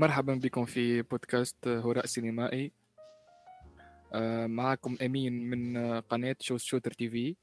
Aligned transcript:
مرحبا 0.00 0.34
بكم 0.34 0.64
في 0.64 1.02
بودكاست 1.02 1.68
هراء 1.68 2.06
سينمائي. 2.06 2.72
آه، 4.12 4.46
معكم 4.46 4.96
أمين 5.02 5.50
من 5.50 5.76
قناة 6.00 6.36
Shows 6.40 6.60
Shooter 6.62 6.90
TV. 6.92 7.36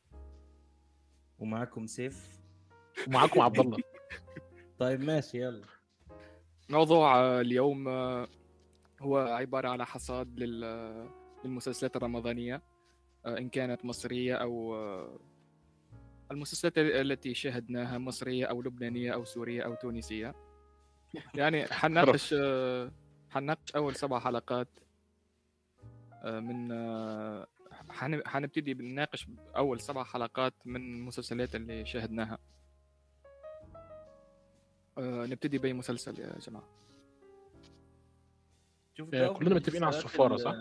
ومعكم 1.40 1.88
سيف. 1.88 2.40
ومعاكم 3.08 3.42
عبد 3.42 3.60
الله. 3.60 3.78
طيب 4.80 5.02
ماشي 5.02 5.42
يلا. 5.42 5.66
موضوع 6.70 7.16
آه، 7.20 7.42
اليوم 7.42 7.88
آه، 7.88 8.28
هو 9.02 9.18
عبارة 9.18 9.70
على 9.70 9.86
حصاد 9.86 10.40
لل- 10.40 11.10
للمسلسلات 11.46 11.96
الرمضانية. 11.96 12.62
إن 13.28 13.50
كانت 13.50 13.86
مصرية 13.86 14.36
أو 14.36 14.76
المسلسلات 16.32 16.78
التي 16.78 17.34
شاهدناها 17.34 17.98
مصرية 17.98 18.46
أو 18.46 18.62
لبنانية 18.62 19.14
أو 19.14 19.26
سورية 19.26 19.62
أو 19.62 19.76
تونسية. 19.76 20.47
يعني 21.36 21.66
حنناقش 21.66 22.34
آه، 22.38 22.92
حنناقش 23.30 23.76
أول 23.76 23.96
سبع 23.96 24.20
حلقات 24.20 24.68
آه، 26.24 26.40
من 26.40 26.72
آه، 26.72 27.48
حن- 27.90 28.28
حنبتدي 28.28 28.74
بنناقش 28.74 29.28
أول 29.56 29.80
سبع 29.82 30.04
حلقات 30.04 30.54
من 30.66 30.76
المسلسلات 30.76 31.56
اللي 31.56 31.86
شاهدناها 31.86 32.38
آه، 34.98 35.26
نبتدي 35.26 35.58
بأي 35.58 35.74
مسلسل 35.74 36.20
يا 36.20 36.40
جماعة 36.40 36.68
شوف 38.98 39.14
آه، 39.16 39.28
كلنا 39.34 39.56
متفقين 39.56 39.84
على 39.84 39.94
المسلسلات 39.96 40.32
الصفارة، 40.32 40.34
ال- 40.36 40.40
صح؟ 40.40 40.56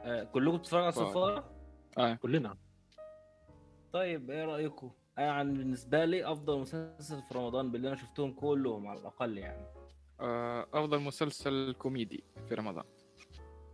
آه، 0.00 0.24
كلكم 0.24 0.56
بتتفرجوا 0.58 0.82
على 0.84 0.92
صفارة. 0.92 1.08
الصفارة؟ 1.08 1.50
آه 1.98 2.14
كلنا 2.14 2.56
طيب 3.92 4.30
إيه 4.30 4.44
رأيكم؟ 5.18 5.32
يعني 5.32 5.52
بالنسبة 5.58 6.04
لي 6.04 6.24
أفضل 6.32 6.58
مسلسل 6.58 7.22
في 7.22 7.34
رمضان 7.34 7.70
باللي 7.70 7.88
أنا 7.88 7.96
شفتهم 7.96 8.32
كلهم 8.32 8.86
على 8.86 9.00
الأقل 9.00 9.38
يعني 9.38 9.66
آه، 10.20 10.66
أفضل 10.74 11.00
مسلسل 11.00 11.74
كوميدي 11.78 12.24
في 12.48 12.54
رمضان 12.54 12.84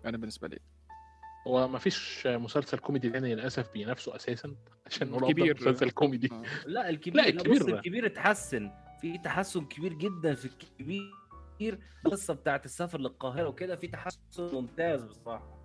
أنا 0.04 0.16
بالنسبة 0.16 0.48
لي 0.48 0.58
هو 1.46 1.68
ما 1.68 1.78
فيش 1.78 2.26
مسلسل 2.26 2.78
كوميدي 2.78 3.10
تاني 3.10 3.34
للأسف 3.34 3.72
بينافسه 3.72 4.16
أساسا 4.16 4.56
عشان 4.86 5.10
نقول 5.10 5.32
كبير. 5.32 5.52
افضل 5.56 5.70
مسلسل 5.70 5.90
كوميدي 5.90 6.28
آه. 6.32 6.42
لا 6.66 6.88
الكبير 6.90 7.22
لا، 7.22 7.28
لا 7.28 7.28
الكبير 7.28 7.62
ده. 7.62 7.74
الكبير 7.78 8.06
اتحسن 8.06 8.70
في 9.00 9.18
تحسن 9.18 9.64
كبير 9.64 9.92
جدا 9.92 10.34
في 10.34 10.44
الكبير 10.44 11.78
القصة 12.06 12.34
بتاعت 12.34 12.64
السفر 12.64 13.00
للقاهرة 13.00 13.48
وكده 13.48 13.76
في 13.76 13.86
تحسن 13.88 14.20
ممتاز 14.38 15.04
بصراحة 15.04 15.60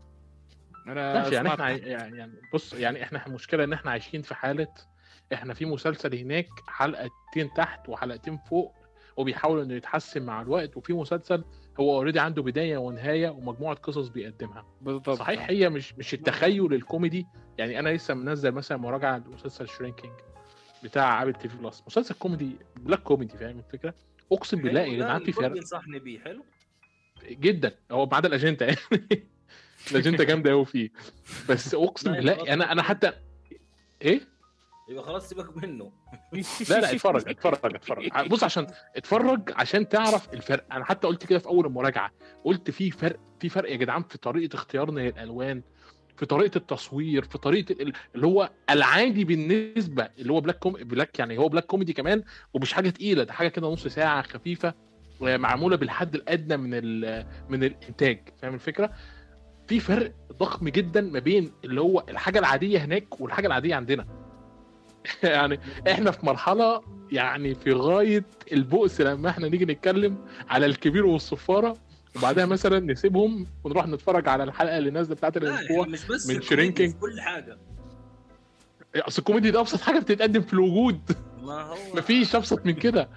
أنا 0.88 1.28
يعني 1.34 1.48
إحنا 1.50 1.70
يعني 1.70 2.18
يعني 2.18 2.42
بص 2.54 2.74
يعني 2.74 3.04
إحنا 3.04 3.28
المشكلة 3.28 3.64
إن 3.64 3.74
إحنا 3.74 3.92
عايشين 3.92 4.22
في 4.22 4.36
حالة 4.36 4.68
إحنا 5.34 5.54
في 5.54 5.66
مسلسل 5.66 6.16
هناك 6.16 6.48
حلقتين 6.68 7.54
تحت 7.56 7.90
وحلقتين 7.90 8.38
فوق 8.38 8.74
وبيحاول 9.18 9.62
إنه 9.62 9.74
يتحسن 9.74 10.22
مع 10.22 10.42
الوقت 10.42 10.78
وفي 10.78 10.94
مسلسل 10.94 11.44
هو 11.80 11.96
already 11.96 12.20
عنده 12.20 12.42
بداية 12.42 12.78
ونهاية 12.78 13.30
ومجموعة 13.30 13.76
قصص 13.76 14.08
بيقدمها. 14.08 14.66
بالضبط. 14.82 15.10
صحيح 15.10 15.50
هي 15.50 15.70
مش 15.70 15.94
مش 15.94 16.14
التخيل 16.14 16.74
الكوميدي 16.74 17.26
يعني 17.58 17.80
أنا 17.80 17.90
لسه 17.90 18.14
منزل 18.14 18.52
مثلا 18.52 18.78
مراجعة 18.78 19.18
لمسلسل 19.18 19.68
Shrinking 19.68 20.14
بتاع 20.84 21.24
Apple 21.24 21.34
TV 21.34 21.58
Plus 21.58 21.84
مسلسل 21.88 22.16
كوميدي 22.16 22.52
black 22.76 23.00
comedy 23.04 23.38
فاهم 23.38 23.60
الفكرة؟ 23.60 23.94
أقسم 24.32 24.62
بالله 24.62 24.82
يا 24.82 24.94
جدعان 24.94 25.24
في 25.24 25.32
فرق. 25.32 25.48
بينصحني 25.48 26.00
بيه. 26.00 26.20
حلو. 26.20 26.46
جدا. 27.30 27.76
هو 27.92 28.06
ما 28.06 28.16
عدا 28.16 28.28
الأجندة 28.28 28.66
يعني. 28.66 28.78
الأجندة 29.92 30.24
جامدة 30.24 30.52
قوي 30.52 30.66
فيه. 30.66 30.90
بس 31.50 31.76
أقسم 31.76 32.12
بالله 32.14 32.34
خلاص. 32.36 32.48
أنا 32.48 32.72
أنا 32.72 32.84
حتى 32.84 33.12
إيه؟ 34.02 34.22
يبقى 34.90 35.04
خلاص 35.04 35.30
سيبك 35.30 35.58
منه. 35.58 35.92
لا 36.70 36.80
لا 36.80 36.92
اتفرج 36.92 37.30
اتفرج 37.30 37.76
اتفرج. 37.76 38.28
بص 38.30 38.44
عشان 38.44 38.68
اتفرج 38.96 39.52
عشان 39.56 39.90
تعرف 39.90 40.34
الفرق. 40.34 40.66
أنا 40.72 40.86
حتى 40.86 41.08
قلت 41.08 41.26
كده 41.26 41.40
في 41.40 41.48
أول 41.48 41.66
المراجعة. 41.66 42.12
قلت 42.44 42.72
في 42.72 42.92
فرق 42.92 43.20
في 43.40 43.50
فرق 43.50 43.72
يا 43.72 43.76
جدعان 43.76 44.04
في 44.04 44.18
طريقة 44.18 44.56
اختيارنا 44.56 45.00
للألوان 45.02 45.62
في 46.18 46.26
طريقة 46.26 46.58
التصوير 46.58 47.24
في 47.24 47.38
طريقة 47.38 47.72
ال- 47.84 47.94
اللي 48.16 48.28
هو 48.28 48.50
العادي 48.70 49.24
بالنسبة 49.24 50.10
اللي 50.20 50.34
هو 50.34 50.42
black 50.42 50.60
com 50.60 50.74
black 50.74 51.20
يعني 51.20 51.38
هو 51.38 51.50
black 51.50 51.66
comedy 51.66 51.94
كمان 51.94 52.24
ومش 52.54 52.74
حاجة 52.74 52.90
تقيلة. 52.90 53.24
ده 53.24 53.34
حاجة 53.34 53.48
كده 53.48 53.68
نص 53.68 53.88
ساعة 53.88 54.22
خفيفة 54.22 54.74
معمولة 55.22 55.76
بالحد 55.78 56.16
الأدنى 56.16 56.58
من 56.58 56.70
ال- 56.74 57.28
من 57.50 57.64
الإنتاج. 57.64 58.30
فاهم 58.42 58.54
الفكرة؟ 58.54 58.92
في 59.68 59.80
فرق 59.80 60.14
ضخم 60.40 60.70
جدا 60.70 61.02
ما 61.02 61.20
بين 61.20 61.52
اللي 61.64 61.82
هو 61.82 62.04
الحاجة 62.10 62.40
العادية 62.40 62.80
هناك 62.80 63.22
والحاجة 63.22 63.48
العادية 63.48 63.76
عندنا. 63.76 64.25
يعني 65.24 65.60
إحنا 65.92 66.12
في 66.12 66.26
مرحلة 66.26 66.82
يعني 67.12 67.56
في 67.56 67.72
غاية 67.72 68.26
البؤس 68.52 69.02
لما 69.02 69.30
إحنا 69.30 69.48
نيجي 69.48 69.66
نتكلم 69.66 70.18
على 70.50 70.66
الكبير 70.66 71.06
والصفارة 71.06 71.78
وبعدها 72.16 72.46
مثلا 72.46 72.80
نسيبهم 72.80 73.48
ونروح 73.64 73.88
نتفرج 73.88 74.28
على 74.28 74.44
الحلقة 74.44 74.78
اللي 74.78 74.90
نازلة 74.92 75.16
بتاعت 75.16 75.38
لا 75.38 75.50
الأسبوع 75.50 75.78
يعني 75.78 75.92
مش 75.92 76.06
بس 76.06 76.28
من 76.30 76.42
شرينكينج. 76.42 76.94
كل 76.96 77.22
حاجة. 77.22 77.58
أصل 78.96 79.20
الكوميدي 79.20 79.52
ده 79.52 79.60
أبسط 79.60 79.82
حاجة 79.82 80.00
بتتقدم 80.00 80.42
في 80.42 80.54
الوجود. 80.54 81.00
ما 81.42 81.62
هو. 81.62 81.76
مفيش 81.98 82.36
أبسط 82.36 82.66
من 82.66 82.74
كده. 82.74 83.10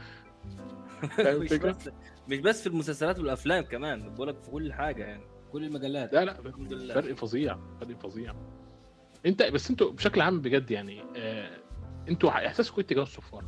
مش؟ 1.19 1.53
بس 1.53 1.91
مش 2.29 2.39
بس 2.39 2.61
في 2.63 2.67
المسلسلات 2.67 3.19
والأفلام 3.19 3.65
كمان 3.65 4.15
بقول 4.15 4.29
لك 4.29 4.43
في 4.43 4.51
كل 4.51 4.73
حاجة 4.73 5.05
يعني 5.05 5.23
كل 5.53 5.65
المجالات. 5.65 6.13
لا 6.13 6.25
لا 6.25 6.39
الحمد 6.41 6.73
لله. 6.73 6.95
فرق 6.95 7.15
فظيع 7.15 7.59
فرق 7.81 7.99
فظيع. 7.99 8.35
أنت 9.27 9.43
بس 9.43 9.71
أنتوا 9.71 9.93
بشكل 9.93 10.21
عام 10.21 10.41
بجد 10.41 10.71
يعني 10.71 11.03
آه 11.17 11.51
أنتوا 12.09 12.31
احساسكم 12.31 12.81
إيه 12.81 12.87
تجاه 12.87 13.03
الصفاره؟ 13.03 13.47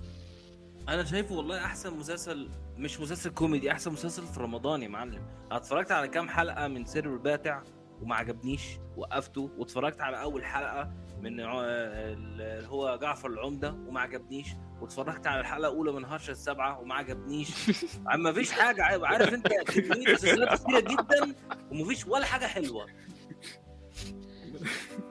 أنا 0.88 1.04
شايفه 1.04 1.34
والله 1.34 1.64
احسن 1.64 1.94
مسلسل 1.94 2.50
مش 2.76 3.00
مسلسل 3.00 3.30
كوميدي 3.30 3.72
احسن 3.72 3.92
مسلسل 3.92 4.26
في 4.26 4.40
رمضان 4.40 4.82
يا 4.82 4.88
معلم. 4.88 5.22
أنا 5.46 5.56
اتفرجت 5.56 5.92
على 5.92 6.08
كام 6.08 6.28
حلقة 6.28 6.68
من 6.68 6.84
سر 6.84 7.04
الباتع 7.04 7.62
وما 8.00 8.16
عجبنيش 8.16 8.62
وقفته 8.96 9.50
واتفرجت 9.58 10.00
على 10.00 10.22
أول 10.22 10.44
حلقة 10.44 10.92
من 11.20 11.40
اللي 11.40 12.66
هو 12.68 12.98
جعفر 13.02 13.28
العمدة 13.30 13.72
وما 13.72 14.00
عجبنيش 14.00 14.46
واتفرجت 14.80 15.26
على 15.26 15.40
الحلقة 15.40 15.58
الأولى 15.58 15.92
من 15.92 16.04
هرشه 16.04 16.30
السبعة 16.30 16.80
وما 16.80 16.94
عجبنيش. 16.94 17.50
ما 18.16 18.32
فيش 18.32 18.52
حاجة 18.52 18.82
عارف 19.06 19.34
أنت 19.34 19.48
كميه 19.48 20.12
مسلسلات 20.12 20.62
كتيرة 20.62 20.80
جدا 20.80 21.34
ومفيش 21.72 22.06
ولا 22.06 22.24
حاجة 22.24 22.46
حلوة. 22.46 22.86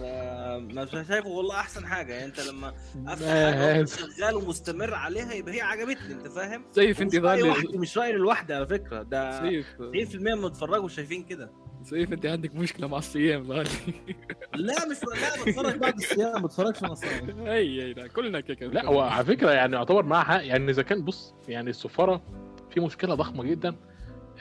ما 0.00 0.86
شايفه 1.08 1.28
والله 1.28 1.54
أحسن 1.54 1.86
حاجة. 1.86 2.12
يعني 2.12 2.24
أنت 2.24 2.40
لما 2.40 2.74
أفتح 3.06 3.26
حاجة 3.28 3.76
وأنت 3.76 3.88
شغال 3.88 4.34
ومستمر 4.34 4.94
عليها 4.94 5.32
يبقى 5.32 5.54
هي 5.54 5.60
عجبتني 5.60 6.12
أنت 6.14 6.28
فاهم؟ 6.28 6.64
سيف 6.72 7.02
أنت 7.02 7.16
مش 7.16 7.20
رأي 7.22 7.40
ظالي 7.40 7.50
وحدي 7.50 7.78
مش 7.78 7.98
رايي 7.98 8.12
لوحدي 8.12 8.54
على 8.54 8.66
فكرة. 8.66 9.02
ده 9.02 9.40
90% 9.40 9.42
سيف 9.92 10.16
من 10.16 10.48
بتفرجوا 10.48 10.88
شايفين 10.88 11.22
كده. 11.24 11.52
سيف 11.82 12.12
أنت 12.12 12.26
عندك 12.26 12.54
مشكلة 12.54 12.86
مع 12.88 12.98
الصيام 12.98 13.52
لا 13.52 13.62
مش 14.86 14.96
لا 15.04 15.44
بتفرج 15.46 15.76
بعد 15.78 15.94
الصيام 15.96 16.32
ما 16.32 16.46
بتفرجش 16.46 16.82
وأنا 16.82 16.94
صايم 16.94 17.40
أي 17.46 17.82
أي 17.84 17.92
لا 17.92 18.06
كلنا 18.06 18.40
كده 18.40 18.66
لا 18.66 18.86
هو 18.86 19.00
على 19.00 19.24
فكرة 19.24 19.50
يعني 19.50 19.76
يعتبر 19.76 20.02
معاه 20.02 20.24
حق. 20.24 20.44
يعني 20.46 20.70
إذا 20.70 20.82
كان 20.82 21.04
بص 21.04 21.34
يعني 21.48 21.70
السفارة 21.70 22.22
في 22.70 22.80
مشكلة 22.80 23.14
ضخمة 23.14 23.44
جدا 23.44 23.76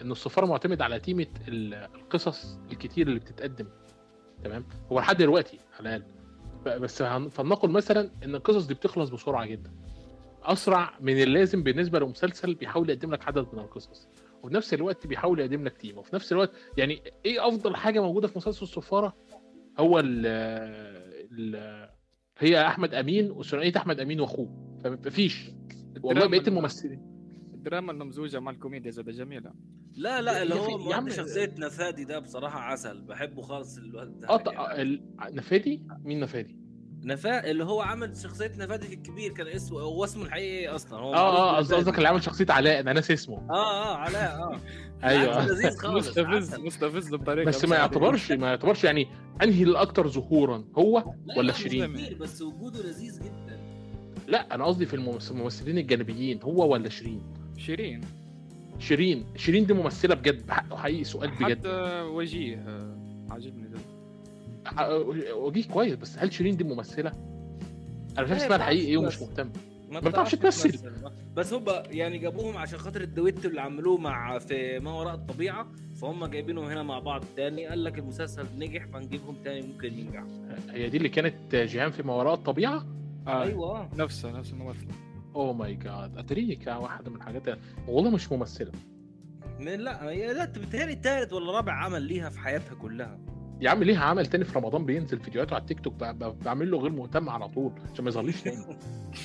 إن 0.02 0.12
السفارة 0.12 0.46
معتمد 0.46 0.82
على 0.82 1.00
تيمة 1.00 1.28
ال- 1.48 1.74
القصص 1.74 2.60
الكتير 2.72 3.08
اللي 3.08 3.20
بتتقدم. 3.20 3.68
تمام؟ 4.44 4.66
هو 4.92 5.00
لحد 5.00 5.18
دلوقتي 5.18 5.60
على 5.80 5.96
الأقل. 5.96 6.14
بس 6.80 7.04
فلنقل 7.04 7.70
مثلا 7.70 8.12
إن 8.24 8.36
القصص 8.36 8.66
دي 8.66 8.74
بتخلص 8.74 9.10
بسرعة 9.10 9.46
جدا. 9.46 9.72
أسرع 10.44 10.94
من 11.02 11.24
اللازم 11.24 11.64
بالنسبة 11.64 12.00
لمسلسل 12.00 12.54
بيحاول 12.54 12.90
يقدم 12.90 13.12
لك 13.12 13.28
عدد 13.28 13.48
من 13.54 13.60
القصص. 13.60 14.08
وفي 14.44 14.54
نفس 14.54 14.74
الوقت 14.74 15.08
بيحاول 15.08 15.40
يقدم 15.40 15.64
لك 15.64 15.78
تيم. 15.78 15.98
وفي 15.98 16.16
نفس 16.16 16.32
الوقت 16.32 16.52
يعني 16.78 17.02
إيه 17.26 17.48
أفضل 17.48 17.76
حاجة 17.76 18.02
موجودة 18.02 18.28
في 18.28 18.38
مسلسل 18.38 18.64
السفاره 18.66 19.16
هو 19.80 20.00
ال 20.00 20.26
ال 21.32 21.90
هي 22.40 22.68
أحمد 22.68 22.94
أمين 22.94 23.32
وثنائية 23.32 23.74
أحمد 23.78 24.00
أمين 24.00 24.20
وأخوه. 24.22 24.78
فمفيش. 24.84 25.52
والله 26.02 26.26
بقيه 26.28 26.48
الممثلين. 26.48 27.02
الدراما 27.54 27.92
الممزوجه 27.92 28.40
مع 28.40 28.52
الكوميديا 28.52 28.92
زاد 28.92 29.10
جميلة. 29.10 29.54
لا 29.96 30.22
لا 30.22 30.42
اللي 30.44 30.56
هو 30.56 30.76
أخي، 30.78 30.90
يا 30.90 30.96
عم- 30.96 31.04
مؤدي 31.04 31.16
شخصية 31.16 31.54
نفادي 31.58 32.04
ده 32.06 32.20
بصراحة 32.20 32.60
عسل 32.60 33.02
بحبه 33.02 33.42
خالص 33.42 33.78
الواد 33.78 34.20
ده 34.20 34.30
آه 34.30 34.38
ط- 34.38 34.52
يعني. 34.52 34.82
ال- 34.82 35.02
نفادي 35.32 35.82
مين 36.04 36.20
نفادي؟ 36.20 36.58
نفا 37.06 37.50
اللي 37.52 37.64
هو 37.64 37.82
عمل 37.82 38.18
شخصية 38.18 38.52
نفادي 38.58 38.88
في 38.88 38.94
الكبير 38.94 39.32
كان 39.32 39.48
اسمه 39.48 39.80
هو 39.80 40.04
اسمه 40.04 40.24
الحقيقي 40.26 40.48
إيه 40.60 40.76
أصلا 40.76 41.00
هو 41.00 41.14
آه 41.14 41.18
آه. 41.54 41.58
قصدك 41.58 41.98
اللي 41.98 42.08
عمل 42.08 42.24
شخصية 42.24 42.46
علاء 42.50 42.80
أنا 42.80 42.94
ناسي 42.94 43.14
اسمه 43.14 43.38
آه 43.50 43.54
آه 43.54 43.96
علاء 43.96 44.38
آه 44.40 44.60
أيوه 45.04 45.46
لذيذ 45.48 45.78
خالص 45.78 46.08
مستفز. 46.08 46.56
مستفز 46.60 47.16
بطريقة 47.16 47.48
بس 47.48 47.66
ما. 47.66 47.76
يعتبرش 47.76 48.32
ما 48.32 48.48
يعتبرش 48.48 48.84
يعني 48.84 49.08
أنهي 49.44 49.64
الاكثر 49.64 50.08
ظهورا 50.08 50.66
هو 50.78 51.04
لا، 51.26 51.38
ولا 51.38 51.48
لا، 51.48 51.54
شيرين؟ 51.54 52.18
بس 52.20 52.42
وجوده 52.42 52.80
لذيذ 52.84 53.20
جدا 53.24 53.60
لا 54.28 54.56
أنا 54.56 54.66
قصدي 54.66 54.86
في 54.86 54.94
الممثلين 54.94 55.78
الجانبيين 55.78 56.40
هو 56.44 56.72
ولا 56.74 56.90
شيرين؟ 56.90 57.22
شيرين 57.58 58.02
شيرين. 58.80 59.26
شيرين 59.36 59.66
دي 59.66 59.74
ممثلة 59.74 60.16
بجد 60.16 60.48
بحقه 60.48 60.78
حقيقي 60.78 61.04
سؤال 61.04 61.32
بجد. 61.32 61.58
حتى 61.58 62.02
وجيه 62.02 62.58
آه، 62.58 62.98
عاجبني 63.30 63.68
ده. 63.68 63.80
وجيه 65.36 65.68
كويس 65.68 65.96
بس 65.96 66.18
هل 66.18 66.34
شيرين 66.34 66.58
دي 66.58 66.64
ممثلة؟ 66.64 67.12
أنا 68.18 68.24
مش 68.24 68.30
عارف 68.30 68.32
إيه، 68.32 68.38
اسمها 68.38 68.58
الحقيقي 68.58 68.86
إيه 68.86 68.98
ومش 68.98 69.22
مهتم. 69.22 69.50
ما 69.92 70.00
بتعرفش 70.00 70.36
تمثل. 70.36 70.92
بس 71.36 71.54
هم 71.54 71.66
يعني 71.92 72.18
جابوهم 72.18 72.58
عشان 72.58 72.80
خاطر 72.80 73.02
الدويتو 73.02 73.50
اللي 73.50 73.62
عملوه 73.62 73.98
مع 73.98 74.40
في 74.40 74.80
ما 74.80 74.92
وراء 74.94 75.16
الطبيعة 75.16 75.68
فهم 76.02 76.26
جايبينهم 76.26 76.66
هنا 76.66 76.84
مع 76.84 77.00
بعض 77.00 77.24
تاني. 77.36 77.68
قال 77.68 77.84
لك 77.84 78.00
المسلسل 78.00 78.46
نجح 78.58 78.86
فنجيبهم 78.86 79.36
تاني 79.44 79.68
ممكن 79.68 79.94
ينجح. 79.94 80.24
هي 80.70 80.90
دي 80.90 80.98
اللي 80.98 81.10
كانت 81.10 81.56
جيهان 81.56 81.92
في 81.92 82.04
ما 82.04 82.14
وراء 82.14 82.34
الطبيعة؟ 82.34 82.86
آه. 83.28 83.44
أيوه. 83.44 83.90
نفسه 83.96 84.32
نفس 84.32 84.52
الممثل. 84.52 84.88
oh 85.36 85.54
my 85.54 85.76
God 85.76 86.18
اتريني 86.18 86.56
كان 86.56 86.78
واحدة 86.78 87.10
من 87.12 87.18
الحاجات 87.18 87.58
والله 87.88 88.10
مش 88.12 88.32
ممثلة. 88.32 88.72
من 89.60 89.80
لا 89.80 90.10
هي 90.10 90.34
لا 90.34 90.46
بتهيألي 90.46 90.96
تالت 90.96 91.34
ولا 91.34 91.52
رابع 91.52 91.74
عمل 91.74 92.02
ليها 92.02 92.30
في 92.30 92.40
حياتها 92.40 92.76
كلها. 92.76 93.20
يا 93.62 93.70
عم 93.70 93.84
ليها 93.84 94.04
عمل 94.06 94.26
تاني 94.26 94.44
في 94.46 94.60
رمضان 94.60 94.86
بينزل 94.86 95.20
فيديوهاته 95.20 95.54
على 95.54 95.62
التيك 95.62 95.80
توك 95.80 95.94
ب- 95.94 96.04
ب- 96.24 96.40
بعمل 96.44 96.72
له 96.72 96.78
غير 96.80 96.92
مهتم 96.92 97.30
على 97.30 97.48
طول 97.50 97.72
عشان 97.94 98.04
ما 98.06 98.10
يظهرليش 98.10 98.42
تاني. 98.42 98.66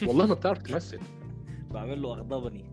والله 0.08 0.26
ما 0.26 0.34
بتعرف 0.34 0.58
تمثل. 0.58 0.99
بعمل 1.70 2.02
له 2.02 2.12
أغضبني. 2.12 2.64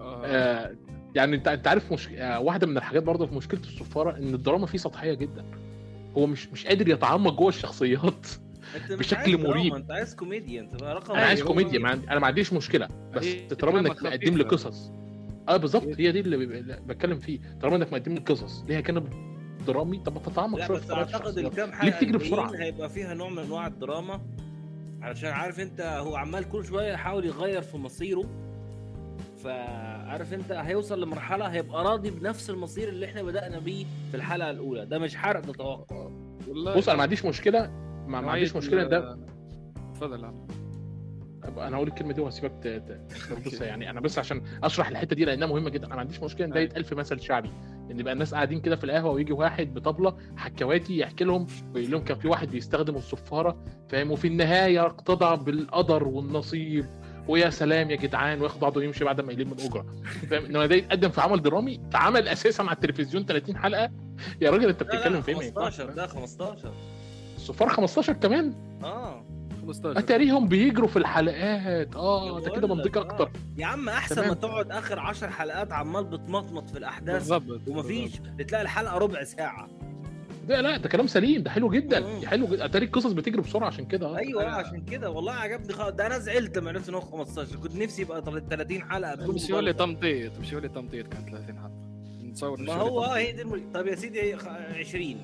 آه. 0.00 0.26
آه 0.26 0.76
يعني 1.14 1.36
انت 1.36 1.48
أنت 1.48 1.68
عارف 1.68 1.92
مش... 1.92 2.08
آه 2.08 2.40
واحدة 2.40 2.66
من 2.66 2.76
الحاجات 2.76 3.02
برضه 3.02 3.26
في 3.26 3.34
مشكلة 3.34 3.60
الصفاره 3.60 4.16
إن 4.18 4.34
الدراما 4.34 4.66
فيه 4.66 4.78
سطحية 4.78 5.14
جدا. 5.14 5.44
هو 6.16 6.26
مش 6.26 6.48
مش 6.48 6.66
قادر 6.66 6.88
يتعمق 6.88 7.34
جوه 7.38 7.48
الشخصيات 7.48 8.26
بشكل 8.90 9.38
مريب. 9.48 9.74
أنت 9.74 9.90
عايز 9.90 10.14
كوميديا 10.14 10.60
انت 10.60 10.82
رقم 10.82 11.14
أنا 11.14 11.22
عايز. 11.26 11.42
كوميديا 11.42 11.78
ما 11.78 11.88
عندي... 11.88 12.10
أنا 12.10 12.20
ما 12.20 12.26
عنديش 12.26 12.52
مشكلة 12.52 12.88
بس 13.14 13.26
طالما 13.58 13.80
إنك 13.80 14.02
مقدم 14.02 14.36
لي. 14.36 14.44
قصص 14.44 14.92
آه 15.48 15.56
بالظبط 15.56 15.86
هي 15.98 16.12
دي 16.12 16.20
اللي 16.20 16.36
بتكلم 16.86 17.18
فيه 17.18 17.38
طالما 17.62 17.76
إنك 17.76 17.92
مقدم 17.92 18.14
لي 18.14 18.20
قصص 18.20 18.64
ليها 18.68 18.80
جانب 18.80 19.08
درامي 19.66 19.98
طب 19.98 20.14
ما 20.14 20.20
تتعمق 20.20 20.66
شوية 20.66 20.78
بس 20.78 20.90
أعتقد. 20.90 21.38
الكام 21.38 21.68
ليه 21.68 21.74
حلقه 21.76 21.96
بتجري 21.96 22.10
الجايين 22.14 22.32
بسرعة؟ 22.32 22.50
هيبقى 22.56 22.90
فيها 22.90 23.14
نوع 23.14 23.28
من 23.28 23.38
أنواع 23.38 23.66
الدراما 23.66 24.20
علشان 25.02 25.30
عارف 25.30 25.60
أنت 25.60 25.80
هو 25.80 26.16
عمال 26.16 26.48
كل 26.48 26.64
شوية 26.64 26.92
يحاول 26.92 27.24
يغير 27.26 27.62
في 27.62 27.76
مصيره 27.76 28.47
فعارف 29.38 30.34
انت 30.34 30.52
هيوصل 30.52 31.02
لمرحلة 31.02 31.46
هيبقى 31.46 31.84
راضي 31.84 32.10
بنفس 32.10 32.50
المصير 32.50 32.88
اللي 32.88 33.06
إحنا 33.06 33.22
بدأنا 33.22 33.58
بيه 33.58 33.84
في 34.10 34.16
الحلقة 34.16 34.50
الأولى. 34.50 34.86
ده 34.86 34.98
مش 34.98 35.16
حرق 35.16 35.40
ده 35.40 35.52
توقع. 35.52 36.10
والله 36.48 36.76
بص 36.76 36.88
أنا 36.88 36.96
ما 36.96 37.02
عنديش 37.02 37.24
مشكلة. 37.24 37.70
ما, 38.06 38.20
ما 38.20 38.30
عنديش 38.30 38.52
نوعية 38.52 38.66
مشكلة 38.66 38.84
ده 38.84 39.18
تفضل 39.94 40.22
يا 40.22 40.26
عم. 40.26 40.46
أنا 41.58 41.76
هقول 41.76 41.88
الكلمة 41.88 42.12
دي 42.12 42.20
وهسيبك. 42.20 42.82
بص 43.46 43.60
يعني 43.70 43.90
أنا 43.90 44.00
بس 44.00 44.18
عشان 44.18 44.42
أشرح 44.62 44.88
الحتة 44.88 45.16
دي 45.16 45.24
لأنها 45.24 45.48
مهمة 45.48 45.70
جدا. 45.70 45.86
أنا 45.86 45.94
ما 45.94 46.00
عنديش 46.00 46.22
مشكلة 46.22 46.46
إن 46.46 46.50
ده 46.50 46.56
أيوة. 46.56 46.68
يتقال 46.68 46.84
في 46.84 46.94
مثل 46.94 47.20
شعبي. 47.20 47.50
إن 47.90 48.00
يبقى 48.00 48.12
الناس 48.12 48.34
قاعدين 48.34 48.60
كده 48.60 48.76
في 48.76 48.84
القهوة 48.84 49.12
ويجي 49.12 49.32
واحد 49.32 49.74
بطبلة 49.74 50.16
حكواتي 50.36 50.98
يحكي 50.98 51.24
لهم 51.24 51.46
ويقول 51.74 51.90
لهم 51.90 52.04
كان 52.04 52.18
في 52.18 52.28
واحد 52.28 52.50
بيستخدم 52.50 52.96
الصفارة 52.96 53.64
فاهم؟ 53.88 54.10
وفي 54.10 54.26
النهاية 54.28 54.86
اقتضى 54.86 55.44
بالقدر 55.44 56.08
والنصيب. 56.08 56.86
ويا 57.28 57.50
سلام 57.50 57.90
يا 57.90 57.96
جدعان 57.96 58.40
وياخد 58.40 58.60
بعضه 58.60 58.80
ويمشي 58.80 59.04
بعد 59.04 59.20
ما 59.20 59.32
يلم 59.32 59.52
الأجرة. 59.52 59.86
فاهم؟ 60.30 60.44
انما 60.44 60.66
ده 60.66 60.74
يتقدم 60.74 61.08
في 61.10 61.20
عمل 61.20 61.42
درامي 61.42 61.80
في 61.90 61.96
عمل 61.96 62.28
أساسا 62.28 62.62
على 62.62 62.72
التلفزيون 62.72 63.24
30 63.26 63.56
حلقة. 63.56 63.90
يا 64.40 64.50
راجل 64.50 64.68
أنت 64.68 64.82
بتتكلم 64.82 65.22
في 65.22 65.28
إيه؟ 65.30 65.36
ما 65.36 65.44
ينفعش. 65.44 65.80
15 65.80 65.90
ده 65.90 66.06
15 66.06 66.72
الصفاره 67.36 67.68
15 67.68 68.12
كمان؟ 68.12 68.54
آه. 68.84 69.24
15 69.60 69.98
أتاريهم 69.98 70.48
بيجروا 70.48 70.88
في 70.88 70.96
الحلقات. 70.98 71.96
آه 71.96 72.40
ده 72.40 72.50
كده 72.50 72.68
منطقي 72.68 73.00
آه. 73.00 73.02
أكتر. 73.02 73.30
يا 73.58 73.66
عم 73.66 73.88
أحسن 73.88 74.14
تمام. 74.14 74.28
ما 74.28 74.34
تقعد 74.34 74.70
آخر 74.70 74.98
10 74.98 75.30
حلقات 75.30 75.72
عمال 75.72 76.04
بتمطمط 76.04 76.70
في 76.70 76.78
الأحداث. 76.78 77.14
بالضبط 77.30 77.60
ومفيش 77.68 78.18
بتلاقي 78.18 78.62
الحلقة 78.62 78.98
ربع 78.98 79.24
ساعة. 79.24 79.68
ده 80.48 80.60
لا 80.60 80.76
ده 80.76 80.88
كلام 80.88 81.06
سليم 81.06 81.42
ده 81.42 81.50
حلو 81.50 81.70
جدا 81.70 82.00
مم. 82.00 82.26
حلو 82.26 82.46
جدا. 82.46 82.64
أتاري 82.64 82.84
القصص 82.86 83.12
بتجري 83.12 83.42
بسرعة 83.42 83.66
عشان 83.68 83.86
كده 83.86 84.06
آه. 84.06 84.16
أيوه 84.18 84.42
أنا- 84.42 84.66
عشان 84.66 84.84
كده. 84.84 85.10
والله 85.10 85.32
عجبني 85.32 85.72
خالص. 85.72 85.94
ده 85.96 86.06
أنا 86.06 86.18
زعلت 86.18 86.58
لما 86.58 86.70
عرفت 86.70 86.88
إن 86.88 86.94
هو 86.94 87.00
15 87.00 87.56
كنت 87.56 87.76
نفسي 87.76 88.02
يبقى 88.02 88.22
30 88.50 88.82
حلقة 88.82 89.14
بدون 89.14 89.34
مش 89.34 89.50
يقول 89.50 89.64
لي. 89.64 89.72
تمطيط 89.72 90.38
مش 90.40 90.50
يقول 90.52 90.62
لي 90.62 90.68
تمطيط 90.68 91.06
كان 91.06 91.24
30 91.30 91.58
حلقة؟ 91.58 91.72
نتصور 92.24 92.60
ما 92.60 92.72
هو 92.72 93.04
آه 93.04 93.16
هي 93.16 93.32
دي 93.32 93.42
الم... 93.42 93.72
طب 93.74 93.86
يا 93.86 93.94
سيدي 93.94 94.36
خ- 94.36 94.48
20 94.48 95.20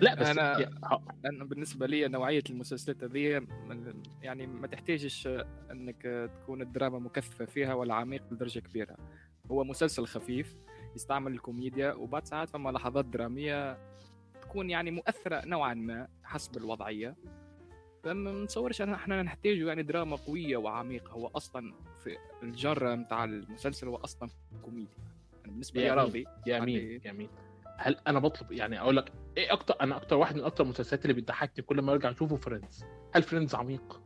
لا 0.00 0.14
بس 0.14 0.28
يا- 0.28 0.70
ه- 0.84 1.02
أنا 1.26 1.44
بالنسبة 1.44 1.86
لي 1.86 2.08
نوعية 2.08 2.42
المسلسلات 2.50 3.04
هذه 3.04 3.38
من- 3.68 4.02
يعني 4.22 4.46
ما 4.46 4.66
تحتاجش 4.66 5.28
إنك 5.70 6.28
تكون 6.42 6.62
الدراما 6.62 6.98
مكثفة 6.98 7.44
فيها 7.44 7.74
ولا 7.74 7.94
عميق 7.94 8.22
بدرجه 8.30 8.58
كبيرة. 8.60 8.96
هو 9.50 9.64
مسلسل 9.64 10.06
خفيف 10.06 10.56
يستعمل 10.96 11.32
الكوميديا 11.32 11.92
وبعد 11.92 12.26
ساعات 12.26 12.50
فما 12.50 12.70
لحظات 12.70 13.04
درامية 13.04 13.78
تكون 14.42 14.70
يعني 14.70 14.90
مؤثرة 14.90 15.42
نوعا 15.44 15.74
ما 15.74 16.08
حسب 16.24 16.56
الوضعية. 16.56 17.16
فما 18.04 18.44
نتصورش 18.44 18.82
إن 18.82 18.92
إحنا 18.92 19.22
نحتاج 19.22 19.58
يعني 19.58 19.82
دراما 19.82 20.16
قوية 20.16 20.56
وعميقة. 20.56 21.10
هو 21.12 21.26
أصلا 21.26 21.74
في 22.04 22.16
الجرة 22.42 22.94
نتاع 22.94 23.24
المسلسل 23.24 23.88
هو 23.88 23.96
أصلا 23.96 24.28
كوميديا. 24.64 24.94
يعني 25.40 25.52
بالنسبة 25.52 25.80
لي 25.80 25.90
راضي. 25.90 26.24
يا 26.46 26.56
عندي- 26.60 26.80
مين 26.88 27.00
يا 27.04 27.12
مين 27.12 27.28
هل 27.78 27.96
أنا 28.06 28.18
بطلب 28.18 28.52
يعني 28.52 28.80
أقول 28.80 28.96
لك 28.96 29.12
إيه 29.36 29.52
أكتر 29.52 29.74
أنا 29.80 29.96
أكتر 29.96 30.16
واحد 30.16 30.36
من 30.36 30.44
أكتر 30.44 30.64
المسلسلات 30.64 31.04
اللي 31.04 31.14
بتضحكني 31.14 31.64
كل 31.64 31.82
ما 31.82 31.92
أرجع 31.92 32.10
أشوفه 32.10 32.36
Friends 32.36 32.84
هل 33.14 33.22
Friends 33.22 33.54
عميق؟ 33.54 34.00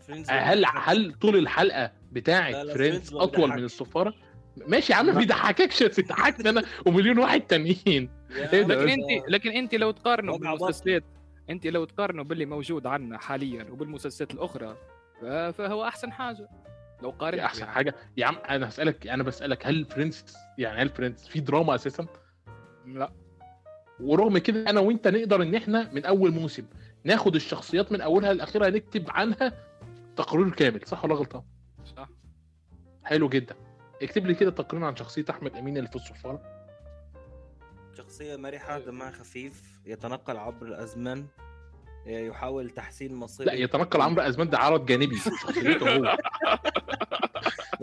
Friends 0.00 0.30
هل 0.30 0.64
هل 0.66 1.14
طول 1.14 1.36
الحلقة 1.36 1.82
لا، 1.82 1.92
بتاعه 2.12 2.50
لا، 2.50 2.74
Friends 2.74 3.14
أطول 3.14 3.50
من. 3.50 3.64
الصفاره 3.64 4.14
ماشي 4.56 4.92
يا 4.92 4.98
عم 4.98 5.06
ما 5.06 5.12
بيضحككش 5.12 5.82
بس 5.82 6.00
أنا 6.46 6.62
ومليون 6.86 7.18
واحد 7.18 7.40
تانيين. 7.40 8.10
إيه؟ 8.52 8.62
لكن 8.62 8.88
أنت 8.88 9.28
لكن 9.28 9.50
أنت 9.50 9.74
لو 9.74 9.92
بطن. 9.92 10.38
بالمسلسلات 10.38 11.04
أنت 11.50 11.66
لو 11.66 11.84
تقارنوا 11.84 12.24
باللي 12.24 12.46
موجود 12.46 12.86
عندنا 12.86 13.18
حاليا 13.18 13.66
وبالمسلسلات 13.70 14.34
الأخرى 14.34 14.76
فهو 15.52 15.84
أحسن 15.84 16.12
حاجة. 16.12 16.48
لو 17.02 17.10
قارنت 17.10 17.40
أحسن 17.40 17.60
يعني. 17.60 17.72
حاجة. 17.72 17.94
يا 18.16 18.26
عم 18.26 18.36
أنا 18.48 18.68
هسألك 18.68 19.06
أنا 19.06 19.22
بسألك 19.22 19.66
هل 19.66 19.84
Friends 19.84 20.24
يعني 20.58 20.82
هل 20.82 20.88
Friends 20.88 21.26
في 21.28 21.40
دراما 21.40 21.74
أساسا؟ 21.74 22.06
لا. 22.86 23.12
ورغم 24.00 24.38
كده 24.38 24.70
أنا 24.70 24.80
وأنت 24.80 25.08
نقدر 25.08 25.42
إن 25.42 25.54
إحنا 25.54 25.90
من 25.92 26.04
أول 26.04 26.30
موسم 26.30 26.64
ناخد 27.04 27.34
الشخصيات 27.34 27.92
من 27.92 28.00
أولها 28.00 28.34
لاخرها 28.34 28.70
نكتب 28.70 29.10
عنها 29.10 29.52
تقرير 30.16 30.50
كامل 30.50 30.80
صح 30.86 31.04
ولا 31.04 31.14
غلطان 31.14 31.42
صح. 31.96 32.08
حلو 33.04 33.28
جدا. 33.28 33.54
اكتب 34.02 34.26
لي 34.26 34.34
كده 34.34 34.50
تقرير 34.50 34.84
عن 34.84 34.96
شخصية 34.96 35.24
أحمد 35.30 35.56
أمين 35.56 35.76
اللي 35.76 35.88
في 35.88 35.96
الصفارة. 35.96 36.42
شخصية 37.98 38.36
مرحة 38.36 38.78
دمها 38.78 39.10
خفيف 39.10 39.62
يتنقل 39.86 40.36
عبر 40.36 40.66
الأزمان 40.66 41.26
يحاول 42.06 42.70
تحسين 42.70 43.14
مصيره 43.14 43.46
لا 43.46 43.52
يتنقل 43.52 44.00
عمرو 44.00 44.22
ازمان 44.22 44.50
ده 44.50 44.58
عرض 44.58 44.86
جانبي 44.86 45.16
شخصيته 45.16 45.96
هو. 45.96 46.16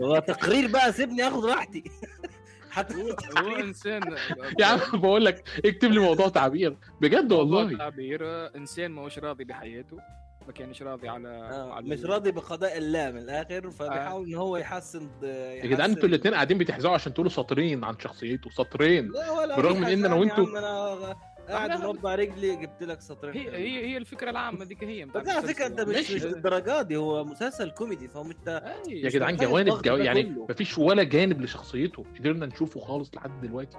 هو 0.00 0.18
تقرير 0.18 0.70
بقى 0.70 0.92
سيبني 0.92 1.28
آخد 1.28 1.44
راحتي. 1.44 1.84
حتى 2.70 2.94
هو 3.38 3.56
إنسان. 3.56 4.02
يا 4.60 4.66
عم 4.66 5.00
بقول 5.00 5.24
لك 5.24 5.44
اكتب 5.64 5.90
لي 5.90 6.00
موضوع 6.00 6.28
تعبير. 6.28 6.76
بجد 7.00 7.32
والله. 7.32 7.78
تعبير 7.78 8.20
إنسان 8.56 8.90
ما 8.90 9.02
هوش 9.02 9.18
راضي 9.18 9.44
بحياته. 9.44 9.98
ما 10.46 10.52
كانش 10.52 10.82
راضي 10.82 11.08
على, 11.08 11.28
آه، 11.28 11.72
على 11.72 11.86
مش 11.88 12.04
راضي 12.04 12.30
بقضاء 12.30 12.78
الله 12.78 13.10
من 13.10 13.18
الآخر 13.18 13.70
فبيحاول 13.70 14.26
إن 14.28 14.34
هو 14.34 14.56
يحسن 14.56 15.10
يا 15.22 15.66
جدعان 15.66 15.90
أنتوا 15.90 16.08
الاثنين 16.08 16.34
قاعدين 16.34 16.58
بتحزقوا 16.58 16.94
عشان 16.94 17.14
تقولوا 17.14 17.30
سطرين 17.30 17.84
عن 17.84 17.98
شخصيته 17.98 18.50
سطرين 18.50 19.08
لا 19.12 19.30
ولا 19.30 19.56
بالرغم 19.56 19.74
في 19.74 19.80
من 19.96 20.04
إن 20.04 20.04
أنا 20.04 20.14
حزان 20.14 20.28
يا 20.28 20.34
وأنتوا- 20.34 20.48
عم 20.48 20.56
أنا 20.56 21.16
قاعد 21.48 21.70
إحنا- 21.70 21.84
مربع 21.84 22.14
رجلي 22.14 22.56
جبت 22.56 22.82
لك 22.82 23.00
سطرين 23.00 23.34
هي 23.34 23.50
هي 23.56 23.86
هي 23.86 23.96
الفكرة 23.96 24.30
العامة 24.30 24.64
ديك 24.64 24.84
هي 24.84 25.04
بس 25.04 25.28
على 25.28 25.48
فكرة 25.48 25.66
أنت 25.66 25.80
مش. 25.80 26.10
مش 26.10 26.24
للدرجات 26.24 26.86
دي 26.86 26.96
هو 26.96 27.24
مسلسل 27.24 27.70
كوميدي 27.70 28.08
فهو 28.08 28.30
أنت 28.30 28.62
يا 28.88 29.08
جدعان 29.08 29.36
جوانب 29.36 29.82
جو... 29.82 29.96
يعني. 29.96 30.22
مفيش 30.50 30.78
ولا 30.78 31.02
جانب 31.02 31.40
لشخصيته 31.42 32.04
قدرنا 32.18 32.46
نشوفه 32.46 32.80
خالص 32.80 33.10
لحد 33.14 33.40
دلوقتي. 33.40 33.76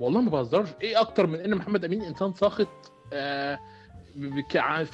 والله 0.00 0.20
ما 0.20 0.30
بهزرش. 0.30 0.68
إيه 0.82 1.00
أكتر 1.00 1.26
من 1.26 1.40
إن 1.40 1.54
محمد 1.54 1.84
أمين 1.84 2.02
إنسان 2.02 2.34
ساخط؟ 2.34 2.92
آه 3.12 3.58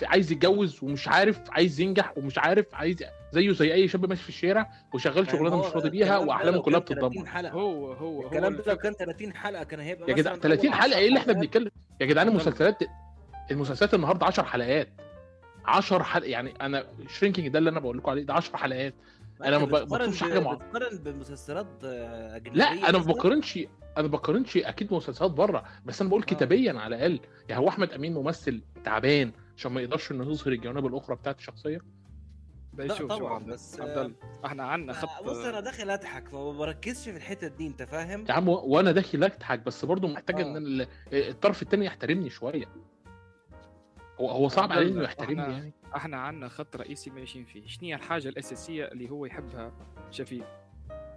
عايز 0.02 0.32
يتجوز 0.32 0.78
ومش 0.82 1.08
عارف 1.08 1.40
عايز 1.50 1.80
ينجح 1.80 2.12
ومش 2.18 2.38
عارف 2.38 2.74
عايز 2.74 2.96
زيه 3.32 3.52
زي 3.52 3.72
أي 3.74 3.88
شاب 3.88 4.08
ماشي 4.08 4.22
في 4.22 4.28
الشارع 4.28 4.70
وشغال 4.94 5.30
شغلانة 5.30 5.56
هو 5.56 5.68
مش 5.68 5.74
راضي 5.74 5.90
بيها 5.90 6.18
وأحلامه 6.18 6.62
كلها 6.62 6.80
كان 6.80 6.96
30 6.98 7.08
بتتدمر 7.08 7.26
حلقة. 7.26 7.52
هو 7.52 7.92
هو 7.92 7.92
هو 7.92 8.26
الكلام 8.26 8.56
ده 8.56 8.62
لو 8.66 8.76
كان 8.76 8.92
30 8.92 9.34
حلقة 9.34 9.64
كان 9.64 9.80
هيبقى 9.80 10.10
يا 10.10 10.14
جدعان 10.16 10.36
مثلاً 10.38 10.42
30 10.56 10.72
أول 10.72 10.80
حلقة؟ 10.82 10.98
إيه 10.98 11.08
اللي 11.08 11.18
إحنا 11.18 11.32
حلقات. 11.32 11.44
بنتكلم؟ 11.46 11.70
يا 12.00 12.06
جدعان 12.06 12.28
المسلسلات 12.28 12.78
المسلسلات 13.50 13.94
النهارده 13.94 14.26
10 14.26 14.42
حلقات. 14.44 14.88
10 15.64 16.02
حلقة 16.02 16.26
يعني 16.28 16.54
أنا 16.60 16.86
شرينكينج 17.08 17.48
ده 17.48 17.58
اللي 17.58 17.70
أنا 17.70 17.80
بقول 17.80 17.98
لكم 17.98 18.10
عليه 18.10 18.22
ده 18.22 18.34
10 18.34 18.56
حلقات. 18.56 18.94
أنا 19.48 19.58
ما 19.58 19.64
ب- 19.64 19.68
بتقارن 19.68 19.86
بطلبش 20.10 20.20
ب- 20.24 20.26
حاجة 20.26 20.40
مع- 20.40 20.54
بتقارن 20.54 20.98
بمسلسلات 20.98 21.66
آه، 21.84 22.36
أجنبية 22.36 22.58
لا 22.58 22.88
أنا 22.88 22.98
ما؟ 22.98 23.04
بقارنش 23.04 23.56
أنا 23.96 24.02
ما 24.02 24.08
بقارنش 24.08 24.56
أكيد 24.56 24.94
مسلسلات 24.94 25.30
بره 25.30 25.64
بس 25.84 26.00
أنا 26.00 26.10
بقول 26.10 26.22
آه. 26.22 26.26
كتابيا 26.26 26.72
على 26.72 26.96
الأقل 26.96 27.20
يعني 27.48 27.60
هو 27.62 27.68
أحمد 27.68 27.92
أمين 27.92 28.14
ممثل 28.14 28.62
تعبان 28.84 29.32
عشان 29.56 29.72
ما 29.72 29.80
يقدرش 29.80 30.12
إنه 30.12 30.30
يظهر 30.30 30.52
الجوانب 30.52 30.86
الأخرى 30.86 31.16
بتاعت 31.16 31.38
الشخصية 31.38 31.78
لا 32.78 33.06
طبعا. 33.06 33.44
بس 33.44 33.80
عبد 33.80 34.14
إحنا 34.44 34.62
عندنا 34.64 34.92
آه، 34.92 34.96
خط 34.96 35.24
بص 35.24 35.36
أنا 35.36 35.60
داخل 35.60 35.90
أضحك 35.90 36.34
ما 36.34 36.52
بركزش 36.52 37.08
في 37.08 37.16
الحتة 37.16 37.46
دي 37.46 37.66
أنت 37.66 37.82
فاهم 37.82 38.24
يا 38.28 38.32
عم 38.32 38.48
وأنا 38.48 38.92
داخل 38.92 39.24
أضحك 39.24 39.58
بس 39.58 39.84
برضه 39.84 40.08
محتاج 40.08 40.40
آه. 40.40 40.42
إن 40.44 40.56
ال- 40.56 40.86
الطرف 41.12 41.62
الثاني 41.62 41.86
يحترمني 41.86 42.30
شوية 42.30 42.64
هو 44.20 44.30
هو 44.30 44.48
صعب 44.48 44.72
عليه 44.72 44.88
إنه 44.88 45.02
يحترمني 45.02 45.40
يعني. 45.40 45.72
إحنا 45.96 46.16
عندنا 46.16 46.48
خط 46.48 46.76
رئيسي 46.76 47.10
ماشيين 47.10 47.44
فيه. 47.44 47.66
شنو 47.66 47.88
هي 47.88 47.94
الحاجة 47.94 48.28
الأساسية 48.28 48.84
اللي 48.84 49.10
هو 49.10 49.26
يحبها 49.26 49.72
شفيق؟ 50.10 50.46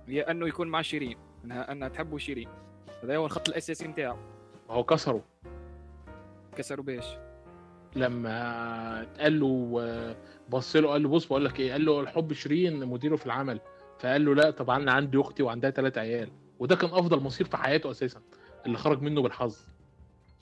هي 0.07 0.21
أنه 0.21 0.47
يكون 0.47 0.67
مع 0.67 0.81
شيرين 0.81 1.17
انها 1.45 1.71
إنها 1.71 1.87
تحبه 1.87 2.17
شيرين. 2.17 2.49
هذا 3.03 3.17
هو 3.17 3.25
الخط 3.25 3.49
الأساسي 3.49 3.87
نتاعه. 3.87 4.17
هو 4.69 4.83
كسره 4.83 5.23
كسروا 6.55 6.85
بيش. 6.85 7.05
لما 7.95 9.01
اتقال 9.01 9.39
له 9.39 10.15
بص 10.49 10.75
له 10.75 10.89
قال 10.89 11.03
له 11.03 11.09
بص 11.09 11.25
بقول 11.25 11.45
لك 11.45 11.59
إيه 11.59 11.71
قال 11.71 11.85
له 11.85 11.99
الحب 11.99 12.33
شيرين 12.33 12.85
مديره 12.85 13.15
في 13.15 13.25
العمل. 13.25 13.59
فقال 13.99 14.25
له 14.25 14.35
لا 14.35 14.51
طبعا 14.51 14.77
أنا 14.77 14.91
عندي 14.91 15.19
أختي 15.19 15.43
وعندها 15.43 15.69
ثلاث 15.69 15.97
عيال. 15.97 16.31
وده 16.59 16.75
كان 16.75 16.89
أفضل 16.89 17.19
مصير 17.19 17.47
في 17.47 17.57
حياته 17.57 17.91
أساسا 17.91 18.21
اللي 18.65 18.77
خرج 18.77 19.01
منه 19.01 19.21
بالحظ. 19.21 19.74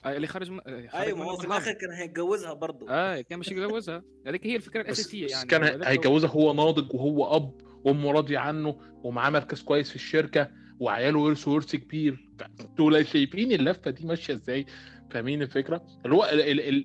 اللي 0.05 0.27
خرج 0.27 0.51
من 0.51 0.59
آه، 0.67 0.89
أيوه 0.99 1.17
ما 1.17 1.25
هو 1.25 1.37
في. 1.37 1.47
الآخر 1.47 1.71
كان 1.73 1.91
هيتجوزها 1.91 2.53
برضه. 2.53 2.89
آه 2.89 3.21
كان 3.21 3.39
مش 3.39 3.51
يتجوزها 3.51 4.03
هذيك 4.27 4.47
هي 4.47 4.55
الفكرة 4.55 4.81
الأساسية 4.81 5.27
يعني. 5.27 5.47
كان 5.47 5.83
هيتجوزها 5.83 6.29
هو 6.29 6.53
ناضج 6.53 6.93
وهو 6.93 7.35
أب 7.35 7.51
وأمه 7.85 8.11
راضية 8.11 8.37
عنه 8.37 8.77
ومعاه 9.03 9.29
مركز 9.29 9.61
كويس 9.61 9.89
في 9.89 9.95
الشركة 9.95 10.49
وعياله 10.79 11.19
ورثوا 11.19 11.53
ورث 11.53 11.75
كبير. 11.75 12.29
أنتوا 12.59 13.01
شايفين 13.03 13.51
اللفة 13.51 13.91
دي 13.91 14.05
ماشية 14.05 14.33
إزاي؟ 14.33 14.65
فاهمين 15.11 15.41
الفكرة؟ 15.41 15.85
اللي 16.05 16.15
هو 16.15 16.23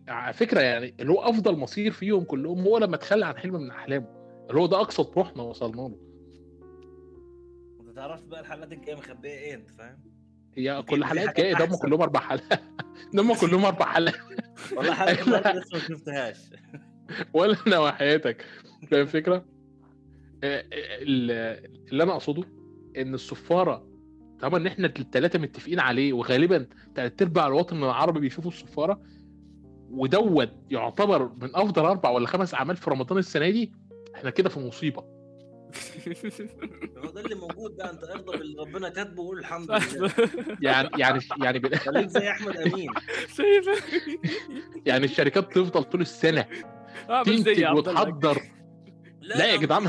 على 0.08 0.32
فكرة 0.32 0.60
يعني 0.60 0.94
اللي 1.00 1.12
هو 1.12 1.20
أفضل 1.20 1.56
مصير 1.56 1.92
فيهم 1.92 2.24
كلهم 2.24 2.60
هو 2.60 2.78
لما 2.78 2.96
تخلى 2.96 3.26
عن 3.26 3.36
حلم 3.36 3.54
من 3.54 3.70
أحلامه. 3.70 4.06
اللي 4.50 4.60
هو 4.60 4.66
ده 4.66 4.80
أقصى 4.80 5.04
طموحنا 5.04 5.42
وصلنا 5.42 5.76
له. 5.76 5.98
أنت 7.80 7.96
تعرف 7.96 8.22
بقى 8.22 8.40
الحلقات 8.40 8.72
الجاية 8.72 8.94
مخبية 8.94 9.30
إيه 9.30 9.54
أنت 9.54 9.70
فاهم؟ 9.70 9.98
هي 10.58 10.82
في- 10.82 10.88
كل 10.88 11.04
حلقات 11.04 11.36
جاية 11.36 11.54
ده. 11.54 11.78
كلهم 11.82 12.02
أربع 12.02 12.20
حلقات. 12.20 12.60
ده 13.14 13.22
هم 13.22 13.34
كلهم 13.34 13.64
أربع 13.64 13.86
حلقات. 13.86 14.20
والله 14.76 14.94
حلقه 14.94 15.22
النهارده 15.24 15.52
لسه 15.52 15.68
ما 15.72 15.78
شفتهاش. 15.78 16.36
ولا 17.34 17.56
أنا 17.66 17.78
وحياتك 17.78 18.44
فاهم 18.90 19.00
الفكرة؟ 19.00 19.44
آه، 20.44 20.64
ال- 20.72 21.68
اللي 21.92 22.02
أنا 22.02 22.12
أقصده 22.12 22.42
إن 22.96 23.14
الصفاره 23.14 23.86
طبعا 24.40 24.60
إن 24.60 24.66
إحنا 24.66 24.86
الثلاثه 24.98 25.38
متفقين 25.38 25.80
عليه 25.80 26.12
وغالبا 26.12 26.66
ثلاث 26.96 27.22
أرباع 27.22 27.46
الوطن 27.46 27.76
العربي 27.84 28.20
بيشوفوا 28.20 28.50
الصفاره 28.50 29.02
ودوت 29.90 30.50
يعتبر 30.70 31.32
من 31.42 31.56
أفضل 31.56 31.84
أربع 31.84 32.10
ولا 32.10 32.26
خمس 32.26 32.54
أعمال 32.54 32.76
في 32.76 32.90
رمضان 32.90 33.18
السنة 33.18 33.50
دي 33.50 33.72
إحنا 34.14 34.30
كده 34.30 34.48
في 34.48 34.60
مصيبة. 34.60 35.04
هو 36.98 37.10
ده 37.10 37.20
اللي 37.20 37.34
موجود 37.34 37.76
بقى. 37.76 37.90
انت 37.90 38.04
ارضى 38.04 38.38
باللي 38.38 38.60
ربنا 38.62 38.88
كاتبه 38.88 39.22
وقول 39.22 39.38
الحمد 39.38 39.70
لله. 39.70 40.12
يعني 40.60 40.88
يعني 40.98 41.20
يعني 41.42 41.58
بال- 41.58 41.78
خليك 41.78 42.06
زي 42.08 42.30
أحمد 42.30 42.56
أمين. 42.56 42.90
يعني 44.86 45.04
الشركات 45.04 45.52
تفضل 45.54 45.84
طول 45.84 46.00
السنة 46.00 46.46
آه 47.10 47.22
مش 47.22 47.28
زي 47.28 47.54
تنتج. 47.54 47.76
وتحضر. 47.76 48.42
لا 49.20 49.44
يا 49.46 49.56
هم 49.56 49.60
جدعان. 49.60 49.84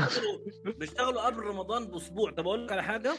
بيشتغلوا- 0.80 1.20
قبل 1.26 1.38
رمضان 1.42 1.84
بأسبوع. 1.86 2.30
طب 2.30 2.46
أقول 2.46 2.64
لك 2.64 2.72
على 2.72 2.82
حاجة؟ 2.82 3.12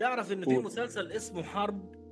تعرف 0.00 0.32
إن 0.32 0.44
في. 0.44 0.58
مسلسل 0.58 1.12
اسمه 1.12 1.42
حرب؟ 1.42 2.05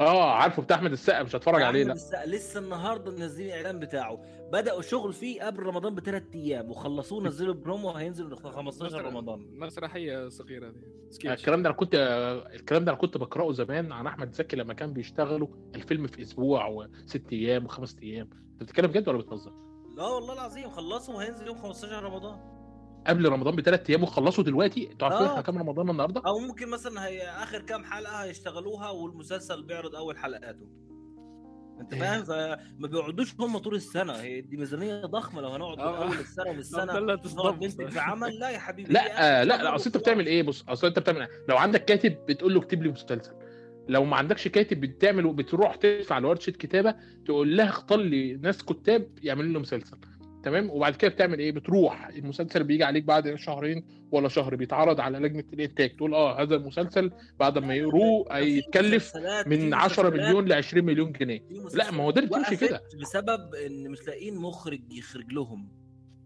آه 0.00 0.30
عارفه 0.32 0.62
بتاع 0.62 0.76
أحمد 0.76 0.92
السقا 0.92 1.22
مش 1.22 1.36
هتفرج 1.36 1.62
عليه 1.62 1.84
لا. 1.84 1.92
السقا. 1.92 2.26
لسه 2.26 2.60
النهارده 2.60 3.10
منزلين 3.12 3.48
الاعلان 3.48 3.78
بتاعه. 3.78 4.22
بدأوا 4.52 4.82
شغل 4.82 5.12
فيه 5.12 5.42
قبل 5.42 5.62
رمضان 5.62 5.94
بثلاث 5.94 6.22
أيام 6.34 6.70
وخلصوه 6.70 7.22
نزلوا 7.24 7.54
برومو 7.54 7.90
هينزل 7.90 8.36
في 8.36 8.48
15 8.48 9.04
رمضان. 9.04 9.46
مسرحيه 9.58 10.28
صغيره 10.28 10.68
دي. 10.70 10.80
سكيتش 11.10 11.40
الكلام 11.40 11.62
ده 11.62 11.68
أنا 11.68 11.76
كنت 11.76 11.94
الكلام 12.54 12.84
ده 12.84 12.92
أنا 12.92 13.00
كنت 13.00 13.16
بقرأه 13.16 13.52
زمان 13.52 13.92
عن 13.92 14.06
أحمد 14.06 14.32
زكي 14.32 14.56
لما 14.56 14.74
كان 14.74 14.92
بيشتغلوا 14.92 15.48
الفيلم 15.74 16.06
في 16.06 16.22
أسبوع 16.22 16.66
وست 16.66 17.32
أيام 17.32 17.64
وخمس 17.64 17.96
أيام. 18.02 18.28
أنت 18.52 18.62
بتتكلم 18.62 18.86
بجد 18.86 19.08
ولا 19.08 19.18
بتهزر؟ 19.18 19.52
لا 19.96 20.04
والله 20.04 20.32
العظيم 20.32 20.70
خلصوا 20.70 21.14
وهينزل 21.14 21.46
يوم 21.46 21.58
15 21.58 22.02
رمضان. 22.04 22.57
قبل 23.08 23.28
رمضان 23.28 23.56
بثلاث 23.56 23.90
أيام 23.90 24.02
وخلصوا 24.02 24.44
دلوقتي 24.44 24.90
أنتوا 24.92 25.08
عارفين 25.08 25.26
آه. 25.26 25.30
إحنا 25.30 25.42
كام 25.42 25.58
رمضان 25.58 25.90
النهارده؟ 25.90 26.22
أو 26.26 26.38
ممكن 26.38 26.68
مثلا 26.68 27.06
هي 27.06 27.28
آخر 27.28 27.62
كام 27.62 27.84
حلقة 27.84 28.22
هيشتغلوها 28.22 28.90
والمسلسل 28.90 29.62
بيعرض 29.62 29.94
أول 29.94 30.18
حلقاته 30.18 30.66
أنت 31.80 31.92
إيه. 31.92 32.00
فاهم 32.00 32.24
فما 32.24 32.88
بيقعدوش 32.88 33.34
هم 33.40 33.58
طول 33.58 33.74
السنة 33.74 34.12
هي 34.12 34.40
دي 34.40 34.56
ميزانية 34.56 35.00
ضخمة 35.06 35.40
لو 35.40 35.48
هنقعد 35.48 35.78
آه. 35.78 36.04
أول 36.04 36.16
السنة 36.58 36.98
الله 36.98 37.14
نقعد 37.36 37.64
ننتج 37.64 37.88
في 37.88 37.98
عمل 38.00 38.38
لا 38.38 38.50
يا 38.50 38.58
حبيبي 38.58 38.92
لا 38.92 39.40
آه 39.40 39.44
لا 39.44 39.62
لا 39.62 39.74
أصل 39.74 39.86
أنت. 39.86 39.96
بتعمل 39.96 40.26
إيه 40.26 40.42
بص 40.42 40.64
أصل 40.68 40.86
أنت 40.86 40.98
بتعمل 40.98 41.20
إيه؟ 41.20 41.28
لو 41.48 41.56
عندك 41.56 41.84
كاتب 41.84 42.16
بتقول 42.28 42.54
له 42.54 42.60
اكتب 42.60 42.82
لي 42.82 42.88
مسلسل 42.88 43.32
لو 43.88 44.04
ما 44.04 44.16
عندكش 44.16 44.48
كاتب 44.48 44.80
بتعمل 44.80 45.32
بتروح 45.32 45.74
تدفع 45.76 46.18
لورشة 46.18 46.50
كتابة 46.50 46.94
تقول 47.26 47.56
لها 47.56 47.68
اختار 47.68 47.98
لي 47.98 48.36
ناس 48.36 48.62
كتاب 48.64 49.08
يعملوا 49.22 49.52
له 49.52 49.60
مسلسل 49.60 49.96
تمام؟ 50.48 50.70
وبعد 50.70 50.96
كده 50.96 51.10
بتعمل 51.10 51.38
إيه؟ 51.38 51.52
بتروح. 51.52 52.06
المسلسل 52.08 52.64
بيجي 52.64 52.84
عليك 52.84 53.04
بعد 53.04 53.34
شهرين 53.34 53.84
ولا 54.12 54.28
شهر 54.28 54.54
بيتعرض 54.56 55.00
على 55.00 55.18
لجنة 55.18 55.44
الإنتاج. 55.52 55.96
تقول 55.96 56.14
آه 56.14 56.42
هذا 56.42 56.54
المسلسل 56.56 57.10
بعد 57.40 57.58
ما 57.58 57.74
يقروه 57.74 58.26
هيتكلف 58.30 59.12
من 59.46 59.74
10 59.74 60.02
مسلسلات- 60.02 60.12
مليون 60.12 60.48
ل 60.48 60.52
20 60.52 60.84
مليون 60.84 61.12
جنيه. 61.12 61.40
لا 61.74 61.90
ما 61.90 62.04
هو 62.04 62.10
ده 62.10 62.20
اللي 62.22 62.30
بتمشي 62.30 62.56
كده. 62.56 62.82
بسبب 63.00 63.54
إن 63.54 63.90
مش 63.90 64.06
لاقيين 64.06 64.36
مخرج 64.36 64.92
يخرج 64.92 65.32
لهم. 65.32 65.68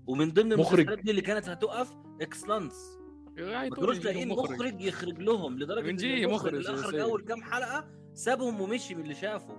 ومن 0.06 0.30
ضمن 0.30 0.56
مخرج. 0.56 0.78
المسلسلات 0.80 1.04
دي 1.04 1.10
اللي 1.10 1.22
كانت 1.22 1.48
هتقف 1.48 1.90
اكسلانس 2.20 2.98
ما 3.38 3.68
كانوش 3.68 4.04
لاقيين 4.04 4.28
مخرج. 4.28 4.80
يخرج 4.80 5.18
لهم 5.18 5.58
لدرجة 5.58 5.90
إن 5.90 5.98
المخرج 6.00 6.32
مخرج 6.32 6.54
اللي 6.54 6.80
أخرج. 6.80 6.94
أول 6.98 7.22
كام 7.24 7.42
حلقة 7.42 7.84
سابهم 8.14 8.60
ومشي 8.60 8.94
من 8.94 9.02
اللي 9.02 9.14
شافه. 9.14 9.56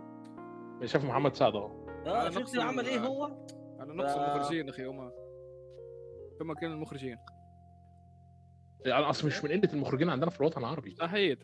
شاف 0.86 1.05
محمد 1.05 1.36
سعد 1.36 1.55
أهو. 1.55 1.84
آه 2.05 2.29
شفت 2.29 2.58
عمل 2.58 2.86
إيه 2.86 3.00
هو؟ 3.00 3.46
نقص 3.93 4.13
ف- 4.13 4.17
المخرجين 4.17 4.69
أخي 4.69 4.85
هما 4.85 5.12
ثم 6.39 6.53
كانوا 6.53 6.75
المخرجين. 6.75 7.17
يعني 8.85 9.05
اصل 9.05 9.27
مش 9.27 9.43
من 9.43 9.51
قلة 9.51 9.73
المخرجين 9.73 10.09
عندنا 10.09 10.29
في 10.29 10.41
الوطن 10.41 10.59
العربي. 10.62 10.95
صحيح. 10.95 11.38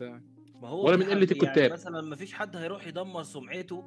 ما 0.54 0.68
هو 0.68 0.86
ولا 0.86 0.96
من 0.96 1.04
حد- 1.04 1.10
قلة 1.10 1.22
الكتاب. 1.22 1.56
يعني 1.58 1.72
مثلا 1.72 2.00
ما 2.00 2.16
فيش 2.16 2.32
حد 2.34 2.56
هيروح 2.56 2.86
يدمر 2.86 3.22
سمعته 3.22 3.84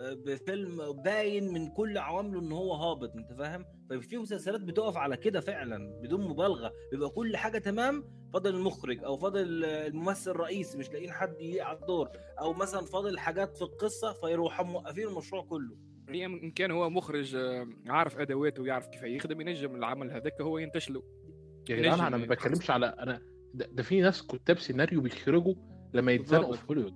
آه، 0.00 0.12
بفيلم 0.14 0.92
باين 1.02 1.52
من 1.52 1.68
كل 1.68 1.98
عوامله 1.98 2.40
إن 2.40 2.52
هو 2.52 2.72
هابط 2.74 3.12
أنت 3.16 3.32
فاهم؟ 3.32 3.64
ففي 3.90 4.16
مسلسلات 4.18 4.60
بتقف 4.60 4.96
على 4.96 5.16
كده 5.16 5.40
فعلا 5.40 6.00
بدون 6.02 6.28
مبالغة. 6.28 6.72
بيبقى 6.90 7.08
كل 7.10 7.36
حاجة 7.36 7.58
تمام 7.58 8.04
فاضل 8.32 8.54
المخرج 8.54 9.04
أو 9.04 9.16
فاضل 9.16 9.64
الممثل 9.64 10.30
الرئيسي 10.30 10.78
مش 10.78 10.90
لاقيين 10.90 11.12
حد 11.12 11.40
يليق 11.40 11.64
على 11.64 11.78
الدور. 11.78 12.08
أو 12.40 12.52
مثلا 12.52 12.84
فاضل 12.86 13.18
حاجات 13.18 13.56
في 13.56 13.62
القصة 13.62 14.12
فيروحوا 14.12 14.64
موقفين 14.64 15.08
المشروع 15.08 15.42
كله. 15.44 15.76
هي 16.08 16.26
إن 16.26 16.50
كان 16.50 16.70
هو 16.70 16.90
مخرج 16.90 17.34
آه، 17.34 17.68
عارف 17.86 18.18
أدواته 18.18 18.62
ويعرف 18.62 18.86
كيف 18.86 19.02
يخدم 19.02 19.40
ينجم 19.40 19.74
العمل 19.74 20.10
هذاك 20.10 20.40
هو 20.40 20.58
ينتج 20.58 20.92
له 20.92 21.02
يا 21.70 21.76
جدعان 21.76 21.94
نجم 21.94 22.04
أنا 22.04 22.16
ما 22.16 22.22
يعني. 22.22 22.34
بتكلمش 22.34 22.70
على 22.70 22.86
أنا 22.86 23.22
ده, 23.54 23.68
ده 23.72 23.82
في 23.82 24.00
ناس 24.00 24.26
كتاب 24.26 24.58
سيناريو 24.58 25.00
بيخرجوا 25.00 25.54
لما 25.94 26.12
يتزنقوا. 26.12 26.56
في 26.56 26.62
هوليوود 26.70 26.94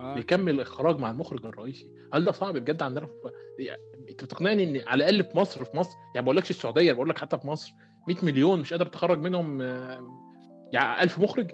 آه. 0.00 0.14
بيكمل 0.14 0.54
الاخراج 0.54 0.98
مع 0.98 1.10
المخرج 1.10 1.46
الرئيسي 1.46 1.90
هل 2.14 2.24
ده 2.24 2.32
صعب 2.32 2.54
بجد 2.54 2.82
عندنا 2.82 3.06
في 3.06 3.12
يعني 3.58 3.82
أنت 4.10 4.24
بتقنعني 4.24 4.64
إن 4.64 4.88
على 4.88 5.08
الأقل 5.08 5.30
في 5.30 5.38
مصر 5.38 5.64
في 5.64 5.76
مصر 5.76 5.96
يعني 6.14 6.24
بقول 6.24 6.36
لكش 6.36 6.50
السعودية 6.50 6.92
بقول 6.92 7.08
لك 7.08 7.18
حتى 7.18 7.38
في 7.38 7.46
مصر 7.46 7.72
100 8.08 8.16
مليون 8.22 8.60
مش 8.60 8.72
قادر 8.72 8.86
تخرج 8.86 9.18
منهم 9.18 9.62
آه، 9.62 10.20
يعني 10.72 11.02
1000 11.02 11.18
مخرج 11.18 11.50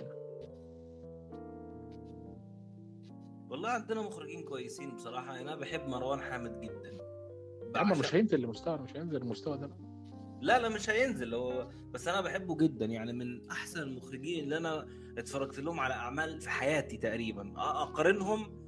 والله 3.56 3.70
عندنا 3.70 4.02
مخرجين 4.02 4.42
كويسين 4.42 4.94
بصراحة. 4.94 5.36
يعني 5.36 5.48
أنا 5.48 5.56
بحب 5.56 5.88
مروان 5.88 6.20
حامد 6.20 6.60
جدا. 6.60 6.98
عم 7.76 7.98
مش 7.98 8.14
هينزل 8.14 8.40
لمستوى 8.40 8.78
مش 8.78 8.96
هينزل 8.96 9.18
للمستوى 9.18 9.58
ده. 9.58 9.70
لا 10.40 10.58
لا 10.58 10.68
مش 10.68 10.90
هينزل. 10.90 11.34
هو 11.34 11.68
بس 11.92 12.08
أنا 12.08 12.20
بحبه 12.20 12.56
جدا. 12.56 12.84
يعني 12.84 13.12
من 13.12 13.50
أحسن 13.50 13.82
المخرجين 13.82 14.44
اللي 14.44 14.56
أنا 14.56 14.86
اتفرجت 15.18 15.60
لهم 15.60 15.80
على 15.80 15.94
أعمال 15.94 16.40
في 16.40 16.50
حياتي 16.50 16.96
تقريبا. 16.96 17.52
أقارنهم 17.56 18.66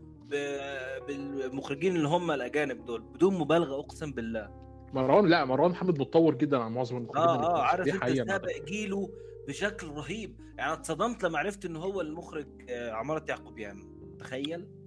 بالمخرجين 1.09 1.97
اللي 1.97 2.09
هم 2.09 2.31
الأجانب 2.31 2.85
دول. 2.85 3.01
بدون 3.03 3.39
مبالغة 3.39 3.81
أقسم 3.81 4.13
بالله. 4.13 4.49
مروان 4.93 5.27
لا 5.27 5.45
مروان 5.45 5.71
محمد 5.71 6.01
متطور 6.01 6.35
جدا 6.35 6.59
عن 6.59 6.73
معظم 6.73 6.97
المخرجين 6.97 7.29
آه 7.29 7.57
آه. 7.57 7.63
عارف 7.63 8.05
أنت 8.05 8.29
سابق 8.31 8.65
جيله 8.65 9.11
بشكل 9.49 9.87
رهيب. 9.87 10.41
يعني 10.59 10.73
اتصدمت 10.73 11.23
لما 11.23 11.39
عرفت 11.39 11.65
إن 11.65 11.77
هو 11.77 12.01
المخرج 12.01 12.47
آه، 12.71 12.93
عمارة 12.93 13.25
يعقوبيان. 13.29 13.99
تخيل. 14.19 14.78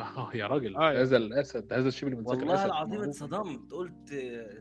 يا 0.34 0.46
راجل. 0.46 0.76
آه،. 0.76 1.02
هذا 1.02 1.16
الأسد 1.16 1.72
هذا 1.72 1.88
الشبل 1.88 2.10
من 2.10 2.24
ذاك 2.24 2.38
والله 2.38 2.64
العظيم. 2.64 3.02
اتصدمت 3.02 3.72
قلت 3.72 4.14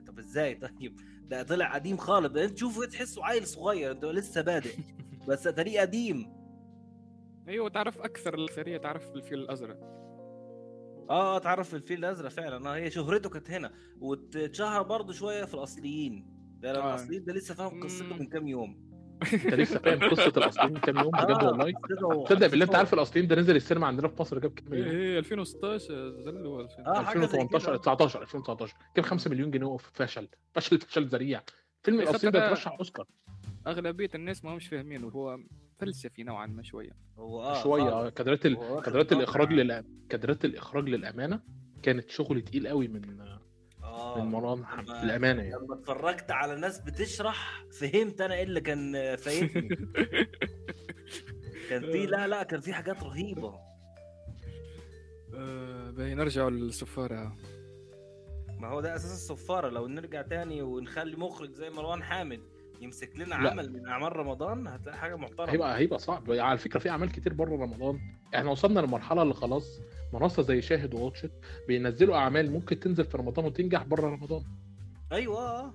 طب 0.08 0.20
إزاي؟ 0.20 0.56
طيب 0.56 1.00
ده 1.28 1.44
طلع 1.44 1.74
قديم 1.76 1.98
خالص. 1.98 2.36
انت 2.36 2.54
تشوفه 2.54 2.86
تحسه 2.86 3.26
عيل 3.26 3.48
صغير 3.48 3.92
انت 3.92 4.06
لسه 4.06 4.42
بادئ. 4.42 4.76
بس 5.28 5.48
طريق 5.48 5.82
قديم. 5.82 6.34
أيوه 7.48 7.70
تعرف 7.70 7.98
أكثر 7.98 8.34
الاكثريه 8.34 8.78
تعرف 8.78 9.16
الفيل 9.16 9.40
الأزرق. 9.40 9.80
آه 11.10 11.40
تعرف 11.40 11.76
الفيل 11.76 12.00
الأزرق 12.00 12.30
فعلا. 12.30 12.70
آه 12.70 12.76
هي 12.76 12.92
شهرته 12.92 13.30
كانت 13.30 13.52
هنا. 13.52 13.72
واتشهر 14.00 14.84
برضه 14.84 15.14
شوية 15.14 15.46
في 15.46 15.54
الأصليين. 15.54 16.26
ده 16.60 16.72
آه. 16.72 16.90
الأصليين 16.90 17.24
ده 17.24 17.34
لسه 17.34 17.54
فاهم 17.54 17.84
قصته. 17.84 18.16
من 18.16 18.28
كام 18.28 18.48
يوم. 18.48 18.89
انت 19.34 19.54
لسه 19.54 19.80
فاهم 19.80 20.10
قصة 20.10 20.34
الأصليين 20.38 20.74
من 20.74 20.80
كام 20.80 20.98
يوم 20.98 21.12
بجد 21.12 21.44
والله؟ 21.44 21.72
قصته 21.74 22.24
تصدق 22.26 22.48
بالله 22.48 22.66
انت 22.66 22.76
عارف 22.76 22.94
الأصليين 22.94 23.28
ده 23.28 23.36
نزل 23.36 23.56
السينما 23.56 23.88
عندنا 23.88 24.08
في 24.08 24.22
مصر 24.22 24.40
جاب 24.40 24.52
كام 24.52 24.74
إيه 24.74 24.82
مليون؟ 24.82 24.96
إيه 24.96 25.20
2016 25.20 26.10
زلوا 26.22 26.62
2000 26.62 26.84
آه، 26.88 27.02
حاجة 27.04 27.18
زي 27.20 27.24
2018 27.26 27.66
كده. 27.68 27.78
19 27.78 28.22
2019 28.22 28.76
جاب 28.98 29.06
5 29.06 29.30
مليون 29.30 29.52
جنيه 29.52 29.78
فشل. 29.78 30.28
فشل 30.54 30.80
فشل 30.80 31.06
ذريع. 31.06 31.42
فيلم 31.84 32.00
الأصليين 32.00 32.32
ده 32.34 32.46
اترشح 32.48 32.76
أوسكار. 32.80 33.06
أغلبية 33.68 34.10
الناس 34.16 34.46
ما 34.46 34.54
همش 34.54 34.68
فاهمينه. 34.68 35.08
هو 35.08 35.38
فلسفي 35.80 36.24
نوعا 36.24 36.46
ما 36.48 36.64
شوية. 36.64 36.92
هو 37.18 37.44
آه 37.44 37.64
شوية. 37.64 37.90
آه. 37.90 38.10
كادرات 38.10 38.46
ال... 38.46 38.56
واخد 38.58 38.84
كادرات 38.86 39.10
طابع- 39.10 39.20
الإخراج 39.22 39.54
لل... 39.54 39.84
كادرات 40.10 40.46
الإخراج 40.46 40.90
للأمانة 40.90 41.40
كانت 41.84 42.10
شغل 42.10 42.42
تقيل 42.42 42.68
قوي 42.68 42.88
من 42.88 43.02
آه 44.16 44.24
من 44.24 44.32
لما- 44.32 45.04
للامانه 45.04 45.44
يعني. 45.44 45.64
لما 45.66 45.74
اتفرجت 45.76 46.32
على 46.32 46.56
ناس 46.56 46.80
بتشرح 46.80 47.66
فهمت 47.72 48.22
أنا 48.22 48.36
إيه 48.36 48.44
اللي 48.44 48.62
كان 48.62 49.16
فايتني 49.16 49.70
كان 51.70 51.82
في 51.92 52.06
لا 52.06 52.28
لا 52.28 52.44
كان 52.44 52.62
في 52.62 52.74
حاجات 52.74 53.04
رهيبة. 53.04 53.60
آه 55.36 55.92
باهي 55.92 56.16
نرجع 56.16 56.48
للصفارة. 56.48 57.38
ما 58.60 58.68
هو 58.68 58.82
ده 58.82 58.96
أساس 58.96 59.12
الصفارة 59.12 59.70
لو 59.70 59.88
نرجع 59.88 60.22
تاني 60.22 60.62
ونخلي 60.62 61.16
مخرج 61.16 61.52
زي 61.54 61.70
مروان 61.70 62.04
حامد. 62.04 62.42
يمسك 62.82 63.12
لنا 63.16 63.26
لا. 63.36 63.52
عمل 63.52 63.74
من 63.74 63.88
أعمال 63.88 64.16
رمضان 64.16 64.68
هتلاقي 64.68 64.98
حاجة 64.98 65.16
محترمة. 65.16 65.52
هيبقى 65.52 65.78
هيبقى 65.78 66.00
صعب. 66.00 66.32
على 66.32 66.58
فكرة 66.58 66.80
في 66.80 66.90
أعمال 66.90 67.12
كتير 67.12 67.34
بره 67.34 67.56
رمضان. 67.56 68.00
إحنا 68.36 68.52
وصلنا 68.52 68.80
للمرحله 68.80 69.22
اللي 69.22 69.34
خلاص 69.34 69.80
منصة 70.14 70.44
زي 70.44 70.62
شاهد 70.62 70.94
وواتشت 70.94 71.32
بينزلوا 71.68 72.16
أعمال 72.16 72.52
ممكن 72.52 72.80
تنزل 72.80 73.06
في 73.06 73.18
رمضان 73.18 73.46
وتنجح 73.46 73.84
بره 73.84 74.08
رمضان. 74.10 74.44
أيوه. 75.12 75.74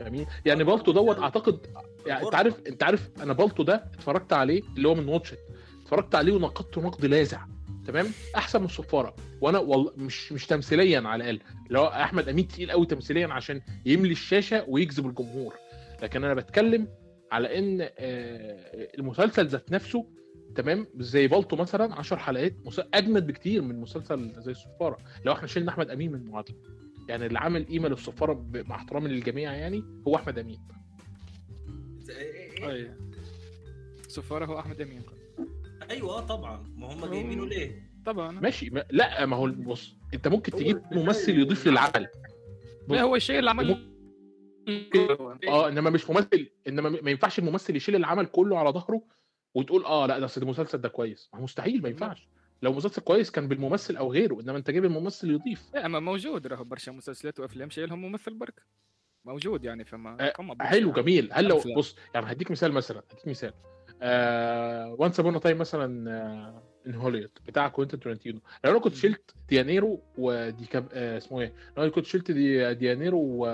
فاهمين؟ 0.00 0.26
يعني 0.46 0.64
بالطو 0.64 0.92
دوت 0.92 1.18
اعتقد 1.18 1.66
يعني 2.06 2.24
أنت 2.26 2.34
عارف 2.34 2.60
أنت 2.66 2.82
عارف 2.82 3.10
أنا 3.22 3.32
بالطو 3.32 3.62
ده 3.62 3.74
اتفرجت 3.94 4.32
عليه 4.32 4.62
اللي 4.76 4.88
هو 4.88 4.94
من 4.94 5.08
واتشت. 5.08 5.38
اتفرجت 5.82 6.14
عليه 6.14 6.32
ونقدته 6.32 6.80
نقد 6.82 7.04
لاذع. 7.04 7.46
تمام؟ 7.86 8.06
أحسن 8.36 8.58
من 8.58 8.64
الصفاره 8.64 9.14
وأنا 9.40 9.58
والله 9.58 9.92
مش 9.96 10.32
مش 10.32 10.46
تمثيليا 10.46 11.00
على 11.08 11.30
الأقل. 11.30 11.40
اللي 11.66 11.78
هو 11.78 11.86
أحمد 11.86 12.28
أمين 12.28 12.48
تقيل 12.48 12.70
قوي 12.70 12.86
تمثيليا 12.86 13.28
عشان 13.28 13.60
يملي 13.86 14.12
الشاشة 14.12 14.64
ويجذب 14.68 15.06
الجمهور. 15.06 15.54
لكن 16.02 16.24
أنا 16.24 16.34
بتكلم 16.34 16.88
على 17.32 17.58
إن 17.58 17.80
آه، 17.80 17.88
المسلسل 18.98 19.46
ذات 19.46 19.72
نفسه 19.72 20.06
تمام؟ 20.54 20.86
زي 20.96 21.28
بالطو 21.28 21.56
مثلا 21.56 21.94
10 21.94 22.16
حلقات 22.16 22.54
أجمد 22.94 23.26
بكتير 23.26 23.62
من 23.62 23.80
مسلسل 23.80 24.32
زي 24.38 24.52
الصفاره 24.52 24.98
لو 25.24 25.32
إحنا 25.32 25.46
شلنا 25.46 25.70
أحمد 25.70 25.90
أمين 25.90 26.12
من 26.12 26.20
المعادلة. 26.20 26.56
يعني 27.08 27.26
اللي 27.26 27.38
عامل 27.38 27.64
قيمة 27.64 27.88
للصفاره 27.88 28.46
مع 28.54 28.76
احترامي 28.76 29.08
للجميع 29.08 29.52
يعني 29.52 29.84
هو 30.08 30.16
أحمد 30.16 30.38
أمين. 30.38 30.60
اي 32.62 32.90
صفاره 34.08 34.44
هو 34.44 34.58
أحمد 34.58 34.80
أمين. 34.80 35.02
أيوه 35.90 36.20
طبعا. 36.20 36.74
ما 36.76 36.92
هم 36.92 37.06
جايبينه 37.06 37.46
ليه؟ 37.46 37.90
طبعا. 38.06 38.40
ماشي. 38.40 38.70
ما 38.70 38.84
لا 38.90 39.26
ما 39.26 39.36
هو 39.36 39.46
بص 39.46 39.96
أنت 40.14 40.28
ممكن 40.28 40.52
تجيب 40.52 40.82
ممثل 40.92 41.38
يضيف 41.38 41.66
للعمل. 41.66 42.06
لا 42.88 43.02
هو 43.02 43.16
الشيء 43.16 43.38
اللي 43.38 43.50
عمل 43.50 43.89
آه 45.48 45.68
انما 45.68 45.90
مش 45.90 46.10
ممثل 46.10 46.50
انما 46.68 46.88
ما 46.88 47.10
ينفعش 47.10 47.38
الممثل 47.38 47.76
يشيل 47.76 47.96
العمل 47.96 48.26
كله 48.26 48.58
على 48.58 48.70
ظهره 48.70 49.02
وتقول 49.54 49.84
آه 49.84 50.06
لأ 50.06 50.18
ده 50.18 50.30
المسلسل 50.36 50.78
ده 50.78 50.88
كويس. 50.88 51.30
مستحيل 51.34 51.82
ما 51.82 51.88
ينفعش. 51.88 52.28
لو 52.62 52.72
مسلسل 52.72 53.02
كويس 53.02 53.30
كان 53.30 53.48
بالممثل 53.48 53.96
أو 53.96 54.12
غيره 54.12 54.40
إنما 54.40 54.58
أنت 54.58 54.70
جايب 54.70 54.84
الممثل 54.84 55.30
يضيف. 55.30 55.70
لا 55.74 55.88
ما 55.88 56.00
موجود. 56.00 56.46
راهو 56.46 56.64
برشا 56.64 56.90
مسلسلات 56.90 57.40
وأفلام 57.40 57.70
شايلهم 57.70 58.02
ممثل 58.02 58.34
برك. 58.34 58.62
موجود 59.24 59.64
يعني 59.64 59.84
فما 59.84 60.16
آه،. 60.20 60.64
حلو 60.64 60.92
جميل. 60.92 61.28
هل 61.32 61.44
لو 61.44 61.58
أفلام. 61.58 61.76
بص 61.76 61.96
يعني 62.14 62.32
هديك 62.32 62.50
مثال 62.50 62.72
مثلا 62.72 63.02
هديك 63.12 63.28
مثال. 63.28 63.52
آه 64.02 64.96
Once 64.98 65.20
Upon 65.20 65.40
a 65.40 65.44
Time 65.44 65.58
مثلا 65.58 66.10
آه 66.10 66.62
in 66.86 66.94
هوليوود 66.94 67.30
بتاع 67.46 67.68
كوينتن 67.68 68.00
ترنتينو 68.00 68.40
لو 68.64 68.70
أنا 68.70 68.80
كنت 68.80 68.94
شلت 68.94 69.34
ديانيرو 69.48 70.02
ودي 70.18 70.66
كاب 70.66 70.88
آه 70.92 71.16
اسمه 71.18 71.40
إيه؟ 71.40 71.52
لو 71.76 71.82
أنا 71.82 71.92
كنت 71.92 72.06
شلت 72.06 72.30
دي 72.30 72.74
ديانيرو 72.74 73.18
و... 73.18 73.46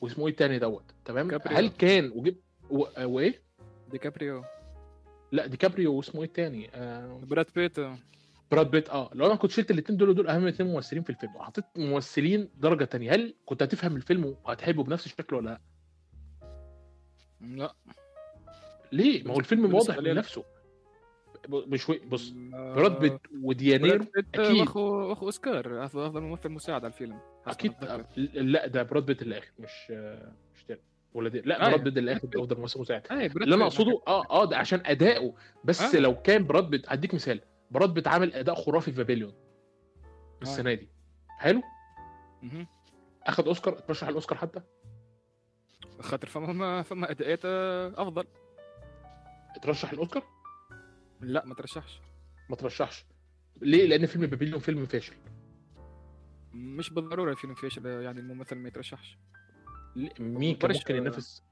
واسمه 0.00 0.26
إيه 0.26 0.30
التاني 0.32 0.58
دوت 0.58 0.84
تمام؟ 1.04 1.28
كابريو. 1.30 1.56
هل 1.58 1.68
كان 1.68 2.10
وجب 2.14 2.36
و... 2.70 2.84
وإيه؟ 3.04 3.42
ديكابريو. 3.90 4.44
لا 5.32 5.46
ديكابريو 5.46 5.94
واسمه 5.94 6.20
إيه 6.20 6.26
التاني؟ 6.26 6.70
آه 6.74 7.20
براد 7.26 7.46
بيت 7.54 7.78
آه. 7.78 7.98
براد 8.50 8.70
بيت 8.70 8.88
آه. 8.88 9.10
لو 9.14 9.26
أنا 9.26 9.34
كنت 9.34 9.50
شلت 9.50 9.70
الاثنين 9.70 9.98
دول 9.98 10.14
دول 10.14 10.28
أهم 10.28 10.46
اثنين 10.46 10.70
ممثلين 10.72 11.02
في 11.02 11.10
الفيلم 11.10 11.36
وحطيت 11.36 11.64
ممثلين 11.76 12.48
درجة 12.56 12.84
تانية 12.84 13.14
هل 13.14 13.34
كنت 13.46 13.62
هتفهم 13.62 13.96
الفيلم 13.96 14.36
وهتحبه 14.44 14.82
بنفس 14.84 15.06
الشكل 15.06 15.36
ولا 15.36 15.50
لا؟ 15.50 15.60
لا. 17.40 17.74
ليه؟ 18.92 19.22
ما 19.24 19.34
هو 19.34 19.38
الفيلم 19.38 19.74
واضح 19.74 19.94
لي 19.96 20.00
من 20.08 20.14
لا. 20.14 20.20
نفسه 20.20 20.40
ب- 20.42 20.44
مش 21.48 21.86
بص 21.90 22.32
آه، 22.54 22.74
براد 22.74 22.98
بيت 23.00 23.20
وديانيرو 23.42 24.04
أكيد. 24.34 24.60
واخد 24.60 25.12
أخد 25.12 25.26
أوسكار 25.26 25.84
أفضل 25.84 26.20
ممثل 26.20 26.48
مساعد 26.48 26.84
على 26.84 26.92
الفيلم. 26.92 27.18
أكيد. 27.46 27.72
لا 28.34 28.66
ده 28.66 28.82
براد 28.82 29.06
بيت 29.06 29.22
اللي 29.22 29.38
اخر 29.38 29.50
مش 29.58 29.90
مش 30.54 30.64
تاني. 30.64 30.80
ولا 31.14 31.28
دي 31.28 31.40
لا 31.40 31.66
آه. 31.66 31.68
براد 31.70 31.84
بيت 31.84 31.98
اللي 31.98 32.12
اخر 32.12 32.26
ده 32.28 32.40
أفضل 32.40 32.60
ممثل 32.60 32.80
مساعد. 32.80 33.02
براد 33.10 33.36
اللي 33.42 33.54
أنا. 33.54 33.64
أقصده 33.64 34.00
آه 34.08 34.24
آه 34.30 34.44
ده 34.44 34.56
عشان 34.56 34.82
أداؤه. 34.86 35.34
بس 35.64 35.94
آه. 35.94 35.98
لو 36.00 36.14
كان 36.22 36.46
براد 36.46 36.70
بيت 36.70 36.84
هديك 36.88 37.14
مثال. 37.14 37.40
براد 37.70 37.94
بيت 37.94 38.08
عامل 38.08 38.34
أداء 38.34 38.54
خرافي 38.54 38.90
في 38.92 38.96
بابليون 38.96 39.32
السنة 40.42 40.74
دي. 40.74 40.88
حلو. 41.38 41.62
أخد 43.26 43.46
أوسكار؟ 43.46 43.78
اترشح 43.78 44.08
الأوسكار 44.08 44.38
حتى؟ 44.38 44.60
خاطر 46.00 46.28
فما 46.28 46.82
فما 46.82 47.10
اداءات 47.10 47.40
آه، 47.44 47.92
أفضل. 47.96 48.24
اترشح 49.56 49.92
الأوسكار؟ 49.92 50.22
لا. 51.20 51.44
ما 51.46 51.54
ترشحش. 51.54 52.00
ما 52.50 52.56
ترشحش. 52.56 53.06
ليه؟ 53.62 53.86
لأن 53.86 54.06
فيلم 54.06 54.26
بابليون 54.26 54.58
فيلم 54.58 54.86
فاشل. 54.86 55.14
مش 56.52 56.90
بالضرورة 56.90 57.30
الفيلم 57.32 57.54
فاشل 57.54 57.86
يعني 57.86 58.20
الممثل 58.20 58.56
ما 58.56 58.68
يترشحش. 58.68 59.18
مين 60.18 60.56
كان 60.56 60.72
ممكن 60.72 60.96
ينافس؟ 60.96 61.42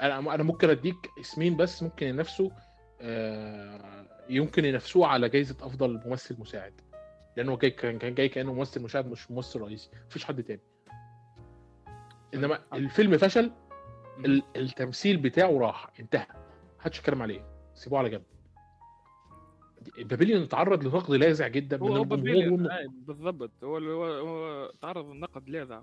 أنا 0.00 0.34
أنا 0.34 0.42
ممكن 0.42 0.70
أديك 0.70 0.96
اسمين 1.20 1.56
بس 1.56 1.82
ممكن 1.82 2.06
ينافسوا 2.06 2.50
آه، 3.00 4.24
يمكن 4.28 4.64
ينافسوه 4.64 5.06
على 5.06 5.28
جائزه 5.28 5.56
أفضل 5.66 6.02
ممثل 6.06 6.40
مساعد. 6.40 6.80
لأنه 7.36 7.56
جاي 7.56 7.70
كان 7.70 7.98
كان 7.98 8.14
جاي 8.14 8.28
كأنه 8.28 8.54
ممثل 8.54 8.82
مساعد 8.82 9.06
مش 9.06 9.30
ممثل 9.30 9.60
رئيسي. 9.60 9.90
مفيش 10.06 10.24
حد 10.24 10.42
تاني. 10.42 10.60
إنما 12.34 12.58
الفيلم 12.72 13.18
فشل 13.18 13.52
ال- 14.24 14.42
التمثيل 14.56 15.16
بتاعه 15.16 15.58
راح 15.58 15.90
انتهى. 16.00 16.26
محدش 16.78 16.98
يتكلم 16.98 17.22
عليه. 17.22 17.46
سيبوه 17.74 17.98
على 17.98 18.10
جنب. 18.10 18.22
Babylon 19.98 20.42
اتعرض 20.42 20.84
لنقد 20.84 21.14
لاذع 21.14 21.48
جدا 21.48 21.76
من 21.76 21.82
هو 21.82 21.96
هو 21.96 22.02
الجمهور 22.14 22.68
بالضبط. 23.06 23.50
هو 23.64 23.76
هو 23.78 24.04
هو 24.04 24.72
تعرض 24.82 25.10
للنقد 25.10 25.48
لاذع. 25.48 25.82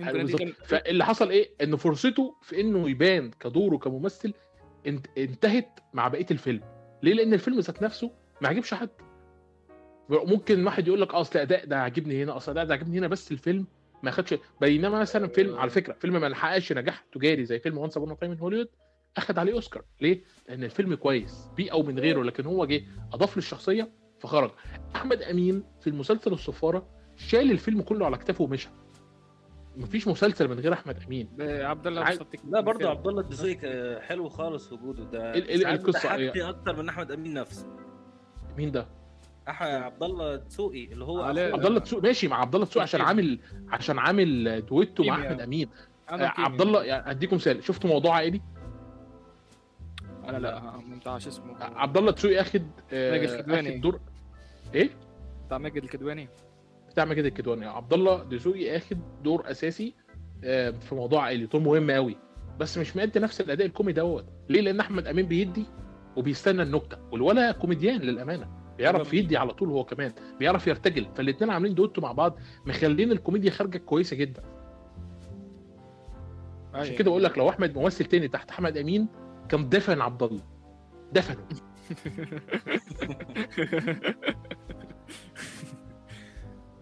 أيوة 0.00 0.26
فاللي 0.64 1.04
حصل 1.04 1.30
إيه؟ 1.30 1.50
إن 1.62 1.76
فرصته 1.76 2.34
في 2.42 2.60
إنه 2.60 2.90
يبان 2.90 3.30
كدوره 3.30 3.76
كممثل 3.76 4.34
انت- 4.86 5.06
انتهت 5.18 5.80
مع 5.94 6.08
بقية 6.08 6.26
الفيلم. 6.30 6.60
ليه؟ 7.02 7.14
لأن 7.14 7.32
الفيلم 7.34 7.60
ذات 7.60 7.82
نفسه 7.82 8.10
ما 8.42 8.48
عجبش 8.48 8.74
حد. 8.74 8.90
ممكن 10.08 10.64
واحد 10.66 10.88
يقول 10.88 11.00
لك 11.00 11.14
أصل 11.14 11.38
الاداء 11.38 11.66
ده 11.66 11.76
عاجبني 11.78 12.22
هنا 12.24 12.36
أصل 12.36 12.52
الاداء 12.52 12.64
ده 12.68 12.74
عاجبني 12.74 12.98
هنا 12.98 13.08
بس 13.08 13.32
الفيلم 13.32 13.66
ما 14.02 14.10
خدش 14.10 14.34
بينما 14.60 15.00
مثلا 15.00 15.28
فيلم 15.28 15.54
على 15.58 15.70
فكرة 15.70 15.92
فيلم 15.92 16.20
ما 16.20 16.34
حققش 16.34 16.72
نجاح 16.72 17.04
تجاري 17.12 17.44
زي 17.44 17.58
فيلم 17.58 17.78
Once 17.78 17.96
Upon 17.96 18.18
a 18.18 18.21
Time 18.21 18.32
هوليوود 18.32 18.68
أخد 19.16 19.38
عليه 19.38 19.52
أوسكار 19.52 19.82
ليه؟ 20.00 20.22
لأن 20.48 20.64
الفيلم 20.64 20.94
كويس 20.94 21.48
بيه 21.56 21.72
أو 21.72 21.82
من 21.82 21.98
غيره 21.98 22.22
لكن 22.22 22.46
هو 22.46 22.64
جه 22.66 22.82
أضاف 23.12 23.36
للشخصية 23.36 23.90
فخرج 24.20 24.50
أحمد 24.96 25.22
أمين 25.22 25.64
في 25.80 25.90
المسلسل 25.90 26.32
الصفارة 26.32 26.86
شال 27.16 27.50
الفيلم 27.50 27.82
كله 27.82 28.06
على 28.06 28.16
كتافه 28.18 28.44
ومشى 28.44 28.68
مفيش 29.76 30.08
مسلسل 30.08 30.48
من 30.48 30.60
غير 30.60 30.72
أحمد 30.72 31.02
أمين 31.06 31.28
عبد 31.40 31.86
الله 31.86 32.02
هعطيك 32.02 32.40
لا 32.50 32.60
برضه. 32.60 32.88
عبد 32.90 33.06
الله 33.06 33.20
الدسوقي 33.20 34.00
حلو 34.02 34.28
خالص 34.28 34.72
وجوده 34.72 35.04
ده 35.04 35.34
ال- 35.34 35.50
ال- 35.50 35.66
القصة 35.66 36.08
ضحكني 36.08 36.48
أكتر 36.48 36.76
من 36.76 36.88
أحمد 36.88 37.12
أمين 37.12 37.34
نفسه 37.34 37.66
مين 38.58 38.70
ده؟ 38.72 38.86
أح... 39.48 39.62
عبد 39.62 40.02
الله 40.02 40.34
الدسوقي 40.34 40.84
اللي 40.92 41.04
هو 41.04 41.22
عبد 41.22 41.66
الله 41.66 41.80
تسوق 41.80 42.02
ماشي 42.02 42.28
مع 42.28 42.40
عبد 42.40 42.54
الله 42.54 42.66
تسوق 42.66 42.82
عشان. 42.82 43.00
عامل 43.00 43.38
عشان 43.68 43.98
عامل 43.98 44.62
دويتو 44.66 45.02
مع. 45.04 45.14
أحمد 45.26 45.40
أمين 45.40 45.68
آه،. 46.08 46.32
عبد 46.38 46.60
الله 46.60 46.84
يعني 46.84 47.10
أديكم 47.10 47.36
مثال 47.36 47.64
شفتوا 47.64 47.90
موضوع 47.90 48.14
عائلي 48.14 48.40
أنا 50.30 50.38
لا 50.38 50.56
آه، 50.56 50.80
ممتع. 50.88 51.18
شو 51.18 51.28
اسمه؟ 51.28 51.54
عبد 51.60 51.96
الله 51.96 52.12
دسوقي 52.12 52.40
أخد 52.40 52.62
آه، 52.92 53.10
ماجد 53.10 53.28
الكدواني. 53.30 53.70
اخد 53.70 53.80
دور. 53.80 54.00
إيه؟ 54.74 54.90
بتاع 55.46 55.58
ماجد 55.58 55.82
الكدواني. 55.82 56.28
بتاع 56.90 57.04
ماجد 57.04 57.24
الكدواني. 57.24 57.66
عبد 57.66 57.92
الله 57.92 58.24
دسوقي 58.24 58.76
أخد 58.76 58.98
دور 59.24 59.50
أساسي 59.50 59.94
آه، 60.44 60.70
في 60.70 60.94
موضوع 60.94 61.22
عائلي. 61.22 61.46
دور 61.46 61.60
مهم 61.60 61.90
قوي 61.90 62.16
بس 62.58 62.78
مش 62.78 62.96
مأدي 62.96 63.18
نفس 63.20 63.40
الأداء 63.40 63.66
الكوميدي 63.66 64.00
دوت. 64.00 64.24
ليه؟ 64.48 64.60
لأن 64.60 64.80
أحمد 64.80 65.06
أمين 65.06 65.26
بيدي 65.26 65.64
وبيستنى 66.16 66.62
النكتة. 66.62 66.98
والولا 67.12 67.52
كوميديان 67.52 68.00
للأمانة. 68.00 68.48
بيعرف 68.78 69.14
يدي 69.14 69.36
على 69.36 69.52
طول 69.52 69.68
هو 69.68 69.84
كمان. 69.84 70.12
بيعرف 70.38 70.66
يرتجل. 70.66 71.06
فالاثنين 71.14 71.50
عاملين 71.50 71.74
دويتو 71.74 72.00
مع 72.00 72.12
بعض 72.12 72.38
مخلين 72.66 73.12
الكوميديا 73.12 73.50
خارجة 73.50 73.78
كويسة 73.78 74.16
جدا. 74.16 74.42
عشان 76.74 76.96
كده 76.96 77.10
بقول 77.10 77.24
لك 77.24 77.38
لو 77.38 77.48
أحمد 77.48 77.78
ممثل 77.78 78.04
تاني 78.04 78.28
تحت 78.28 78.50
أحمد 78.50 78.76
أمين 78.76 79.08
كان 79.50 79.68
دفن 79.68 80.00
عبد 80.00 80.22
الله. 80.22 80.42
دفنه. 81.12 81.44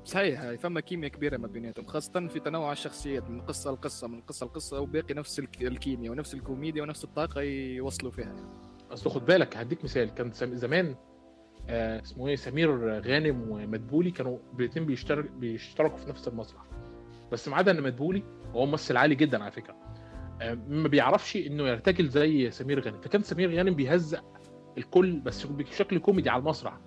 صحيح 0.05 0.41
هاي 0.41 0.59
فما 0.59 0.81
كيمياء 0.81 1.11
كبيرة 1.13 1.37
ما 1.37 1.47
بيناتهم 1.47 1.87
خاصة 1.87 2.27
في 2.29 2.41
تنوع 2.41 2.73
الشخصيات 2.73 3.31
من 3.31 3.41
قصة 3.41 3.71
لقصة 3.73 4.09
من 4.09 4.21
قصة 4.21 4.47
لقصة 4.47 4.81
وباقي 4.81 5.15
نفس 5.15 5.39
الك- 5.39 5.63
الكيمياء 5.63 6.13
ونفس 6.13 6.35
الكوميديا 6.35 6.83
ونفس 6.83 7.05
الطاقة 7.05 7.41
يوصلوا 7.41 8.11
فيها. 8.13 8.25
يعني. 8.25 8.47
أصل 8.91 9.11
خد 9.11 9.25
بالك 9.25 9.57
هديك 9.57 9.85
مثال 9.85 10.15
كان 10.15 10.33
زمان 10.57 10.95
آه 11.69 12.03
اسمه 12.03 12.29
إيه 12.29 12.37
سمير 12.37 13.01
غانم 13.01 13.51
ومدبولي 13.51 14.11
كانوا 14.11 14.39
الاثنين 14.61 14.87
بيشترك 14.87 15.31
بيشتركوا 15.31 15.97
في 15.97 16.09
نفس 16.09 16.29
المسرح. 16.29 16.63
بس 17.33 17.49
ما 17.49 17.57
عدا 17.57 17.71
إن 17.73 17.83
مدبولي 17.83 18.23
وهو 18.55 18.67
ممثل 18.67 18.97
عالي 18.97 19.15
جدا 19.15 19.43
على 19.43 19.53
فكرة. 19.53 19.77
ما 20.69 20.89
بيعرفش 20.89 21.37
إنه 21.37 21.69
يرتجل 21.69 22.09
زي 22.09 22.51
سمير 22.51 22.81
غانم. 22.81 23.01
فكان 23.01 23.23
سمير 23.23 23.57
غانم 23.57 23.75
بيهزق 23.75 24.25
الكل 24.79 25.21
بس 25.21 25.47
بشكل 25.47 25.99
كوميدي 25.99 26.31
على 26.31 26.41
المسرح. 26.41 26.81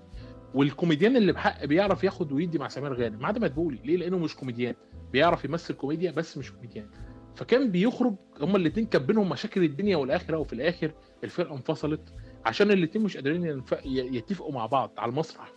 والكوميديان 0.54 1.16
اللي 1.16 1.32
بحق 1.32 1.66
بيعرف 1.66 2.04
ياخد 2.04 2.32
ويدي 2.32 2.60
مع 2.60 2.68
سمير 2.68 2.94
غانم. 2.94 3.20
ما 3.20 3.28
عدا 3.28 3.40
مدبولي 3.40 3.80
ليه؟ 3.86 3.98
لأنه 3.98 4.18
مش 4.18 4.36
كوميديان. 4.36 4.76
بيعرف 5.12 5.46
يمثل 5.46 5.74
كوميديا 5.74 6.12
بس 6.12 6.38
مش 6.38 6.52
كوميديان. 6.52 6.90
فكان 7.36 7.72
بيخرج 7.72 8.16
هما 8.42 8.58
الاثنين 8.58 8.86
كان 8.86 9.04
بينهم 9.04 9.30
مشاكل 9.30 9.64
الدنيا 9.64 9.98
والآخرة 9.98 10.38
وفي 10.38 10.54
الآخر 10.54 10.92
الفرقة 11.24 11.56
انفصلت 11.56 12.14
عشان 12.46 12.72
الاثنين 12.72 13.06
مش 13.06 13.16
قادرين 13.18 13.46
ينف... 13.46 13.76
يتفقوا 13.86 14.54
مع 14.54 14.66
بعض 14.66 14.94
على 14.98 15.10
المسرح. 15.10 15.54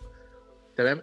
تمام؟ 0.76 1.02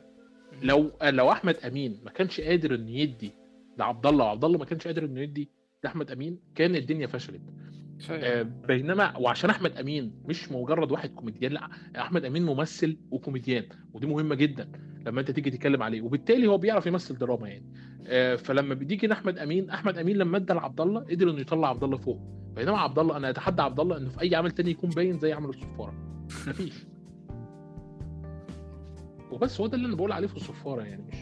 لو 0.61 0.91
لو 1.03 1.31
أحمد 1.31 1.55
أمين 1.57 1.99
ما 2.05 2.11
كانش 2.11 2.41
قادر 2.41 2.75
إنه 2.75 2.91
يدي 2.91 3.31
لعبد 3.77 4.05
الله 4.05 4.25
وعبد 4.25 4.45
الله 4.45 4.57
ما 4.57 4.65
كانش 4.65 4.87
قادر 4.87 5.05
إنه 5.05 5.21
يدي 5.21 5.49
لاحمد 5.83 6.11
أمين 6.11 6.39
كان 6.55 6.75
الدنيا 6.75 7.07
فشلت. 7.07 7.41
آه، 8.09 8.41
بينما 8.41 9.17
وعشان 9.17 9.49
أحمد 9.49 9.77
أمين 9.77 10.13
مش 10.25 10.51
مجرد 10.51 10.91
واحد 10.91 11.09
كوميديان 11.09 11.51
لأ 11.51 11.69
أحمد 11.97 12.25
أمين 12.25 12.45
ممثل 12.45 12.97
وكوميديان 13.11 13.63
ودي 13.93 14.07
مهمة 14.07 14.35
جدا 14.35 14.71
لما 15.05 15.19
أنت 15.21 15.31
تيجي 15.31 15.51
تتكلم 15.51 15.83
عليه. 15.83 16.01
وبالتالي 16.01 16.47
هو 16.47 16.57
بيعرف 16.57 16.85
يمثل 16.85 17.17
دراما 17.17 17.49
يعني. 17.49 17.65
آه، 18.07 18.35
فلما 18.35 18.73
بتيجي 18.75 19.07
لاحمد 19.07 19.37
أمين 19.37 19.69
أحمد 19.69 19.97
أمين 19.97 20.17
لما 20.17 20.37
أدى 20.37 20.53
لعبد 20.53 20.81
الله 20.81 21.01
قدر 21.01 21.29
إنه 21.29 21.39
يطلع 21.41 21.69
عبد 21.69 21.83
الله 21.83 21.97
فوق. 21.97 22.19
بينما 22.55 22.77
عبد 22.77 22.99
الله 22.99 23.17
أنا 23.17 23.29
أتحدى 23.29 23.61
عبد 23.61 23.79
الله 23.79 23.97
إنه 23.97 24.09
في 24.09 24.21
أي 24.21 24.35
عمل 24.35 24.51
تاني 24.51 24.71
يكون 24.71 24.89
باين 24.89 25.19
زي 25.19 25.33
عمل 25.33 25.49
الصفارة. 25.49 25.93
مفيش. 26.47 26.85
وبس 29.31 29.61
هو 29.61 29.67
ده 29.67 29.75
اللي 29.75 29.87
أنا 29.87 29.95
بقول 29.95 30.11
عليه 30.11 30.27
في 30.27 30.35
الصفارة 30.35 30.81
يعني 30.81 31.03
مش 31.03 31.17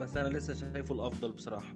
بس 0.00 0.16
أنا 0.16 0.28
لسه 0.28 0.54
شايفه 0.54 0.94
الأفضل 0.94 1.32
بصراحة. 1.32 1.74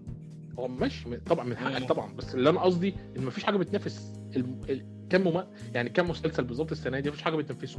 هو 0.58 0.68
ماشي 0.68 1.16
طبعا 1.16 1.44
من 1.44 1.56
حقك. 1.56 1.88
طبعا 1.88 2.14
بس 2.14 2.34
اللي 2.34 2.50
أنا 2.50 2.60
قصدي 2.60 2.94
إن 3.16 3.24
مفيش 3.24 3.44
حاجة 3.44 3.56
بتنافس 3.56 4.12
الم... 4.36 4.60
ال... 4.68 4.86
كم 5.10 5.20
مم... 5.34 5.44
يعني 5.74 5.90
كم 5.90 6.10
مسلسل 6.10 6.44
بالظبط 6.44 6.70
السنة 6.72 7.00
دي 7.00 7.08
مفيش 7.10 7.22
حاجة 7.22 7.36
بتنافسه. 7.36 7.78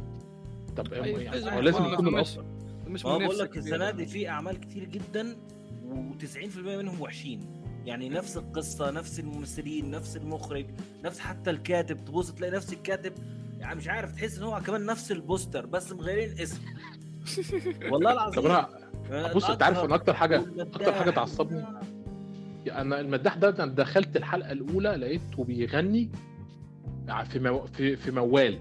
طب 0.76 0.92
أيوة، 0.92 1.06
يعني 1.20 1.30
لازم 1.36 1.48
هو 1.50 1.60
لازم 1.60 1.84
يكون 1.84 2.06
مش- 2.06 2.14
الافضل 2.38 2.44
مش 2.86 3.02
بقول 3.02 3.38
لك. 3.38 3.56
السنة 3.56 3.90
دي 3.90 4.06
في 4.06 4.28
أعمال 4.28 4.60
كتير 4.60 4.84
جدا 4.84 5.36
و90% 5.90 6.58
منهم 6.58 7.00
وحشين. 7.00 7.40
يعني 7.84 8.08
نفس 8.08 8.36
القصة 8.36 8.90
نفس 8.90 9.20
الممثلين 9.20 9.90
نفس 9.90 10.16
المخرج 10.16 10.66
نفس 11.04 11.18
حتى 11.18 11.50
الكاتب. 11.50 12.04
تبص 12.04 12.32
تلاقي 12.32 12.50
نفس 12.52 12.72
الكاتب 12.72 13.12
يعني 13.58 13.74
مش 13.76 13.88
عارف 13.88 14.12
تحس 14.12 14.38
إن 14.38 14.44
هو 14.44 14.60
كمان 14.66 14.86
نفس 14.86 15.12
البوستر 15.12 15.66
بس 15.66 15.92
مغيرين 15.92 16.30
الاسم. 16.32 16.60
والله 17.92 18.12
العظيم. 18.12 18.42
طب 18.42 18.46
أنا 18.46 19.32
بص 19.34 19.50
أنت 19.50 19.62
عارف 19.62 19.78
إن 19.84 19.92
أكتر 19.92 20.14
حاجة 20.14 20.44
أكتر 20.58 20.92
حاجة 20.92 21.10
تعصبني 21.10 21.64
أنا 22.70 23.00
المداح 23.00 23.36
ده 23.36 23.64
أنا 23.64 23.72
دخلت 23.72 24.16
الحلقة 24.16 24.52
الأولى 24.52 24.88
لقيته 24.88 25.44
بيغني 25.44 26.10
في 27.24 27.38
مو... 27.38 27.66
في 27.66 27.96
في 27.96 28.10
موال. 28.10 28.58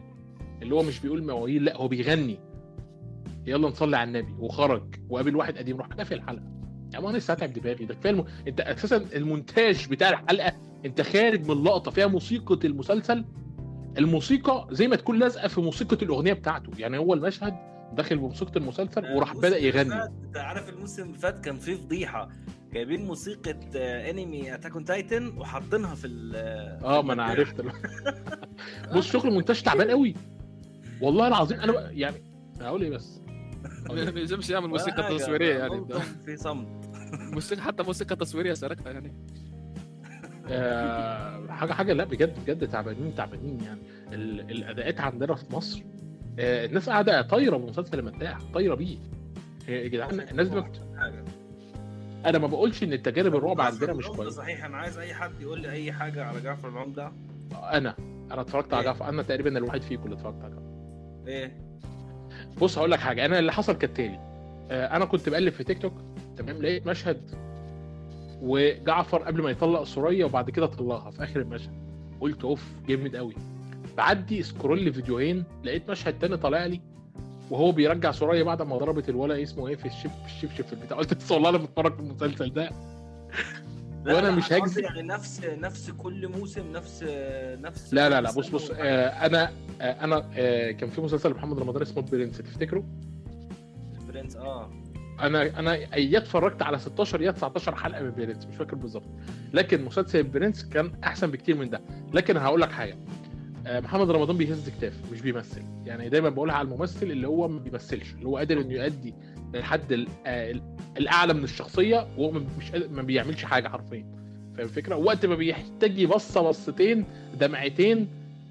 اللي 0.61 0.75
هو 0.75 0.83
مش 0.83 0.99
بيقول 0.99 1.23
مواويل 1.23 1.65
لأ 1.65 1.77
هو 1.77 1.87
بيغني. 1.87 2.39
يلا 3.45 3.67
نصلي 3.67 3.97
على 3.97 4.07
النبي 4.07 4.33
وخرج. 4.39 4.83
وقابل 5.09 5.35
واحد 5.35 5.57
قديم 5.57 5.77
راح 5.77 5.87
قافل 5.87 6.15
الحلقة. 6.15 6.43
يا 6.93 6.99
ما 6.99 7.09
أنا 7.09 7.17
لسه 7.17 7.33
هتعب 7.33 7.53
دماغي. 7.53 7.85
ده 7.85 7.93
كفاية 7.93 8.11
الم... 8.11 8.25
أنت 8.47 8.61
أساسا 8.61 8.97
المونتاج 9.15 9.89
بتاع 9.89 10.09
الحلقة 10.09 10.53
أنت 10.85 11.01
خارج 11.01 11.51
من 11.51 11.63
لقطة 11.63 11.91
فيها 11.91 12.07
موسيقى 12.07 12.67
المسلسل. 12.67 13.25
الموسيقى 13.97 14.67
زي 14.71 14.87
ما 14.87 14.95
تكون 14.95 15.19
لازقة 15.19 15.47
في 15.47 15.61
موسيقى 15.61 16.05
الأغنية 16.05 16.33
بتاعته. 16.33 16.71
يعني 16.77 16.97
هو 16.97 17.13
المشهد 17.13 17.53
داخل 17.93 18.17
بموسيقى 18.17 18.59
المسلسل 18.59 19.05
وراح 19.15 19.35
بدأ 19.35 19.57
يغني. 19.57 20.03
أنت 20.03 20.37
عارف 20.37 20.69
الموسم 20.69 21.03
اللي 21.03 21.17
فات 21.17 21.45
كان 21.45 21.57
فيه 21.57 21.75
فضيحة. 21.75 22.29
جايبين 22.73 23.05
موسيقى 23.05 23.55
anime 24.09 24.53
Attack 24.55 24.71
on 24.71 24.85
Titan 24.85 25.37
وحاطينها 25.37 25.95
في 25.95 26.07
ال- 26.07 26.35
آه 26.85 27.01
ما 27.01 27.13
أنا 27.13 27.23
عرفت. 27.23 27.61
بص 28.95 29.11
شغل 29.11 29.31
مونتاج 29.33 29.61
تعبان 29.61 29.89
قوي. 29.89 30.13
والله 31.01 31.27
العظيم 31.27 31.59
أنا 31.59 31.91
يعني 31.91 32.17
هقول 32.61 32.81
إيه 32.83 32.89
بس؟ 32.89 33.21
ما 33.89 34.09
بيجمش 34.11 34.49
يعمل 34.49 34.67
موسيقى 34.67 35.17
تصويرية 35.17 35.57
يعني. 35.57 35.85
في 36.25 36.37
صمت 36.37 36.67
موسيقى 37.33 37.61
حتى 37.61 37.83
موسيقى 37.83 38.15
تصويرية 38.15 38.53
سرقتها 38.53 38.91
يعني 38.91 39.13
آه 40.49 41.47
حاجة 41.47 41.73
حاجة 41.73 41.93
لا 41.93 42.03
بجد 42.03 42.33
بجد 42.43 42.67
تعبانين 42.69 43.15
تعبانين 43.15 43.59
يعني. 43.63 43.81
ال- 44.13 44.51
الأداءات 44.51 44.99
عندنا 45.01 45.35
في 45.35 45.55
مصر 45.55 45.83
آه 46.39 46.65
الناس 46.65 46.89
قاعدة 46.89 47.21
طايرة 47.21 47.57
بمسلسل 47.57 47.99
المداح 47.99 48.37
طايرة 48.53 48.75
بيه. 48.75 48.97
يا 49.67 49.87
جدعان 49.87 50.19
الناس 50.19 50.47
دي 50.47 50.63
أنا 52.25 52.37
ما 52.37 52.47
بقولش 52.47 52.83
إن 52.83 52.93
التجارب 52.93 53.35
الرعب 53.35 53.61
عندنا 53.61 53.93
مش 53.93 54.07
كويسه 54.07 54.35
صحيح 54.35 54.65
أنا 54.65 54.77
عايز 54.77 54.97
أي 54.97 55.13
حد 55.13 55.41
يقول 55.41 55.61
لي 55.61 55.71
أي 55.71 55.91
حاجة 55.91 56.25
على 56.25 56.41
جعفر 56.41 56.69
العمدة. 56.69 57.11
أنا 57.53 57.95
أنا 58.31 58.41
اتفرجت 58.41 58.73
على 58.73 58.81
إيه؟ 58.81 58.87
جعفر 58.87 59.09
أنا 59.09 59.23
تقريبا 59.23 59.57
الوحيد 59.57 59.81
فيكم 59.81 60.03
اللي 60.03 60.15
اتفرجت 60.15 60.43
على 60.43 60.53
جعفر. 60.55 61.27
إيه؟ 61.27 61.51
بص 62.61 62.77
هقول 62.77 62.91
لك 62.91 62.99
حاجة 62.99 63.25
أنا 63.25 63.39
اللي 63.39 63.51
حصل 63.51 63.73
كالتالي. 63.73 64.19
آه، 64.71 64.95
أنا 64.95 65.05
كنت 65.05 65.29
بقلب 65.29 65.53
في 65.53 65.63
تيك 65.63 65.81
توك 65.81 65.93
تمام 66.37 66.61
لقيت 66.61 66.87
مشهد 66.87 67.21
وجعفر 68.41 69.17
قبل 69.17 69.41
ما 69.43 69.49
يطلق 69.49 69.83
سوريا 69.83 70.25
وبعد 70.25 70.49
كده 70.49 70.65
طلقها 70.65 71.11
في 71.11 71.23
آخر 71.23 71.39
المشهد. 71.41 71.73
قلت 72.21 72.43
أوف 72.43 72.63
جامد 72.87 73.15
قوي 73.15 73.35
بعدي 73.97 74.43
سكرول 74.43 74.93
فيديوهين 74.93 75.43
لقيت 75.63 75.89
مشهد 75.89 76.19
تاني 76.19 76.37
طالع 76.37 76.65
لي 76.65 76.81
وهو 77.51 77.71
بيرجع 77.71 78.11
سوريا 78.11 78.43
بعد 78.43 78.61
ما 78.61 78.77
ضربت 78.77 79.09
الولا 79.09 79.43
اسمه 79.43 79.67
إيه 79.67 79.75
في 79.75 79.85
الشيف 79.85 80.11
في 80.11 80.25
الشبشب 80.35 80.65
في 80.65 80.73
البتاع 80.73 80.97
قلت 80.97 81.13
بس 81.13 81.31
والله 81.31 81.49
أنا 81.49 81.57
بتفرج 81.57 81.93
في 81.95 81.99
المسلسل 81.99 82.53
ده. 82.53 82.69
لا، 84.05 84.31
مش 84.31 84.53
هكذب. 84.53 84.83
يعني 84.83 85.01
نفس 85.01 85.41
نفس 85.45 85.89
كل 85.91 86.27
موسم 86.27 86.71
نفس 86.71 87.03
نفس 87.61 87.93
لا 87.93 88.09
لا 88.09 88.21
لا 88.21 88.31
بص 88.31 88.49
بص 88.49 88.71
آه 88.71 89.07
أنا 89.07 89.51
آه 89.81 90.03
أنا 90.03 90.25
آه 90.35 90.71
كان 90.71 90.89
في 90.89 91.01
مسلسل 91.01 91.29
محمد 91.33 91.59
رمضان 91.59 91.81
اسمه 91.81 92.01
برنس 92.03 92.37
تفتكروا 92.37 92.83
برنس 94.07 94.35
آه. 94.35 94.69
أنا 95.19 95.59
أنا 95.59 95.75
يا 95.97 96.17
اتفرجت 96.17 96.61
على 96.61 96.79
16 96.79 97.21
يا 97.21 97.31
19 97.31 97.75
حلقة 97.75 98.03
من 98.03 98.11
برنس 98.11 98.45
مش 98.45 98.55
فاكر 98.55 98.75
بالظبط. 98.75 99.07
لكن 99.53 99.85
مسلسل 99.85 100.23
برنس 100.23 100.65
كان 100.65 100.91
أحسن 101.03 101.31
بكتير 101.31 101.57
من 101.57 101.69
ده. 101.69 101.81
لكن 102.13 102.37
هقول 102.37 102.61
لك 102.61 102.71
حاجة. 102.71 102.95
محمد 103.67 104.11
رمضان 104.11 104.37
بيهز 104.37 104.69
كتاف 104.69 105.11
مش 105.11 105.21
بيمثل. 105.21 105.61
يعني 105.85 106.09
دايما 106.09 106.29
بقولها 106.29 106.55
على 106.55 106.65
الممثل 106.67 107.11
اللي 107.11 107.27
هو 107.27 107.47
ما 107.47 107.59
بيمثلش 107.59 108.13
اللي 108.13 108.27
هو 108.27 108.37
قادر 108.37 108.61
إنه 108.61 108.73
يؤدي 108.73 109.13
للحد 109.53 109.91
آه، 109.93 110.51
ال- 110.51 110.75
الأعلى 110.97 111.33
من 111.33 111.43
الشخصية 111.43 112.07
وهو 112.17 112.31
مش 112.31 112.71
ما 112.71 113.01
بيعملش 113.01 113.45
حاجة 113.45 113.67
حرفيا. 113.67 114.05
فاهم 114.57 114.65
الفكرة؟ 114.67 114.95
وقت 114.95 115.25
ما 115.25 115.35
بيحتاج 115.35 115.99
يبصه 115.99 116.41
بصتين 116.41 117.05
دمعتين 117.39 118.07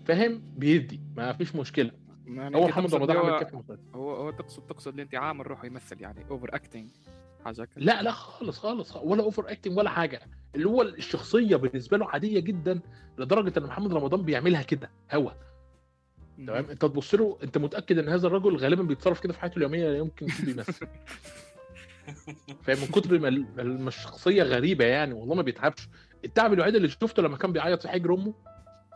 فاهم؟ 0.06 0.42
بيدي 0.56 1.00
ما 1.16 1.32
فيش 1.32 1.56
مشكلة. 1.56 1.90
هو 2.28 2.68
محمد 2.68 2.94
رمضان 2.94 3.16
عمل 3.16 3.40
كده 3.40 3.50
هو 3.94 4.10
هو 4.14 4.30
تقصد 4.30 4.62
تقصد 4.66 4.88
اللي 4.90 5.02
أنت 5.02 5.14
عامل 5.14 5.46
روحه 5.46 5.66
يمثل 5.66 6.02
يعني 6.02 6.24
over 6.30 6.54
acting 6.54 6.88
حاجة 7.44 7.54
كده 7.64 7.68
لا 7.76 8.02
لا 8.02 8.10
خالص 8.10 8.58
خالص 8.58 8.96
ولا 8.96 9.22
over 9.22 9.50
acting 9.52 9.78
ولا 9.78 9.90
حاجة. 9.90 10.20
اللي 10.54 10.68
هو 10.68 10.82
الشخصية 10.82 11.56
بالنسبة 11.56 11.96
له 11.96 12.06
عادية 12.10 12.40
جدا 12.40 12.80
لدرجة 13.18 13.58
إن 13.58 13.62
محمد 13.62 13.94
رمضان 13.94 14.22
بيعملها 14.22 14.62
كده 14.62 14.90
هوا. 15.12 15.30
تمام؟ 16.46 16.70
أنت 16.70 16.82
تبص 16.82 17.14
له 17.14 17.38
أنت 17.42 17.58
متأكد 17.58 17.98
إن 17.98 18.08
هذا 18.08 18.26
الرجل 18.26 18.56
غالبا 18.56 18.82
بيتصرف 18.82 19.20
كده 19.20 19.32
في 19.32 19.40
حياته 19.40 19.56
اليومية 19.56 19.88
لا 19.90 19.96
يمكن 19.98 20.26
يكون 20.30 20.44
بيمثل. 20.44 20.86
فاهم 22.62 22.78
من 22.80 22.86
كتر 22.86 23.18
ما 23.78 23.88
الشخصية 23.88 24.42
غريبة 24.42 24.84
يعني 24.84 25.14
والله 25.14 25.34
ما 25.34 25.42
بيتعبش. 25.42 25.88
التعب 26.24 26.52
الوحيد 26.52 26.74
اللي 26.74 26.88
شفته 26.88 27.22
لما 27.22 27.36
كان 27.36 27.52
بيعيط 27.52 27.82
في 27.82 27.88
حجر 27.88 28.14
امه 28.14 28.34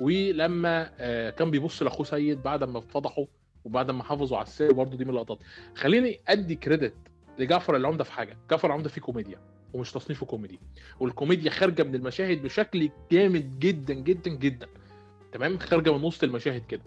ولما 0.00 0.90
آه، 0.98 1.30
كان 1.30 1.50
بيبص 1.50 1.82
لأخوه 1.82 2.06
سيد 2.06 2.42
بعد 2.42 2.64
ما 2.64 2.80
فضحه 2.80 3.26
وبعد 3.64 3.90
ما 3.90 4.02
حافظوا 4.02 4.36
على 4.38 4.46
السر 4.46 4.72
برضه 4.72 4.96
دي 4.96 5.04
من 5.04 5.10
اللقطات. 5.10 5.38
خليني 5.74 6.20
أدي 6.28 6.54
credit 6.54 6.94
لجعفر 7.38 7.76
العمدة 7.76 8.04
في 8.04 8.12
حاجة. 8.12 8.36
جعفر 8.50 8.68
العمدة 8.68 8.88
فيه 8.88 9.00
كوميديا 9.00 9.38
ومش 9.72 9.92
تصنيفه 9.92 10.26
كوميدي. 10.26 10.58
والكوميديا 11.00 11.50
خارجة 11.50 11.82
من 11.82 11.94
المشاهد 11.94 12.42
بشكل 12.42 12.90
جامد 13.12 13.58
جدا 13.58 13.94
جدا 13.94 14.30
جدا. 14.30 14.66
تمام؟ 15.32 15.58
خارجة 15.58 15.98
من 15.98 16.04
وسط 16.04 16.24
المشاهد 16.24 16.62
كده. 16.68 16.82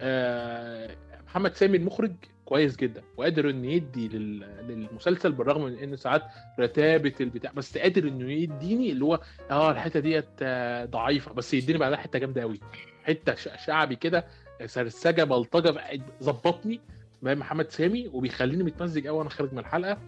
آه، 0.00 0.96
محمد 1.26 1.54
سامي 1.54 1.76
المخرج 1.76 2.12
كويس 2.44 2.76
جدا 2.76 3.02
وقادر 3.16 3.50
إنه 3.50 3.72
يدي 3.72 4.08
لل... 4.08 4.40
للمسلسل 4.68 5.32
بالرغم 5.32 5.64
من 5.64 5.78
ان 5.78 5.96
ساعات 5.96 6.22
رتابة 6.60 7.12
البتاع 7.20 7.52
بس 7.52 7.78
قادر 7.78 8.08
إنه 8.08 8.32
يديني 8.32 8.92
اللي 8.92 9.04
هو 9.04 9.20
آه 9.50 9.70
الحتة 9.70 10.00
ديت 10.00 10.28
آه، 10.42 10.84
ضعيفة 10.84 11.32
بس 11.32 11.54
يديني 11.54 11.78
بعدها 11.78 11.96
حتة 11.98 12.18
جامدة 12.18 12.40
قوي 12.40 12.60
حتة 13.04 13.34
شعبي 13.66 13.96
كده 13.96 14.24
سرسجة 14.66 15.24
بلطجة 15.24 16.00
ظبطني. 16.22 16.80
بقى 17.22 17.34
محمد 17.36 17.70
سامي 17.70 18.08
وبيخليني 18.08 18.64
متمزج 18.64 19.06
قوي 19.06 19.18
وأنا 19.18 19.30
خارج 19.30 19.52
من 19.52 19.58
الحلقة. 19.58 19.98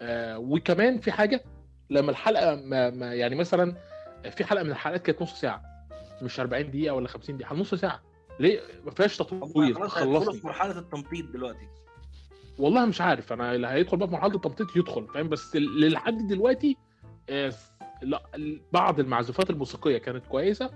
آه 0.00 0.38
وكمان 0.38 0.98
في 0.98 1.12
حاجة 1.12 1.44
لما 1.90 2.10
الحلقة 2.10 2.54
ما, 2.54 2.90
ما 2.90 3.14
يعني 3.14 3.34
مثلا 3.34 3.76
في 4.30 4.44
حلقة 4.44 4.62
من 4.64 4.70
الحلقات 4.70 5.02
كانت 5.02 5.22
نص 5.22 5.40
ساعة 5.40 5.62
مش 6.22 6.40
40 6.40 6.70
دقيقة 6.70 6.94
ولا 6.94 7.08
50 7.08 7.36
دقيقة 7.36 7.56
نص 7.56 7.74
ساعة. 7.74 8.02
ليه؟ 8.40 8.60
ما 8.84 8.90
فيهاش 8.90 9.16
تطوير 9.16 9.88
خلصني. 9.88 10.40
مرحلة 10.44 10.78
التمطيط 10.78 11.26
دلوقتي. 11.32 11.68
والله 12.58 12.86
مش 12.86 13.00
عارف 13.00 13.32
أنا 13.32 13.54
اللي 13.54 13.66
هيدخل 13.66 13.96
بقى 13.96 14.08
في 14.08 14.14
مرحلة 14.14 14.34
التمطيط 14.34 14.76
يدخل 14.76 15.06
فاهم؟ 15.14 15.28
بس 15.28 15.56
لحد 15.56 16.26
دلوقتي 16.26 16.76
آه، 17.30 17.52
لا 18.02 18.22
بعض 18.72 19.00
المعزوفات 19.00 19.50
الموسيقية 19.50 19.98
كانت 19.98 20.26
كويسة 20.26 20.70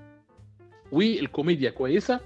والكوميديا 0.93 1.71
كويسة 1.71 2.21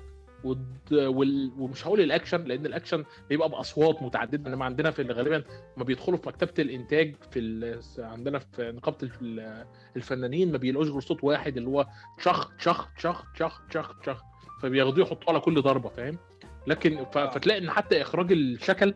وال- 0.45 1.53
ومش 1.59 1.87
هقول 1.87 2.01
الأكشن 2.01 2.45
لأن 2.45 2.67
الأكشن 2.67 3.05
بيبقى 3.29 3.49
بأصوات 3.49 4.03
متعددة. 4.03 4.51
إنما 4.51 4.65
عندنا 4.65 4.91
في 4.91 5.03
ال- 5.03 5.13
غالبا 5.13 5.45
ما 5.77 5.85
بيدخلوا 5.85 6.19
في 6.19 6.29
مكتبة 6.29 6.53
الإنتاج 6.59 7.15
في 7.31 7.39
ال- 7.39 7.81
عندنا 7.99 8.39
في 8.39 8.73
نقابة 8.73 9.09
ال- 9.23 9.67
الفنانين 9.97 10.53
ما 10.53 10.59
بيلاقوش 10.59 10.89
غير 10.89 11.01
صوت 11.01 11.25
واحد 11.25 11.57
اللي 11.57 11.69
هو 11.69 11.87
تشخ 12.19 12.57
تشخ 12.57 12.89
تشخ 12.97 13.25
تشخ 13.35 13.63
تشخ 13.71 13.99
تشخ. 14.03 14.23
فبياخدوه 14.63 15.07
يحطوه 15.07 15.29
على 15.29 15.41
كل 15.41 15.63
ضربة 15.63 15.89
فاهم؟ 15.89 16.19
لكن 16.67 17.05
ف- 17.05 17.19
فتلاقي 17.19 17.61
إن 17.61 17.71
حتى 17.71 18.03
إخراج 18.03 18.33
الشكل 18.33 18.95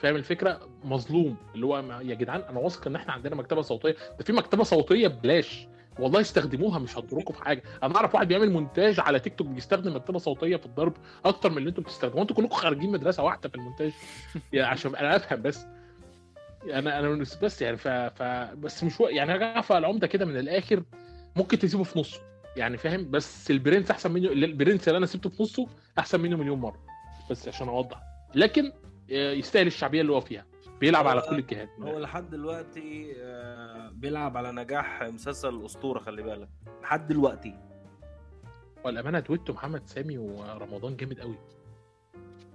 فاهم 0.00 0.16
الفكرة؟ 0.16 0.68
مظلوم. 0.84 1.36
اللي 1.54 1.66
هو 1.66 1.78
يا 2.04 2.14
جدعان 2.14 2.40
أنا 2.40 2.58
واثق 2.58 2.86
إن 2.86 2.96
إحنا 2.96 3.12
عندنا 3.12 3.34
مكتبة 3.36 3.62
صوتية. 3.62 3.96
ده 4.18 4.24
في 4.24 4.32
مكتبة 4.32 4.64
صوتية 4.64 5.08
ببلاش. 5.08 5.68
والله 5.98 6.20
استخدموها 6.20 6.78
مش 6.78 6.98
هتضركم 6.98 7.34
في 7.34 7.42
حاجة. 7.44 7.62
أنا 7.82 7.96
أعرف 7.96 8.14
واحد 8.14 8.28
بيعمل 8.28 8.50
مونتاج 8.50 9.00
على 9.00 9.20
تيك 9.20 9.34
توك 9.34 9.46
بيستخدم 9.46 9.96
مكتبه 9.96 10.18
صوتيه 10.18 10.56
في 10.56 10.66
الضرب 10.66 10.92
أكتر 11.24 11.50
من 11.50 11.58
اللي 11.58 11.68
أنتم 11.68 11.82
بتستخدموه. 11.82 12.22
أنتوا 12.22 12.36
كلكم 12.36 12.54
خارجين 12.54 12.90
مدرسة 12.92 13.22
واحدة 13.22 13.48
في 13.48 13.54
المونتاج. 13.54 13.92
يعني 14.52 14.66
عشان 14.68 14.96
أنا 14.96 15.16
أفهم 15.16 15.42
بس. 15.42 15.66
أنا 16.72 16.98
أنا 16.98 17.08
بس- 17.08 17.36
بس 17.36 17.62
يعني 17.62 17.76
ف, 17.76 17.88
ف 17.88 18.22
بس 18.54 18.84
مش 18.84 19.00
و... 19.00 19.06
يعني 19.08 19.38
جعفر 19.38 19.78
العمدة 19.78 20.06
كده 20.06 20.24
من 20.24 20.36
الآخر 20.38 20.82
ممكن 21.36 21.58
تسيبه 21.58 21.82
في 21.84 21.98
نصه. 21.98 22.20
يعني 22.56 22.76
فاهم؟ 22.76 23.10
بس 23.10 23.50
البرنس 23.50 23.90
أحسن 23.90 24.10
منه 24.12 24.28
البرنس 24.28 24.88
اللي 24.88 24.98
أنا 24.98 25.06
سبته 25.06 25.30
في 25.30 25.42
نصه 25.42 25.66
أحسن 25.98 26.20
منه 26.20 26.36
مليون 26.36 26.58
مرة. 26.60 26.82
بس 27.30 27.48
عشان 27.48 27.68
أوضح. 27.68 28.00
لكن 28.34 28.72
آه، 29.12 29.32
يستاهل 29.32 29.66
الشعبية 29.66 30.00
اللي 30.00 30.12
هو 30.12 30.20
فيها. 30.20 30.46
بيلعب 30.80 31.06
على 31.06 31.20
كل 31.20 31.38
الجهات. 31.38 31.68
هو 31.80 31.98
لحد 31.98 32.30
دلوقتي 32.30 33.12
آه، 33.18 33.90
بيلعب 33.90 34.36
على 34.36 34.52
نجاح 34.52 35.02
مسلسل 35.02 35.48
الاسطوره 35.48 35.98
خلي 35.98 36.22
بالك. 36.22 36.48
لحد 36.82 37.08
دلوقتي. 37.08 37.54
والأمانة 38.84 39.18
دويتو 39.20 39.52
محمد 39.52 39.86
سامي 39.86 40.18
ورمضان 40.18 40.96
جامد 40.96 41.20
قوي. 41.20 41.38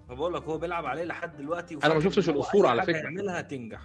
ما 0.10 0.16
بقول 0.16 0.34
لك 0.34 0.44
هو 0.44 0.58
بيلعب 0.58 0.86
عليه 0.86 1.04
لحد 1.04 1.38
دلوقتي 1.38 1.78
أنا 1.84 1.94
ما 1.94 2.00
شفتش 2.00 2.30
الأسطورة 2.30 2.66
أي 2.66 2.72
على 2.72 2.84
فكرة. 2.84 2.98
يعملها 2.98 3.42
تنجح. 3.42 3.82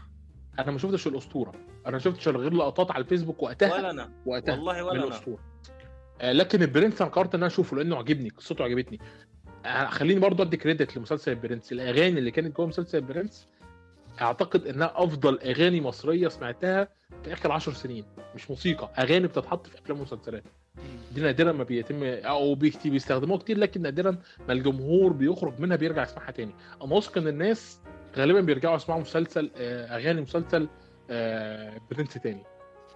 أنا 0.58 0.70
ما 0.70 0.78
شفتش 0.78 1.06
الأسطورة. 1.06 1.52
أنا 1.86 1.92
ما 1.92 1.98
شفتش 1.98 2.28
غير 2.28 2.52
لقطات 2.52 2.90
على 2.90 3.04
الفيسبوك 3.04 3.42
وقتها. 3.42 3.74
ولا 3.74 3.90
أنا. 3.90 4.10
وقتها 4.26 4.52
والله 4.54 4.84
ولا 4.84 4.98
أنا. 4.98 5.04
الأسطورة. 5.04 5.38
آه، 6.20 6.32
لكن 6.32 6.62
البرنس 6.62 7.02
أنا 7.02 7.10
قررت 7.10 7.34
إن 7.34 7.40
أنا 7.40 7.46
أشوفه 7.46 7.76
لأنه 7.76 7.96
عجبني 7.96 8.28
قصته 8.28 8.64
عجبتني 8.64 8.98
آه، 9.66 9.86
خليني 9.86 10.20
برضو 10.20 10.42
أدي 10.42 10.56
كريدت 10.56 10.96
لمسلسل 10.96 11.32
البرنس. 11.32 11.72
الأغاني 11.72 12.18
اللي 12.18 12.30
كانت 12.30 12.56
جوه 12.56 12.66
مسلسل 12.66 12.98
البرنس 12.98 13.48
أعتقد 14.20 14.66
إنها 14.66 14.92
أفضل 14.96 15.38
أغاني 15.38 15.80
مصرية 15.80 16.28
سمعتها 16.28 16.88
في 17.24 17.32
آخر 17.32 17.52
عشر 17.52 17.72
سنين 17.72 18.04
مش 18.34 18.50
موسيقى 18.50 18.92
أغاني 18.98 19.26
بتتحط 19.26 19.66
في 19.66 19.78
أفلام 19.78 20.00
ومسلسلات. 20.00 20.42
دي 21.14 21.20
نادرا 21.20 21.52
ما 21.52 21.64
بيتم 21.64 22.02
أو 22.04 22.54
بيستخدموها 22.54 23.38
كتير 23.38 23.58
لكن 23.58 23.82
نادرا 23.82 24.18
ما 24.48 24.52
الجمهور 24.52 25.12
بيخرج 25.12 25.60
منها 25.60 25.76
بيرجع 25.76 26.02
يسمعها 26.02 26.30
تاني. 26.30 26.52
أنا 26.82 26.94
واثق 26.94 27.18
إن 27.18 27.28
الناس 27.28 27.80
غالبا 28.16 28.40
بيرجعوا 28.40 28.76
يسمعوا 28.76 29.00
مسلسل 29.00 29.50
آه، 29.56 29.96
أغاني 29.96 30.20
مسلسل 30.20 30.68
آه، 31.10 31.80
برنس 31.90 32.14
تاني. 32.14 32.42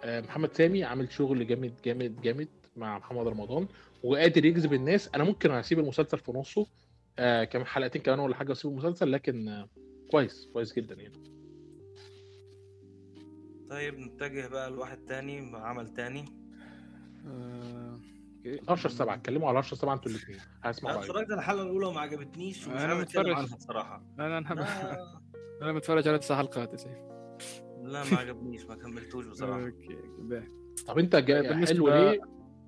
آه، 0.05 0.21
محمد 0.21 0.53
سامي 0.55 0.85
عامل 0.85 1.13
شغل 1.13 1.47
جامد 1.47 1.75
جامد 1.85 2.21
جامد 2.21 2.49
مع 2.77 2.99
محمد 2.99 3.27
رمضان 3.27 3.69
وقادر 4.03 4.45
يجذب 4.45 4.73
الناس. 4.75 5.11
أنا 5.15 5.25
ممكن 5.25 5.51
أسيب 5.51 5.79
المسلسل 5.79 6.19
في 6.19 6.33
نصه 6.33 6.67
كمان 7.45 7.67
حلقتين 7.67 8.03
كمان 8.03 8.19
ولا 8.19 8.35
حاجة 8.35 8.53
اسيب 8.53 8.71
المسلسل 8.71 9.13
لكن 9.13 9.65
كويس 10.11 10.49
كويس 10.53 10.73
جدا 10.75 10.95
يعني. 10.95 11.31
طيب 13.71 13.99
نتجه 13.99 14.49
بقى 14.49 14.71
لواحد 14.71 14.99
تاني 15.05 15.57
عمل 15.57 15.89
تاني. 15.89 16.25
آه، 17.27 18.01
okay. 18.47 18.61
10 18.69 18.91
7 18.91 19.15
اتكلموا 19.15 19.49
على 19.49 19.59
10 19.59 19.77
7 19.77 19.95
أنتوا 19.95 20.11
الاثنين 20.11 20.39
هسمع 20.63 20.91
أنا 20.91 20.99
رأيك. 20.99 21.11
اتفرجت 21.11 21.31
على 21.31 21.39
الحلقة 21.41 21.63
الأولى 21.63 21.87
وما 21.87 22.01
عجبتنيش 22.01 22.67
ومش 22.67 22.77
أتكلم 22.77 22.99
متفرج. 23.01 23.31
عنها 23.31 23.57
بصراحة. 23.57 24.05
أنا 24.19 24.39
أنا 24.39 24.55
لا, 24.55 25.21
أنا 25.63 25.73
متفرج 25.73 26.09
على 26.09 26.19
تسع 26.19 26.37
حلقات 26.37 26.85
لا 27.83 28.05
ما 28.13 28.17
عجبنيش 28.19 28.65
ما 28.67 28.75
كملتوش 28.77 29.27
بصراحة. 29.27 29.65
okay. 29.67 29.99
طب 30.87 30.99
أنت 30.99 31.17
جاي 31.17 31.43
بالنسبة- 31.49 31.69
حلو 31.69 31.89
ليه؟ 31.89 32.21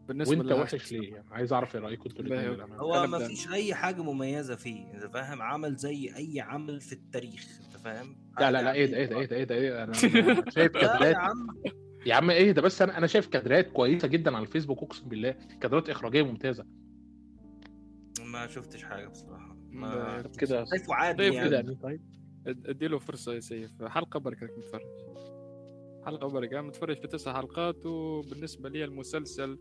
بالنسبة 0.08 0.38
وانت 0.38 0.52
وحش 0.52 0.92
ليه 0.92 1.12
يعني؟ 1.14 1.24
عايز 1.30 1.52
اعرف 1.52 1.76
إيه 1.76 1.82
رايكم 1.82 2.10
أنتوا. 2.10 2.24
الاثنين. 2.24 2.72
هو 2.72 2.94
أنا 2.94 3.06
ما. 3.06 3.18
فيش 3.28 3.52
أي 3.52 3.74
حاجة 3.74 4.02
مميزة 4.02 4.54
فيه 4.56 4.94
أنت 4.94 5.06
فاهم؟ 5.06 5.42
عمل 5.42 5.76
زي 5.76 6.16
أي 6.16 6.40
عمل 6.40 6.80
في 6.80 6.92
التاريخ 6.92 7.60
أنت 7.66 7.76
فاهم؟ 7.82 8.16
لا 8.40 8.50
لا 8.50 8.62
لا 8.62 8.72
إيه 8.72 8.86
ده 8.86 8.96
إيه 8.96 9.06
ده 9.06 9.16
إيه 9.16 9.26
ده 9.26 9.36
إيه 9.36 9.44
ده 9.44 9.54
إيه 9.54 9.84
أنا 9.84 9.84
أنا 9.84 10.50
شايف 10.56 10.72
كادرات. 10.72 11.16
عم. 11.16 11.46
يا 12.06 12.14
عم 12.14 12.30
إيه 12.30 12.52
ده؟ 12.52 12.62
بس 12.62 12.82
أنا 12.82 12.98
أنا 12.98 13.06
شايف 13.06 13.26
كادرات 13.26 13.70
كويسة 13.72 14.08
جدا 14.08 14.36
على 14.36 14.42
الفيسبوك 14.46 14.82
أقسم 14.82 15.08
بالله 15.08 15.34
كادرات 15.60 15.90
إخراجية 15.90 16.22
ممتازة. 16.22 16.64
ما 18.24 18.46
شفتش 18.46 18.84
حاجة 18.84 19.06
بصراحة. 19.08 19.56
ما 19.70 20.22
طب 20.22 20.36
كده. 20.36 20.64
شايفه 20.64 20.94
عادي 20.94 21.18
طيب 21.18 21.32
كده 21.32 21.42
يعني 21.42 21.54
يعني 21.54 21.74
طيب. 21.82 22.00
اد- 22.46 22.66
اديله 22.68 22.98
فرصة 22.98 23.34
يا 23.34 23.40
سيف. 23.40 23.82
حلقة 23.84 24.20
بركة 24.20 24.46
متفرج. 24.58 24.82
حلقة 26.06 26.28
بركة 26.28 26.60
متفرج 26.60 26.96
في 27.00 27.08
تسع 27.08 27.34
حلقات 27.34 27.86
وبالنسبة 27.86 28.68
لي 28.68 28.84
المسلسل 28.84 29.58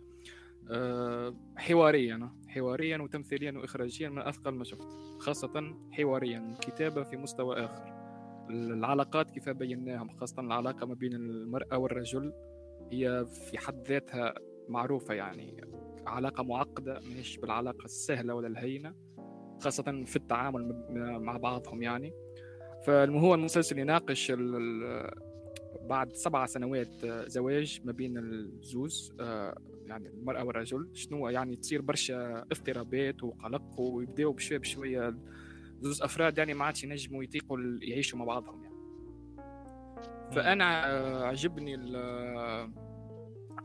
حواريا 1.57 2.29
حواريا 2.47 2.97
وتمثيليا 2.97 3.51
واخراجيا 3.51 4.09
من 4.09 4.19
أثقل 4.19 4.51
ما 4.51 4.63
شفت 4.63 4.87
خاصة 5.19 5.75
حواريا 5.91 6.55
كتابة 6.61 7.03
في 7.03 7.17
مستوى 7.17 7.65
آخر. 7.65 8.01
العلاقات 8.49 9.31
كيف 9.31 9.49
بيناهم 9.49 10.09
خاصة 10.09 10.41
العلاقة 10.41 10.85
ما 10.85 10.93
بين 10.93 11.13
المرأة 11.13 11.77
والرجل 11.77 12.33
هي 12.91 13.25
في 13.25 13.57
حد 13.57 13.87
ذاتها 13.87 14.33
معروفة 14.69 15.13
يعني. 15.13 15.61
علاقة 16.07 16.43
معقدة 16.43 16.99
مش 17.19 17.37
بالعلاقة 17.37 17.85
السهلة 17.85 18.33
ولا 18.33 18.47
الهينة 18.47 18.93
خاصة 19.61 20.03
في 20.05 20.15
التعامل 20.15 20.85
مع 21.21 21.37
بعضهم 21.37 21.83
يعني. 21.83 22.13
فهو 22.85 23.35
المسلسل 23.35 23.79
يناقش 23.79 24.31
بعد 25.89 26.13
سبع 26.13 26.45
سنوات 26.45 27.03
آه، 27.03 27.27
زواج 27.27 27.81
ما 27.85 27.91
بين 27.91 28.17
الزوز 28.17 29.13
آه، 29.19 29.57
يعني 29.91 30.07
المرأة 30.09 30.43
والرجل 30.43 30.89
شنو 30.93 31.29
يعني 31.29 31.55
تصير 31.55 31.81
برشا 31.81 32.41
اضطرابات 32.51 33.23
وقلق 33.23 33.79
ويبداوا 33.79 34.33
بشوية 34.33 34.57
بشوية 34.59 35.15
زوز 35.81 36.01
أفراد 36.01 36.37
يعني 36.37 36.53
ما 36.53 36.65
عادش 36.65 36.83
ينجموا 36.83 37.23
يطيقوا 37.23 37.57
يعيشوا 37.81 38.19
مع 38.19 38.25
بعضهم 38.25 38.63
يعني. 38.63 38.75
فأنا 40.31 40.91
آه، 40.91 41.23
عجبني 41.25 41.75
ال- 41.75 41.95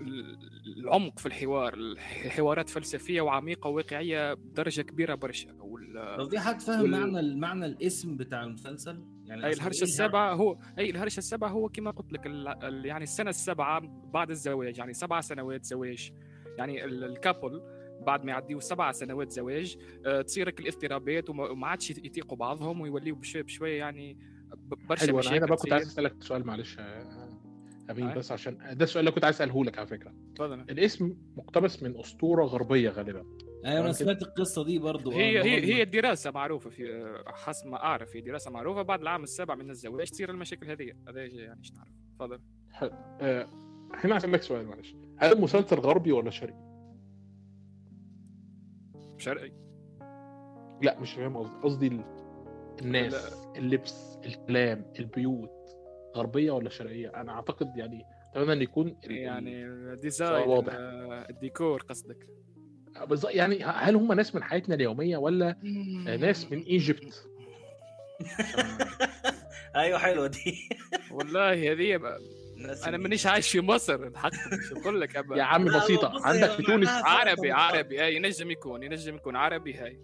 ال- 0.01 0.39
العمق 0.79 1.19
في 1.19 1.27
الحوار 1.27 1.75
الحوارات 1.75 2.69
فلسفية 2.69 3.21
وعميقة 3.21 3.69
وواقعية 3.71 4.35
بدرجة 4.35 4.83
كبيرة 4.83 5.15
برشا. 5.15 5.53
وال- 5.61 6.17
لو 6.19 6.29
في 6.29 6.39
حد 6.39 6.61
فاهم 6.61 6.81
وال- 6.83 6.91
معنى 6.91 7.21
المعنى 7.21 7.67
الاسم 7.67 8.17
بتاع 8.17 8.43
المسلسل؟ 8.45 9.05
يعني 9.27 9.47
أي 9.47 9.53
الهرشة 9.53 9.77
إيه 9.77 9.83
السابعة 9.83 10.35
هو 10.35 10.57
أي 10.79 10.91
الهرشة 10.91 11.19
السابعة 11.19 11.49
هو 11.49 11.69
كما 11.69 11.91
قلت 11.91 12.13
لك 12.13 12.27
ال... 12.27 12.49
ال... 12.65 12.87
يعني 12.87 13.05
السنة 13.05 13.31
السابعة 13.31 13.81
بعد 14.13 14.31
الزواج 14.31 14.79
يعني 14.79 14.93
سبع 14.93 15.21
سنوات 15.21 15.65
زواج. 15.65 16.13
يعني 16.59 16.85
ال- 16.85 17.05
الكابل 17.05 17.63
بعد 18.07 18.25
ما 18.25 18.33
يعديوا 18.33 18.61
سبع 18.61 18.93
سنوات 18.93 19.31
زواج 19.33 19.77
آه، 20.07 20.23
تصير 20.23 20.49
هيك 20.49 20.61
الاضطرابات 20.61 21.31
وما 21.31 21.49
وما 21.51 21.67
عادش 21.67 21.91
يطيقوا 21.91 22.37
بعضهم 22.37 22.81
ويوليوا 22.81 23.17
بشوي 23.17 23.43
بشوي 23.43 23.71
يعني 23.77 24.17
برشا 24.89 25.07
حلو 25.07 25.21
أنا 25.21 25.47
بقى 25.47 25.57
كنت 25.57 25.73
عايز. 25.73 25.87
أسألك 25.87 26.15
سؤال 26.23 26.47
معلش 26.47 26.77
يا 26.79 27.07
أمين. 27.91 28.15
بس 28.15 28.33
عشان 28.33 28.59
ده 28.73 28.85
السؤال 28.85 29.01
اللي 29.01 29.11
كنت 29.11 29.25
عايز 29.25 29.37
أسأله 29.37 29.65
لك 29.65 29.79
على 29.79 29.87
فكرة. 29.87 30.15
تفضل. 30.35 30.61
الاسم 30.61 31.17
مقتبس 31.37 31.83
من 31.83 31.99
أسطورة 32.01 32.45
غربية 32.45 32.91
غالبا. 32.91 33.25
أيوه 33.67 33.81
أنا. 33.85 33.93
سمعت 33.93 34.23
القصة 34.23 34.65
دي 34.65 34.79
برضو 34.79 35.13
آه، 35.13 35.15
هي 35.15 35.41
إن 35.41 35.47
هي 35.47 35.75
هي 35.75 35.83
الدراسه 35.83 36.31
معروفة 36.31 36.71
في 36.71 36.95
آه، 36.95 37.33
حسب 37.33 37.67
ما 37.67 37.77
أعرف 37.77 38.17
هي 38.17 38.21
دراسة 38.21 38.51
معروفة 38.51 38.83
بعد 38.83 39.01
العام 39.01 39.23
السابع 39.23 39.55
من 39.55 39.71
الزواج 39.71 40.07
تصير 40.11 40.31
المشاكل 40.31 40.71
هذه؟ 40.71 40.93
هذا 41.09 41.25
يعني؟ 41.25 41.59
إيش 41.59 41.73
نعرف 41.73 41.89
تفضل. 42.19 42.41
آه، 43.21 43.49
هنا 43.95 44.17
اسالك 44.17 44.43
سؤال 44.43 44.67
معلش. 44.67 44.95
هل 45.17 45.33
المسلسل 45.33 45.77
غربي 45.77 46.13
ولا 46.13 46.31
شرقي؟ 46.31 46.67
شرقي. 49.19 49.53
لا 50.83 51.01
مش 51.01 51.13
فاهم 51.13 51.37
قصدي. 51.37 51.55
قصدي 51.63 51.87
ال- 51.87 52.05
الناس 52.83 53.15
اللبس 53.57 54.19
الكلام 54.27 54.93
البيوت 54.99 55.51
غربية 56.17 56.51
ولا 56.51 56.69
شرقية؟ 56.69 57.09
أنا 57.09 57.33
أعتقد 57.33 57.77
يعني 57.77 58.05
أتمنى 58.35 58.53
إن 58.53 58.63
يكون 58.63 58.97
يعني 59.05 59.67
design 59.97 60.49
واضح. 60.49 60.73
آه، 60.77 61.27
الديكور 61.31 61.83
قصدك. 61.83 62.27
يعني 63.31 63.65
هل 63.65 63.95
هم 63.97 64.13
ناس 64.13 64.35
من 64.35 64.43
حياتنا 64.43 64.75
اليومية 64.75 65.17
ولا 65.17 65.57
ناس 66.21 66.53
من 66.53 66.63
Egypt؟ 66.63 67.29
أيوه 69.77 69.99
حلوة 69.99 70.27
دي. 70.27 70.69
والله 71.11 71.73
هذه 71.73 72.01
أنا 72.87 72.97
مانيش 72.97 73.27
عايش 73.27 73.49
في 73.53 73.61
مصر 73.61 73.95
الحق 73.95 74.31
مش 74.53 74.73
بقول 74.83 75.01
لك. 75.01 75.15
يا 75.15 75.43
عم 75.43 75.65
بسيطة 75.65 76.27
عندك 76.27 76.51
في 76.51 76.63
تونس 76.63 76.89
عربي 76.89 77.51
عربي 77.53 78.01
هاي 78.01 78.17
ينجم 78.17 78.51
يكون 78.51 78.83
ينجم 78.83 79.15
يكون 79.17 79.37
عربي 79.37 79.75
هاي. 79.75 80.01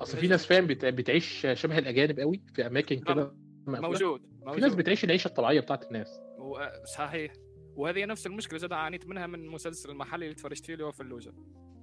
أصل 0.00 0.18
في 0.18 0.28
ناس 0.28 0.46
فاهم 0.46 0.66
بت- 0.66 0.84
بتعيش 0.84 1.46
شبه 1.52 1.78
الأجانب 1.78 2.20
قوي 2.20 2.42
في 2.54 2.66
أماكن 2.66 2.96
كده 3.00 3.32
مقفولة. 3.66 3.80
موجود 3.88 4.20
في 4.20 4.60
ناس 4.60 4.62
موجود. 4.62 4.76
بتعيش 4.76 5.04
العيشة 5.04 5.28
الطبيعية 5.28 5.60
بتاعت 5.60 5.84
الناس. 5.86 6.08
و- 6.38 6.84
صحيح. 6.96 7.32
وهذه 7.76 8.04
نفس 8.04 8.26
المشكلة 8.26 8.58
زاد 8.58 8.72
عانيت 8.72 9.06
منها 9.06 9.26
من 9.26 9.34
المسلسل 9.44 9.90
المحلي 9.90 10.24
اللي 10.24 10.34
تفرجت 10.36 10.66
فيه 10.66 10.72
اللي 10.72 10.84
هو 10.84 10.92
فلوجه 10.92 11.32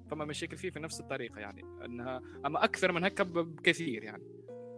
فما 0.09 0.25
مشاكل 0.25 0.57
فيه 0.57 0.69
في 0.69 0.79
نفس 0.79 0.99
الطريقة 0.99 1.39
يعني 1.39 1.61
إنها 1.85 2.21
أما 2.45 2.63
أكثر 2.63 2.91
من 2.91 3.03
هكا 3.03 3.23
بكثير 3.23 4.03
يعني. 4.03 4.23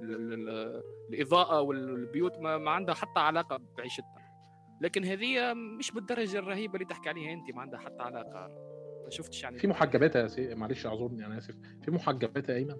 ال- 0.02 0.16
ال- 0.16 0.50
ال- 0.50 0.84
الإضاءة 1.10 1.62
والبيوت 1.62 2.40
ما, 2.40 2.58
ما 2.58 2.72
عندها 2.72 2.96
حتى 2.96 3.20
علاقة 3.20 3.60
بعيشتنا 3.78 4.22
لكن 4.82 5.06
هذه 5.06 5.54
مش 5.54 5.92
بالدرجة 5.92 6.40
الرهيبة 6.40 6.74
اللي 6.74 6.86
تحكي 6.86 7.10
عليها 7.10 7.34
أنت 7.34 7.56
ما 7.56 7.62
عندها 7.62 7.80
حتى 7.80 8.02
علاقة. 8.04 8.48
ما 9.04 9.10
شفتش 9.10 9.44
يعني 9.44 9.60
في 9.60 9.68
محجبات 9.68 10.16
يا 10.16 10.28
سي... 10.28 10.56
معلش 10.56 10.86
أعذرني 10.86 11.26
أنا 11.26 11.38
آسف. 11.38 11.56
في 11.82 11.92
محجبات 11.92 12.50
يا 12.50 12.56
أيمن؟ 12.56 12.76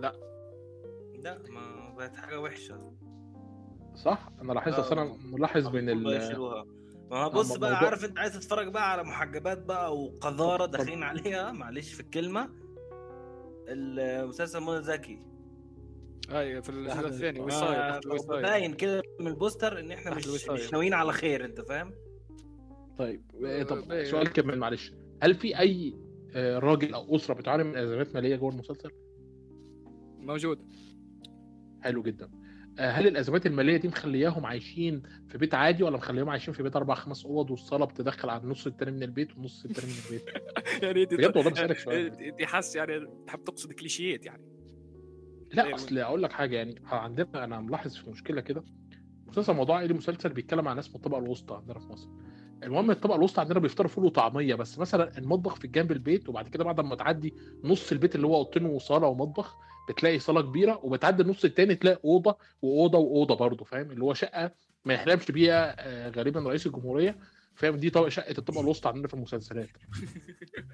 لا. 0.00 0.12
لا 1.22 1.38
ما 1.50 1.94
بقت 1.96 2.16
حاجة 2.16 2.40
وحشة. 2.40 2.92
صح؟ 3.94 4.28
أنا 4.42 4.52
لاحظت 4.52 4.74
آه، 4.78 4.80
اصل 4.80 4.98
أنا 4.98 5.16
ملاحظ 5.32 5.68
من 5.76 5.88
ال... 5.90 6.06
ما 7.12 7.18
هو 7.24 7.30
بص 7.30 7.52
آه، 7.52 7.58
بقى 7.58 7.70
موضوع- 7.72 7.88
عارف 7.88 8.04
انت 8.04 8.18
عايز 8.18 8.32
تتفرج 8.38 8.68
بقى 8.68 8.92
على 8.92 9.02
محجبات 9.04 9.58
بقى 9.62 9.96
وقذارة. 9.98 10.66
داخلين 10.66 11.02
عليها 11.02 11.52
معلش 11.52 11.92
في 11.92 12.00
الكلمة 12.00 12.50
المسلسل 13.68 14.60
منى 14.60 14.82
زكي 14.82 15.22
هاي 16.30 16.62
في 16.62 16.68
الجزء. 16.68 17.06
الثاني 17.06 17.40
آه، 17.40 17.42
وصاية 17.42 17.96
آه،. 17.96 18.00
باين 18.42 18.74
كده 18.74 19.02
من 19.20 19.26
البوستر 19.26 19.80
إن 19.80 19.92
إحنا 19.92 20.14
مش 20.14 20.26
الوصاية. 20.26 20.56
مش 20.56 20.72
ناويين 20.72 20.94
على 20.94 21.12
خير 21.12 21.44
أنت 21.44 21.60
فاهم 21.60 21.94
طيب 22.98 23.22
طب. 23.68 24.04
سؤال 24.04 24.32
كمان 24.32 24.58
معلش 24.58 24.92
هل 25.22 25.34
في 25.34 25.58
أي 25.58 25.96
آه، 26.34 26.58
راجل 26.58 26.94
أو 26.94 27.16
أسرة 27.16 27.34
بتعاني 27.34 27.64
من 27.64 27.76
أزمات 27.76 28.14
مالية 28.14 28.36
جوه 28.36 28.50
المسلسل؟ 28.52 28.90
موجود 30.18 30.72
حلو 31.82 32.02
جدا 32.02 32.24
آه، 32.24 32.41
هل 32.78 33.06
الازمات 33.06 33.46
المالية 33.46 33.76
دي 33.76 33.88
مخلياهم 33.88 34.46
عايشين 34.46 35.02
في 35.28 35.38
بيت 35.38 35.54
عادي 35.54 35.82
ولا 35.82 35.96
مخليهم 35.96 36.28
عايشين 36.28 36.54
في 36.54 36.62
بيت 36.62 36.76
أربع 36.76 36.94
خمس 36.94 37.26
أوض 37.26 37.50
والصالة 37.50 37.84
بتدخل 37.84 38.30
على 38.30 38.42
النص 38.42 38.66
التاني 38.66 38.90
من 38.90 39.02
البيت 39.02 39.32
والنص 39.32 39.64
التاني 39.64 39.92
من 39.92 39.98
البيت؟ 40.04 40.24
يعني 40.82 41.02
انت 41.02 41.14
بجد 41.14 41.36
والله 41.36 41.50
بسألك 41.50 41.78
سؤال. 41.78 42.22
انت 42.22 42.42
حاسس 42.42 42.76
يعني 42.76 43.06
تحب 43.26 43.44
تقصد 43.44 43.72
كليشيات 43.72 44.26
يعني 44.26 44.42
لا. 45.52 45.74
أصل 45.74 45.98
أقول 45.98 46.22
لك 46.22 46.32
حاجة 46.32 46.56
يعني 46.56 46.82
عندنا 46.84 47.44
أنا 47.44 47.60
ملاحظ 47.60 47.96
في 47.96 48.10
مشكلة 48.10 48.40
كده 48.40 48.64
مسلسل 49.26 49.52
موضوع 49.54 49.76
عائلي 49.76 49.94
مسلسل 49.94 50.28
بيتكلم 50.28 50.68
عن 50.68 50.76
ناس 50.76 50.88
من 50.90 50.96
الطبقة 50.96 51.18
الوسطى 51.18 51.54
عندنا 51.54 51.78
في 51.78 51.86
مصر 51.86 52.08
المهم 52.62 52.90
الطبقة 52.90 53.16
الوسطى 53.16 53.40
عندنا 53.40 53.58
بيفطروا 53.58 53.88
فول 53.88 54.04
وطعمية 54.04 54.54
بس 54.54 54.78
مثلا 54.78 55.18
المطبخ 55.18 55.54
في 55.54 55.68
جنب 55.68 55.92
البيت 55.92 56.28
وبعد 56.28 56.48
كده 56.48 56.64
بعد 56.64 56.80
ما 56.80 56.94
تعدي 56.94 57.34
نص 57.64 57.92
البيت 57.92 58.14
اللي 58.14 58.26
هو 58.26 58.36
أوضتين 58.36 58.66
وصالة 58.66 59.06
ومطبخ 59.06 59.58
بتلاقي 59.88 60.18
صالة 60.18 60.40
كبيرة 60.42 60.80
وبتعدي 60.82 61.22
النص 61.22 61.44
التاني 61.44 61.74
تلاقي 61.74 62.00
أوضة 62.04 62.36
وأوضة 62.62 62.98
وأوضة 62.98 63.34
برضه 63.36 63.64
فاهم؟ 63.64 63.90
اللي 63.90 64.04
هو 64.04 64.14
شقة 64.14 64.50
ما 64.84 64.94
يحلمش 64.94 65.30
بيها 65.30 65.74
آه، 65.78 66.10
غالبا 66.10 66.40
رئيس 66.40 66.66
الجمهورية 66.66 67.16
فاهم؟ 67.54 67.76
دي 67.76 67.90
طبق 67.90 68.08
شقة 68.08 68.38
الطبقة 68.38 68.60
الوسطى 68.60 68.88
عندنا 68.88 69.08
في 69.08 69.14
المسلسلات. 69.14 69.68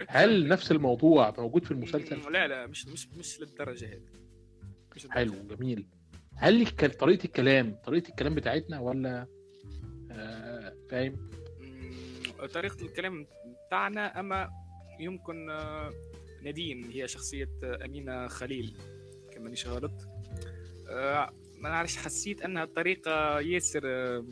هل 0.09 0.49
نفس 0.49 0.73
الموضوع 0.73 1.35
موجود 1.39 1.65
في 1.65 1.71
المسلسل؟ 1.71 2.33
لا 2.33 2.49
لا 2.49 2.67
مش 2.67 2.87
مش 2.87 3.09
مش 3.09 3.41
للدرجة 3.41 3.87
هذه. 3.87 4.03
حلو. 5.11 5.35
جميل. 5.51 5.87
هل 6.37 6.67
كان 6.67 6.91
طريقة 6.91 7.25
الكلام 7.25 7.77
طريقة 7.85 8.09
الكلام 8.09 8.35
بتاعتنا 8.35 8.81
ولا 8.81 9.27
آه 10.11 10.75
فاهم؟ 10.91 11.17
طريقة 12.55 12.83
الكلام 12.83 13.27
بتاعنا 13.67 14.21
أما 14.21 14.51
يمكن 15.01 15.51
آه، 15.51 15.91
نادين 16.43 16.85
هي 16.85 17.09
شخصية 17.09 17.51
أمينة 17.85 18.29
خليل. 18.29 18.77
كما 19.39 19.45
مانيش 19.45 19.67
غلط 19.67 19.93
آه، 20.89 21.31
ما 21.59 21.69
نعرفش 21.69 21.97
حسيت 21.97 22.43
أنها 22.43 22.65
طريقة 22.65 23.41
ياسر 23.41 23.83
آه، 23.85 24.25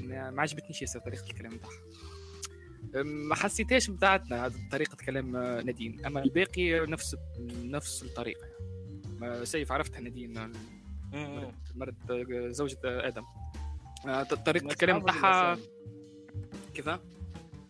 ما 0.00 0.42
عجبتنيش 0.42 0.82
ياسر 0.82 1.00
طريقة 1.00 1.24
الكلام 1.30 1.52
بتاعها. 1.56 3.04
ما 3.04 3.34
حسيتهاش 3.34 3.90
بتاعتنا 3.90 4.46
هذه 4.46 4.54
طريقة 4.72 4.96
كلام 5.06 5.36
آه، 5.36 5.62
نادين. 5.62 6.06
أما 6.06 6.22
الباقي 6.22 6.86
نفس 6.86 7.16
نفس 7.62 8.02
الطريقة. 8.02 8.46
يعني 8.46 9.18
ما 9.20 9.44
سيف 9.44 9.72
عرفتها 9.72 10.00
نادين. 10.00 10.52
مرت 11.74 12.12
زوجة 12.48 12.78
آدم. 12.84 13.24
طريقة 14.46 14.66
الكلام 14.66 14.98
بتاعها. 14.98 15.58
كيف 16.74 16.88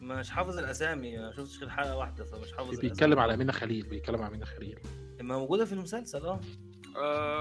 مش 0.00 0.30
حافظ 0.30 0.58
الأسامي 0.58 1.18
ما 1.18 1.32
شفتش 1.32 1.58
غير 1.58 1.68
حلقه 1.68 1.96
واحدة 1.96 2.24
فمش 2.24 2.52
حافظ 2.52 2.80
بيتكلم 2.80 3.18
على 3.18 3.34
أمينة 3.34 3.52
خليل 3.52 3.86
بيتكلم 3.86 4.16
على 4.22 4.28
أمينة 4.28 4.44
خليل. 4.44 4.78
ما 5.20 5.38
موجودة 5.38 5.64
في 5.64 5.72
المسلسل 5.72 6.26
آه. 6.26 6.40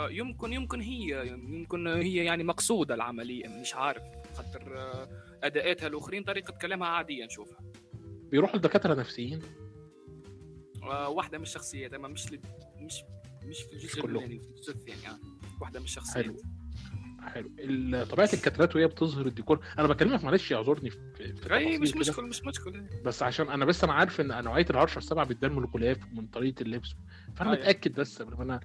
يمكن 0.10 0.54
يمكن 0.54 0.82
هي 0.82 1.28
يمكن 1.28 1.88
هي 1.88 2.16
يعني 2.16 2.44
مقصودة 2.44 2.96
العملية 2.96 3.48
مش 3.48 3.76
عارف. 3.76 4.04
خاطر 4.34 4.78
آه، 4.78 5.08
اداءاتها 5.44 5.88
الأخرين 5.88 6.24
طريقة 6.24 6.52
كلامها 6.52 6.88
عادية 6.88 7.26
نشوفها. 7.26 7.60
بيروحوا 8.32 8.58
لدكاترة 8.58 8.94
نفسيين؟ 8.94 9.42
آه، 10.84 11.10
واحدة 11.10 11.38
من 11.38 11.44
الشخصيات 11.44 11.94
أما 11.94 12.08
مش 12.08 12.32
لد... 12.32 12.46
مش 12.82 13.04
مش 13.46 13.62
في 13.62 13.74
الجزء. 13.74 14.06
الأولاني 14.06 14.40
في 14.40 14.48
الجزء 14.48 14.72
الثاني 14.74 15.02
يعني. 15.04 15.20
واحدة 15.62 15.80
من 15.80 15.86
الشخصيات. 15.86 16.26
حلو. 16.26 16.36
حلو. 17.28 17.50
طبيعة 18.06 18.30
الكادرات 18.34 18.76
وهي 18.76 18.88
بتظهر 18.88 19.26
الديكور. 19.26 19.60
أنا 19.80 19.88
بكلمك 19.88 20.24
معلش 20.24 20.54
اعذرني 20.54 20.90
في, 20.90 21.34
في 21.36 21.54
أي 21.56 21.78
مش 21.78 21.96
مشكلة 21.96 22.26
مش 22.26 22.44
مشكلة. 22.46 22.86
بس 23.06 23.24
عشان 23.24 23.50
أنا 23.50 23.66
بس 23.66 23.84
أنا 23.84 23.94
عارف 23.94 24.22
إن 24.22 24.44
نوعية 24.44 24.66
الهرشه 24.70 24.98
السبعة 24.98 25.26
بتبان 25.26 25.52
من 25.52 25.64
الغلاف 25.64 25.98
ومن 26.04 26.28
طريقة 26.28 26.62
اللبس. 26.62 26.96
فأنا 27.36 27.50
آه، 27.52 27.54
متأكد 27.54 28.00
بس 28.00 28.22
قبل 28.22 28.38
ما 28.38 28.44
أنا 28.44 28.60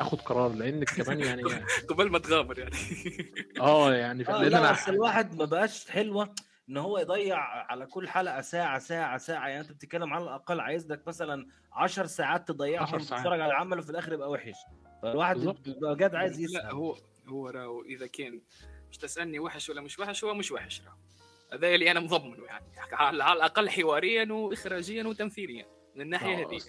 آخد 0.00 0.20
قرار 0.20 0.52
لأن 0.52 0.84
كمان 0.84 1.20
يعني 1.20 1.42
قبل 1.90 2.10
ما 2.10 2.18
تغامر 2.18 2.58
يعني. 2.58 2.76
آه 3.60 3.94
يعني 3.94 4.28
آه 4.28 4.42
لأن 4.42 4.50
لا 4.52 4.58
أنا 4.58 4.70
اصل 4.72 4.92
الواحد 4.92 5.34
ما 5.36 5.44
بقاش 5.44 5.90
حلوة 5.90 6.34
إن 6.68 6.76
هو 6.76 6.98
يضيع 6.98 7.36
على 7.70 7.86
كل 7.86 8.08
حلقة 8.08 8.40
ساعة 8.40 8.78
ساعة 8.78 9.18
ساعة. 9.18 9.48
يعني 9.48 9.60
أنت 9.60 9.72
بتتكلم 9.72 10.14
على 10.14 10.24
الأقل 10.24 10.60
عايز 10.60 10.92
لك 10.92 11.08
مثلا 11.08 11.46
10 11.72 12.06
ساعات 12.06 12.48
تضيعهم 12.48 12.82
10 12.82 12.98
ساعات. 12.98 13.22
تتفرج 13.22 13.40
على 13.40 13.52
العمل 13.52 13.78
وفي 13.78 13.90
الآخر 13.90 14.12
يبقى 14.12 14.30
وحش. 14.30 14.54
فالواحد 15.02 15.36
بالظبط. 15.36 15.60
بيبقى 15.68 15.96
جد 15.96 16.14
عايز 16.14 16.38
لا 16.40 16.44
يسأل. 16.44 16.70
هو 16.74 16.96
هو 17.28 17.48
راهو 17.48 17.82
إذا 17.82 18.06
كان 18.06 18.40
مش 18.90 18.98
تسألني 18.98 19.38
وحش 19.38 19.70
ولا 19.70 19.80
مش 19.80 19.98
وحش 19.98 20.24
هو 20.24 20.34
مش 20.34 20.52
وحش 20.52 20.82
راهو. 20.82 20.96
هذا 21.52 21.74
اللي 21.74 21.90
أنا 21.90 22.00
مضمنه 22.00 22.44
يعني. 22.44 22.64
على 22.92 23.24
على 23.24 23.36
الأقل 23.36 23.70
حواريا 23.70 24.32
واخراجيا 24.32 25.04
وتمثيليا 25.04 25.66
من 25.94 26.00
الناحية 26.00 26.34
آه، 26.34 26.48
هذه 26.48 26.60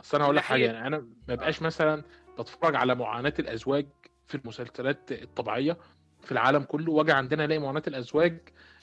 أصل 0.00 0.16
أنا 0.16 0.24
هقول 0.24 0.36
لك 0.36 0.42
حاجة 0.42 0.64
يعني 0.64 0.86
أنا 0.86 0.98
ما 1.28 1.34
بقاش 1.34 1.62
مثلا 1.62 2.04
بتفرج 2.38 2.74
على 2.76 2.94
معاناة 2.94 3.34
الأزواج 3.38 3.86
في 4.26 4.34
المسلسلات 4.34 5.12
الطبيعية 5.12 5.78
في 6.22 6.32
العالم 6.32 6.62
كله 6.62 6.92
وأجي 6.92 7.12
عندنا 7.12 7.44
ألاقي 7.44 7.58
معاناة 7.58 7.82
الأزواج 7.86 8.38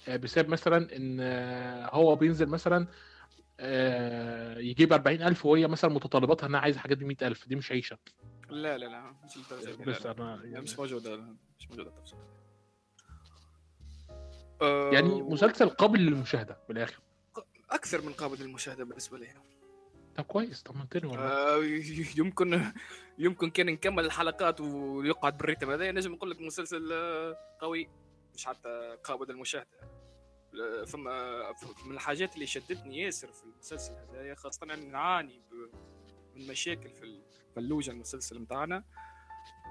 آه، 0.08 0.17
بسبب 0.17 0.49
مثلا 0.49 0.95
إن 0.95 1.17
آه، 1.19 1.89
هو 1.95 2.15
بينزل 2.15 2.47
مثلا 2.47 2.88
آه، 3.60 4.58
يجيب 4.58 4.93
40000 4.93 5.45
وهي 5.45 5.67
مثلا 5.67 5.93
متطلباتها 5.93 6.47
إنها 6.47 6.60
عايزة 6.60 6.80
حاجات 6.80 6.97
ب 6.97 7.03
100000 7.03 7.47
دي 7.47 7.56
مش 7.56 7.71
عيشة. 7.71 7.97
لا 8.49 8.77
لا 8.77 8.86
لا 8.86 9.15
مش 9.25 9.38
للدرجة 9.38 9.83
بس. 9.83 10.05
أنا 10.05 10.36
لا، 10.36 10.45
يعني, 10.45 10.62
مش 10.62 10.79
موجوده 10.79 11.17
مش 11.60 11.69
موجوده 11.69 11.89
التفصيل 11.89 12.19
يعني 14.93 15.12
آه، 15.13 15.29
مسلسل 15.29 15.69
قابل 15.69 15.99
للمشاهدة 15.99 16.57
من 16.69 16.77
الآخر 16.77 16.99
أكثر 17.69 18.01
من 18.01 18.13
قابل 18.13 18.39
للمشاهدة 18.39 18.83
بالنسبة 18.83 19.17
لي. 19.17 19.27
طب 20.15 20.23
كويس 20.23 20.63
طمنتني 20.63 21.07
والله. 21.07 21.27
آه، 21.27 21.60
يمكن 22.17 22.71
يمكن 23.17 23.50
كان 23.50 23.65
نكمل 23.65 24.06
الحلقات 24.06 24.62
ويقعد 24.62 25.37
بالريتم 25.37 25.71
هذا. 25.71 25.91
نجم 25.91 26.12
نقول 26.12 26.31
لك 26.31 26.41
مسلسل 26.41 26.89
آه، 26.93 27.37
قوي 27.62 27.89
مش 28.35 28.45
حتى 28.45 28.98
قابل 29.04 29.31
للمشاهدة. 29.31 29.67
فما 30.87 31.41
من 31.85 31.95
الحاجات 31.95 32.35
اللي 32.35 32.45
شدتني 32.45 33.00
ياسر 33.00 33.27
في 33.27 33.43
المسلسل 33.43 33.93
هذا 33.93 34.35
خاصة 34.35 34.73
اني 34.73 34.85
نعاني 34.85 35.41
من 36.35 36.48
مشاكل 36.48 36.89
في 36.89 37.21
اللوجه 37.60 37.91
المسلسل 37.91 38.39
بتاعنا 38.39 38.83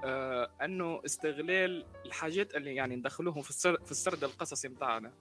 آه 0.05 0.51
إنه 0.63 1.01
استغلال 1.05 1.85
الحاجات 2.05 2.55
اللي 2.55 2.75
يعني 2.75 2.95
ندخلوهم 2.95 3.41
في 3.41 3.49
السرد 3.49 3.85
في 3.85 3.91
السرد 3.91 4.23
القصصي 4.23 4.67
بتاعنا. 4.67 5.13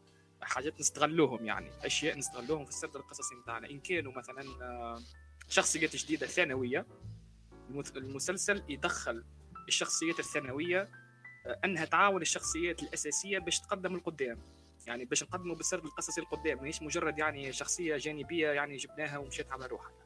حاجات 0.43 0.81
نستغلوهم 0.81 1.47
يعني 1.47 1.71
أشياء 1.85 2.19
نستغلوهم 2.19 2.65
في 2.65 2.71
السرد 2.71 2.97
القصصي 2.97 3.35
بتاعنا. 3.43 3.71
إن 3.71 3.81
كانوا 3.81 4.13
مثلا 4.13 4.43
آه، 4.63 4.99
شخصيات 5.49 5.97
جديدة 5.97 6.27
ثانوية 6.27 6.87
المسلسل 7.97 8.63
يدخل 8.69 9.25
الشخصيات 9.69 10.19
الثانوية 10.19 10.89
آه، 11.47 11.61
إنها 11.65 11.85
تعاون 11.85 12.23
الشخصيات 12.23 12.83
الأساسية 12.83 13.39
باش 13.39 13.61
تقدم 13.61 13.97
لقدام 13.97 14.39
يعني 14.87 15.05
باش 15.05 15.23
نقدموا 15.23 15.57
بالسرد 15.57 15.85
القصصي 15.85 16.21
لقدام 16.21 16.59
ماهيش 16.59 16.83
مجرد 16.83 17.19
يعني 17.19 17.53
شخصية 17.53 17.97
جانبية 17.97 18.49
يعني 18.49 18.77
جبناها 18.77 19.19
ومشيت 19.19 19.53
على 19.53 19.67
روحها. 19.67 20.06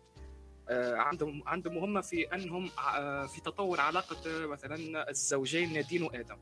عندهم 0.73 1.43
عندهم 1.47 1.75
مهمه 1.75 2.01
في 2.01 2.35
أنهم 2.35 2.71
آه، 2.97 3.27
في 3.27 3.41
تطور 3.41 3.81
علاقة 3.81 4.17
آه، 4.45 4.47
مثلا 4.47 5.11
الزوجين 5.11 5.73
نادين 5.73 6.03
وآدم. 6.03 6.39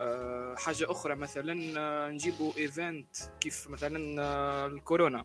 آه، 0.00 0.54
حاجة 0.58 0.90
أخرى 0.90 1.14
مثلا 1.14 1.80
آه، 1.80 2.10
نجيبوا 2.10 2.52
ايفنت 2.56 3.16
كيف 3.40 3.70
مثلا 3.70 4.22
آه، 4.22 4.66
الكورونا. 4.66 5.24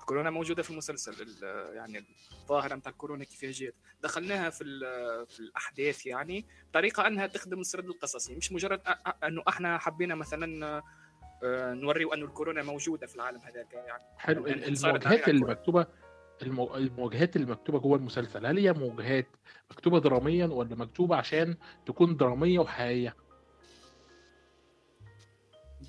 الكورونا 0.00 0.30
موجودة 0.30 0.62
في 0.62 0.70
المسلسل 0.70 1.12
ال- 1.22 1.76
يعني 1.76 2.04
الظاهرة 2.32 2.74
نتاع 2.74 2.92
الكورونا 2.92 3.24
كيف 3.24 3.44
جات. 3.44 3.74
دخلناها 4.02 4.50
في 4.50 4.64
في 5.28 5.40
الأحداث 5.40 6.06
يعني 6.06 6.46
بطريقة 6.70 7.06
أنها 7.06 7.26
تخدم 7.26 7.60
السرد 7.60 7.84
القصصي. 7.84 8.34
مش 8.34 8.52
مجرد 8.52 8.80
أنه 9.24 9.42
إحنا 9.48 9.78
حبينا 9.78 10.14
مثلا 10.14 10.82
آه، 11.44 11.74
نوريو 11.74 12.12
أنه 12.14 12.24
الكورونا 12.24 12.62
موجودة 12.62 13.06
في 13.06 13.16
العالم 13.16 13.40
هذاك 13.40 13.72
يعني. 13.72 14.02
حلو. 14.16 14.46
يعني 14.46 14.68
ال- 14.68 14.72
المواجهات 16.42 16.46
اللي. 16.46 16.66
مكتوبه 16.66 16.76
المو- 16.76 16.76
المواجهات 16.92 17.36
اللي 17.36 17.46
مكتوبة 17.52 17.78
جوه 17.78 17.96
المسلسل 17.96 18.46
هل 18.46 18.58
هي 18.58 18.72
مواجهات 18.72 19.26
مكتوبة 19.70 19.98
دراميا 20.00 20.46
ولا 20.46 20.74
مكتوبة 20.76 21.16
عشان 21.16 21.56
تكون 21.86 22.16
درامية 22.16 22.58
وحقيقية؟ 22.58 23.16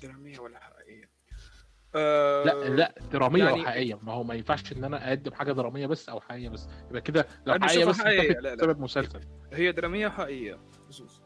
درامية 0.02 0.38
ولا 0.38 0.58
حقيقية؟ 0.60 1.10
آه، 1.94 2.44
لا 2.44 2.68
لا 2.68 2.94
درامية 3.12 3.44
يعني- 3.44 3.60
وحقيقية. 3.62 3.98
ما 4.02 4.12
هو 4.12 4.22
ما 4.24 4.34
ينفعش 4.34 4.72
إن 4.72 4.84
أنا 4.84 5.08
أقدم 5.08 5.32
حاجة 5.34 5.52
درامية 5.52 5.86
بس 5.86 6.08
أو 6.08 6.20
حقيقية 6.20 6.48
بس. 6.48 6.68
يبقى 6.90 7.00
كده 7.00 7.26
لو 7.46 7.54
حقيقية 7.54 7.84
بس 7.84 7.98
حقيقية، 8.00 8.28
تتاخد 8.32 8.42
لا، 8.44 8.54
لا. 8.54 8.62
سبب 8.62 8.80
مسلسل. 8.80 9.20
هي 9.52 9.72
درامية 9.72 10.06
وحقيقية. 10.06 10.60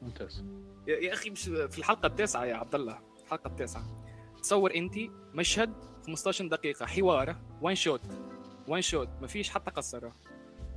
ممتاز. 0.02 0.44
يا 0.88 0.96
يا 0.98 1.12
أخي 1.12 1.30
مش 1.30 1.42
في 1.44 1.78
الحلقة 1.78 2.06
التاسعة 2.06 2.44
يا 2.44 2.54
عبد 2.54 2.74
الله. 2.74 2.98
الحلقة 3.24 3.48
التاسعة. 3.48 4.02
تصور 4.42 4.74
أنت 4.74 4.94
مشهد 5.34 5.72
15 6.06 6.46
دقيقة. 6.46 6.86
حوار 6.86 7.36
one 7.62 7.74
shot 7.74 8.00
one 8.68 8.82
shot 8.82 9.08
ما 9.20 9.26
فيش 9.26 9.50
حتى 9.50 9.70
قصة. 9.70 10.12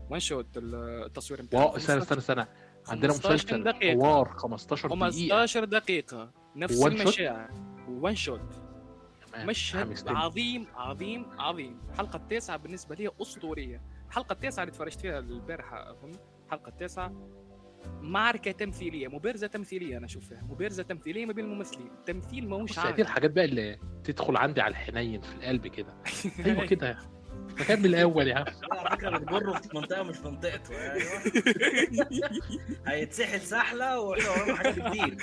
one 0.09 0.19
shot 0.19 0.47
التصوير 0.57 1.41
بتاعه. 1.41 1.65
wow 1.65 1.75
استنى 1.77 2.01
استنى 2.01 2.17
استنى. 2.19 2.45
عندنا 2.87 3.13
15 3.13 3.33
مسلسل 3.33 3.63
دقيقة. 3.63 3.99
حوار 3.99 4.29
15 4.29 4.87
دقيقة. 4.87 4.99
15 4.99 5.63
دقيقة. 5.65 6.31
نفس؟ 6.55 6.85
المشاعر. 6.85 7.49
one 7.87 8.15
shot 8.15 8.41
مشهد. 9.37 10.07
عظيم 10.07 10.67
عظيم 10.75 11.25
عظيم. 11.39 11.79
الحلقة 11.89 12.17
التاسعه 12.17 12.57
بالنسبة 12.57 12.95
لي 12.95 13.09
أسطورية. 13.21 13.81
الحلقة 14.07 14.33
التاسعه 14.33 14.63
اللي 14.63 14.73
تفرجت 14.73 14.99
فيها 15.01 15.19
البارحة 15.19 15.91
أظن. 15.91 16.11
الحلقة 16.45 16.69
التاسعه 16.69 17.13
معركه 18.01 18.51
تمثيلية 18.51 19.07
مبارزه 19.07 19.47
تمثيلية 19.47 19.97
أنا 19.97 20.05
أشوف 20.05 20.29
فيها 20.29 20.41
مبارزه 20.49 20.83
تمثيلية 20.83 21.25
ما 21.25 21.33
بين 21.33 21.45
الممثلين. 21.45 21.87
التمثيل 21.87 22.49
ماهوش 22.49 22.79
عادي. 22.79 23.01
الحاجات 23.01 23.31
بقى 23.31 23.45
اللي 23.45 23.79
تدخل 24.03 24.37
عندي 24.37 24.61
على 24.61 24.71
الحنين 24.71 25.21
في 25.21 25.35
القلب 25.35 25.67
كده. 25.67 25.93
أيوه 26.45 26.65
كده. 26.65 26.97
مكان 27.59 27.79
من 27.79 27.85
الأول 27.85 28.27
يا 28.27 28.35
عم. 28.35 28.45
على 28.71 28.89
فكرة 28.97 29.17
بتجره 29.17 29.53
في 29.53 29.69
منطقة 29.77 30.03
مش 30.03 30.19
منطقته. 30.19 30.73
أيوه 30.75 31.21
هيتسحل 32.87 33.41
سحلة 33.41 33.99
وإحنا 33.99 34.29
ورانا 34.29 34.55
حاجات 34.55 34.79
كتير. 34.79 35.17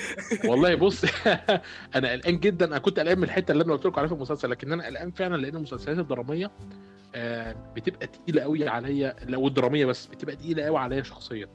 والله 0.45 0.75
بص 0.75 1.05
أنا 1.97 2.13
قلقان 2.13 2.39
جدا. 2.41 2.67
أنا 2.67 2.79
كنت 2.79 2.99
قلقان 3.01 3.19
من 3.19 3.25
الحتة 3.25 3.53
اللي 3.53 3.65
أنا 3.65 3.73
قلت 3.73 3.87
لكم 3.87 3.97
عليها 3.99 4.09
في 4.09 4.15
المسلسل 4.15 4.51
لكن 4.51 4.73
أنا 4.73 4.87
قلقان 4.87 5.11
فعلا 5.11 5.37
لأن 5.37 5.57
المسلسلات 5.57 5.99
الدرامية 5.99 6.51
آه، 7.15 7.57
بتبقى 7.77 8.07
تقيلة 8.07 8.43
قوي 8.43 8.69
عليا. 8.69 9.17
لو 9.23 9.47
الدراميه 9.47 9.87
بس 9.87 10.07
بتبقى 10.07 10.37
تقيلة 10.37 10.63
قوي 10.65 10.79
عليا 10.79 11.03
شخصيا. 11.03 11.49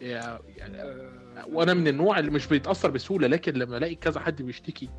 يعني 0.00 0.82
آه، 0.82 1.10
وأنا 1.52 1.74
من 1.74 1.88
النوع 1.88 2.18
اللي 2.18 2.30
مش 2.30 2.46
بيتأثر 2.46 2.90
بسهولة 2.90 3.26
لكن 3.28 3.52
لما 3.52 3.76
ألاقي 3.76 3.94
كذا 3.94 4.20
حد 4.20 4.42
بيشتكي 4.42 4.90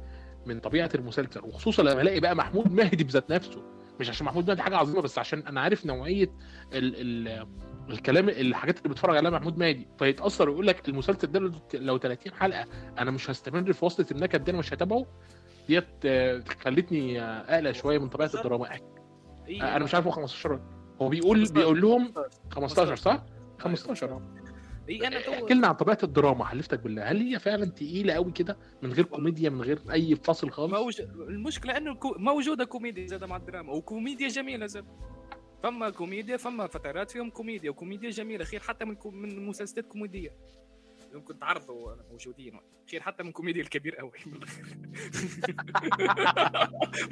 من 0.45 0.59
طبيعة 0.59 0.89
المسلسل 0.95 1.39
وخصوصا 1.43 1.84
لما 1.84 2.01
ألاقي 2.01 2.19
بقى 2.19 2.36
محمود 2.36 2.71
مهدي 2.71 3.03
بذات 3.03 3.30
نفسه. 3.32 3.63
مش 3.99 4.09
عشان 4.09 4.25
محمود 4.25 4.47
مهدي 4.47 4.61
حاجة 4.61 4.77
عظيمة 4.77 5.01
بس 5.01 5.19
عشان 5.19 5.39
أنا 5.39 5.61
عارف 5.61 5.85
نوعية 5.85 6.29
ال 6.73 6.95
ال 7.27 7.47
الكلام 7.89 8.29
الحاجات 8.29 8.77
اللي 8.77 8.89
بيتفرج 8.89 9.17
عليها 9.17 9.31
محمود 9.31 9.57
مهدي. 9.57 9.87
فيتأثر 9.99 10.49
ويقول 10.49 10.67
لك 10.67 10.89
المسلسل 10.89 11.31
ده 11.31 11.51
لو 11.73 11.97
30 11.97 12.33
حلقة 12.33 12.65
أنا 12.97 13.11
مش 13.11 13.29
هستمر 13.29 13.73
في 13.73 13.85
وصله 13.85 14.05
النكد 14.11 14.43
دي 14.43 14.51
أنا 14.51 14.59
مش 14.59 14.73
هتابعه. 14.73 15.05
ديت 15.67 16.07
خلتني 16.63 17.21
أقلق 17.21 17.71
شوية 17.71 17.97
من 17.99 18.09
طبيعة 18.09 18.29
الدراما. 18.35 18.69
إيه، 19.47 19.75
أنا 19.75 19.83
مش 19.85 19.95
عارف 19.95 20.05
هو 20.05 20.11
15 20.11 20.59
هو 21.01 21.09
بيقول 21.09 21.37
15. 21.37 21.53
بيقول 21.53 21.81
لهم 21.81 22.13
15 22.51 22.95
صح؟ 22.95 23.23
15 23.59 24.21
اي 24.89 25.07
أنا 25.07 25.17
احكي 25.17 25.53
لنا 25.53 25.67
عن 25.67 25.73
طبيعة 25.73 25.97
الدراما 26.03 26.45
حلفتك 26.45 26.79
بالله. 26.79 27.03
هل 27.03 27.17
هي 27.17 27.39
فعلا 27.39 27.65
تقيلة 27.65 28.13
قوي 28.13 28.31
كده؟ 28.31 28.57
من 28.81 28.91
غير 28.93 29.05
كوميديا 29.05 29.49
من 29.49 29.61
غير 29.61 29.79
أي 29.91 30.15
فاصل 30.15 30.51
خالص؟ 30.51 30.73
موج... 30.73 31.01
المشكلة 31.01 31.77
إنه 31.77 31.95
كو... 31.95 32.15
موجودة 32.17 32.65
كوميديا 32.65 33.07
زاد 33.07 33.23
مع 33.23 33.36
الدراما 33.38 33.73
وكوميديا 33.73 34.27
جميلة 34.27 34.65
زاد 34.65 34.86
فما 35.63 35.89
كوميديا 35.89 36.38
فما 36.38 36.67
فترات 36.67 37.11
فيهم 37.11 37.29
كوميديا 37.29 37.69
وكوميديا 37.69 38.09
جميلة. 38.09 38.43
خير 38.45 38.59
حتى 38.59 38.86
من 38.86 38.95
كو... 38.95 39.11
من 39.11 39.45
مسلسلات 39.45 39.86
كوميدية. 39.86 40.36
يمكن 41.13 41.39
تعرضوا 41.39 41.95
موجودين. 42.11 42.59
خير 42.91 43.01
حتى 43.01 43.23
من 43.23 43.31
كوميديا 43.31 43.61
الكبير 43.61 43.95
قوي 43.95 44.11
من 44.27 44.43
الأخير. 44.43 44.67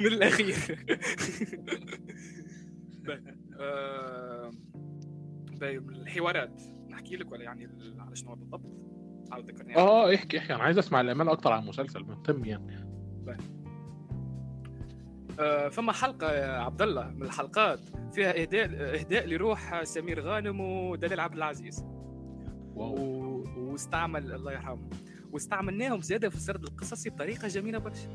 من 0.00 0.06
الاخير. 0.06 0.78
آه، 3.60 4.50
الحوارات. 5.62 6.62
نحكي 6.92 7.16
لك 7.16 7.32
ولا 7.32 7.42
يعني 7.42 7.68
على 7.98 8.16
شنو 8.16 8.34
بالضبط؟ 8.34 8.62
عاود 9.32 9.50
ذكرني 9.50 9.76
آه 9.76 10.14
احكي 10.14 10.38
احكي. 10.38 10.54
أنا 10.54 10.62
عايز 10.62 10.78
أسمع 10.78 11.00
الامانه 11.00 11.32
أكتر 11.32 11.52
عن 11.52 11.62
المسلسل 11.62 12.02
مهتم 12.02 12.44
يعني. 12.44 12.92
آه، 15.40 15.68
فما 15.68 15.92
حلقة 15.92 16.32
يا 16.32 16.46
عبد 16.46 16.82
الله 16.82 17.10
من 17.10 17.22
الحلقات 17.22 17.80
فيها 18.12 18.40
إهداء 18.42 18.64
إهداء 19.00 19.26
لروح 19.26 19.82
سمير 19.84 20.20
غانم 20.20 20.60
ودلال 20.60 21.20
عبد 21.20 21.34
العزيز. 21.34 21.84
واو. 22.74 22.94
و... 22.94 23.44
واستعمل 23.56 24.32
الله 24.32 24.52
يرحمه 24.52 24.90
واستعملناهم 25.32 26.00
زيادة 26.00 26.28
في 26.28 26.36
السرد 26.36 26.64
القصصي 26.64 27.10
بطريقة 27.10 27.48
جميلة 27.48 27.78
برشا. 27.78 28.08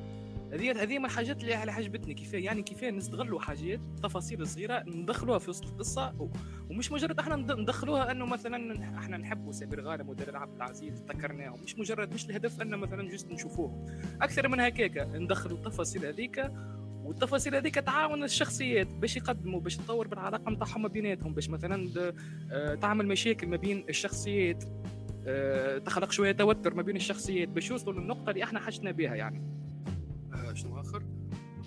هذه 0.54 0.84
هذه 0.84 1.00
من 1.00 1.06
الحاجات 1.06 1.42
اللي 1.42 1.54
عجبتني. 1.54 2.14
كيفاه؟ 2.14 2.40
يعني 2.40 2.62
كيفاه 2.62 2.90
نستغلوا 2.92 3.40
حاجات 3.40 3.80
تفاصيل 4.04 4.48
صغيرة 4.48 4.84
ندخلوها 4.88 5.40
في 5.40 5.50
وسط 5.50 5.66
القصة. 5.66 6.30
ومش 6.70 6.92
مجرد 6.92 7.20
إحنا 7.20 7.36
ند- 7.36 7.52
ندخلوها 7.52 8.12
إنه 8.12 8.26
مثلا 8.26 8.74
إحنا 8.98 9.18
نحبوا 9.18 9.52
سمير 9.52 9.82
غانم 9.82 10.10
ودلال 10.10 10.36
عبد 10.36 10.56
العزيز 10.56 11.04
ذكرناهم 11.04 11.64
مش 11.64 11.78
مجرد 11.78 12.14
مش 12.14 12.26
الهدف 12.26 12.62
ان 12.62 12.76
مثلا 12.76 13.10
جست 13.10 13.32
نشوفوهم 13.32 13.86
أكثر 14.22 14.48
من 14.48 14.60
هكاك 14.60 14.98
ندخلوا 14.98 15.58
التفاصيل 15.58 16.06
هذيك 16.06 16.52
والتفاصيل 17.04 17.56
هذيك 17.56 17.76
تعاون 17.76 18.24
الشخصيات 18.24 18.88
باش 18.88 19.18
يقدموا 19.18 19.60
باش 19.60 19.78
تطور 19.78 20.08
بالعلاقة 20.08 20.52
نتاعهم 20.52 20.88
بيناتهم 20.88 21.34
باش 21.34 21.50
مثلا 21.50 21.90
آه، 22.52 22.76
تعمل 22.76 23.08
مشاكل 23.08 23.48
ما 23.48 23.58
بين 23.58 23.86
الشخصيات 23.90 24.64
آه، 25.28 25.78
تخلق 25.78 26.12
شوية 26.12 26.32
توتر 26.32 26.74
ما 26.74 26.82
بين 26.82 26.96
الشخصيات 26.96 27.48
باش 27.50 27.70
يوصلوا 27.72 27.94
للنقطة 28.00 28.30
اللي 28.30 28.44
إحنا 28.44 28.60
حاجتنا 28.60 28.92
بها 28.92 29.16
يعني. 29.16 29.42
شنو 30.58 30.80
آخر 30.80 31.04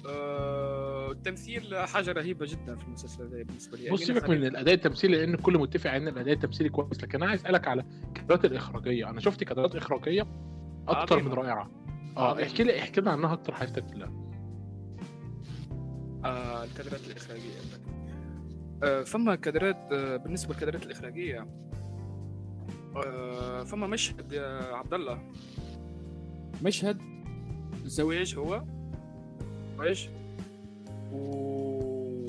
آه، 0.09 1.11
التمثيل 1.13 1.77
حاجة 1.77 2.13
رهيبة 2.13 2.47
جدا 2.47 2.77
في 2.77 2.85
المسلسل 2.85 3.23
هذا 3.23 3.43
بالنسبة 3.43 3.77
لي 3.79 3.91
بص 3.91 4.03
أمينة 4.03 4.21
سيبك 4.21 4.31
من. 4.31 4.45
الأداء 4.47 4.75
التمثيلي 4.75 5.17
لأن 5.17 5.35
الكل 5.35 5.59
متفق 5.59 5.91
إن 5.91 6.09
الأداء 6.09 6.35
التمثيلي 6.35 6.71
كويس 6.71 7.03
لكن 7.03 7.19
أنا 7.23 7.31
عايز 7.31 7.41
أسألك 7.41 7.69
على 7.69 7.85
الكادرات 8.09 8.45
الإخراجية 8.45 9.11
أنا 9.11 9.21
شفت 9.21 9.45
كادرات 9.45 9.77
إخراجية 9.77 10.27
أكتر 10.89 11.17
عظيمة. 11.17 11.29
من 11.31 11.35
رائعة 11.35 11.71
آه 12.17 12.31
عظيمة. 12.31 12.47
احكي 12.47 12.63
لي 12.63 12.79
احكي 12.79 13.01
لنا 13.01 13.11
عنها 13.11 13.33
أكتر 13.33 13.55
حضرتك 13.55 13.83
بالله 13.85 14.31
آه، 16.25 16.65
الكادرات 16.65 17.01
الإخراجية 17.11 17.51
آه، 18.83 19.03
فما 19.03 19.35
كادرات 19.35 19.89
آه، 19.93 20.17
بالنسبة 20.17 20.55
للكادرات 20.55 20.87
الإخراجية 20.87 21.47
آه، 22.97 23.65
فما 23.65 23.87
مشهد 23.87 24.33
يا 24.33 24.75
عبد 24.75 24.95
الله 24.95 25.23
مشهد 26.63 26.99
زواج 27.85 28.35
هو 28.39 28.65
زواج 29.81 30.09
و 31.13 32.27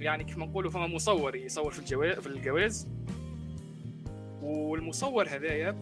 يعني 0.00 0.24
كيف 0.24 0.38
ما 0.38 0.46
نقولوا 0.46 0.70
فما 0.70 0.86
مصور 0.86 1.36
يصور 1.36 1.72
في 1.72 1.78
الجواز 1.78 2.18
في 2.18 2.26
الجواز. 2.26 2.88
والمصور 4.42 5.28
هذايا 5.28 5.76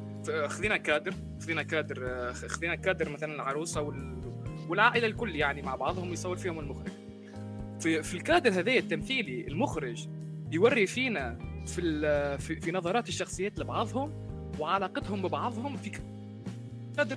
خذينا 0.47 0.77
كادر 0.77 1.15
خذينا 1.41 1.63
كادر 1.63 2.33
خذينا 2.33 2.75
كادر 2.75 3.09
مثلا 3.09 3.35
العروسة 3.35 3.81
وال... 3.81 4.15
والعائلة 4.69 5.07
الكل 5.07 5.37
يعني 5.37 5.63
مع 5.63 5.77
بعضهم 5.77 6.13
يصور 6.13 6.37
فيهم 6.37 6.59
المخرج. 6.59 6.93
في, 7.81 8.03
في 8.03 8.15
الكادر 8.15 8.51
هذايا 8.51 8.79
التمثيلي 8.79 9.49
المخرج 9.49 10.09
يوري 10.53 10.87
فينا 10.87 11.39
في 11.67 11.81
ال- 11.81 12.39
في, 12.39 12.61
في 12.61 12.73
نظرات 12.73 13.09
الشخصيات 13.09 13.59
لبعضهم 13.59 14.13
وعلاقتهم 14.59 15.23
ببعضهم 15.23 15.77
في 15.77 15.93
كادر 16.97 17.17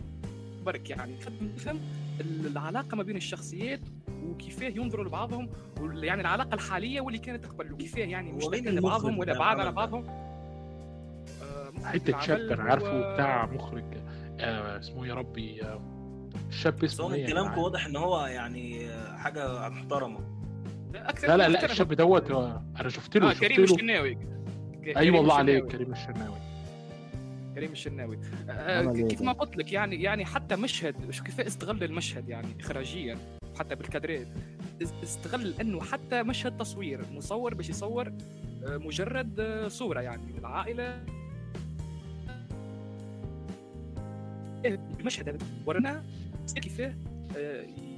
برك 0.66 0.90
يعني. 0.90 1.16
نفهم 1.56 1.80
العلاقة 2.22 2.96
ما 2.98 3.04
بين 3.04 3.16
الشخصيات 3.16 3.80
وكيفاه 4.24 4.68
ينظروا 4.70 5.06
لبعضهم 5.06 5.50
يعني 5.82 6.22
العلاقة 6.22 6.54
الحالية 6.54 7.02
واللي 7.02 7.20
كانت 7.20 7.46
قبل 7.46 7.74
وكيفاه 7.74 8.02
يعني 8.06 8.32
مش 8.32 8.44
لبعضهم 8.54 9.20
ولا 9.20 9.40
بعاد 9.40 9.60
على 9.60 9.70
العمل 9.70 9.76
ده؟ 9.76 9.86
بعضهم 9.86 10.28
حتة 11.86 12.20
شاب 12.20 12.40
أنا 12.40 12.64
عارفه 12.64 13.14
بتاع 13.14 13.46
مخرج 13.46 13.84
آه 14.40 14.80
اسمه 14.80 15.04
إيه 15.04 15.10
يا 15.10 15.16
ربي 15.16 15.62
آه 15.64 15.82
الشاب 16.50 16.76
بس 16.76 16.94
اسمه 16.94 17.06
إيه 17.06 17.12
من 17.14 17.20
يا 17.20 17.28
كلامكم؟ 17.28 17.62
واضح 17.62 17.86
إن 17.86 17.96
هو 17.96 18.26
يعني 18.26 18.90
حاجة 19.18 19.70
محترمة 19.70 20.20
أكثر 20.96 21.28
لا 21.28 21.38
لا 21.38 21.48
لا. 21.50 21.66
الشاب 21.66 21.94
دوت 21.94 22.32
أنا 22.32 22.90
شفت 22.90 23.18
له 23.18 23.30
آه 23.30 23.34
شفت 23.34 23.42
كريم 23.44 23.58
له 23.58 23.64
الشناوي 23.64 24.16
ك- 24.16 24.20
اي 24.88 24.94
كريم 24.94 25.16
والله 25.16 25.36
الشناوي. 25.42 25.58
عليك 25.60 25.72
كريم 25.72 25.92
الشناوي 25.92 26.38
كريم 27.58 27.72
الشناوي. 27.72 28.20
آه، 28.50 28.92
إيه 28.96 29.08
كيف؟ 29.08 29.22
ما 29.22 29.32
قلت 29.32 29.58
لك 29.58 29.72
يعني 29.74 30.02
يعني 30.02 30.26
حتى 30.26 30.56
مشهد 30.56 31.12
شو 31.12 31.24
كيف 31.24 31.40
استغل 31.40 31.84
المشهد 31.84 32.30
يعني 32.30 32.48
اخراجيا 32.60 33.18
حتى 33.60 33.76
بالكادرات 33.76 34.28
اس- 34.82 34.94
استغل 35.04 35.54
إنه 35.62 35.82
حتى 35.82 36.24
مشهد 36.24 36.58
تصوير 36.58 37.02
مصور 37.12 37.54
باش 37.54 37.70
يصور 37.70 38.08
آه، 38.08 38.78
مجرد 38.78 39.40
آه، 39.40 39.68
صورة 39.68 40.02
يعني 40.02 40.38
العائلة. 40.38 41.04
المشهد 45.00 45.30
هذا 45.30 45.38
ورانا 45.66 46.04
كيف 46.56 46.82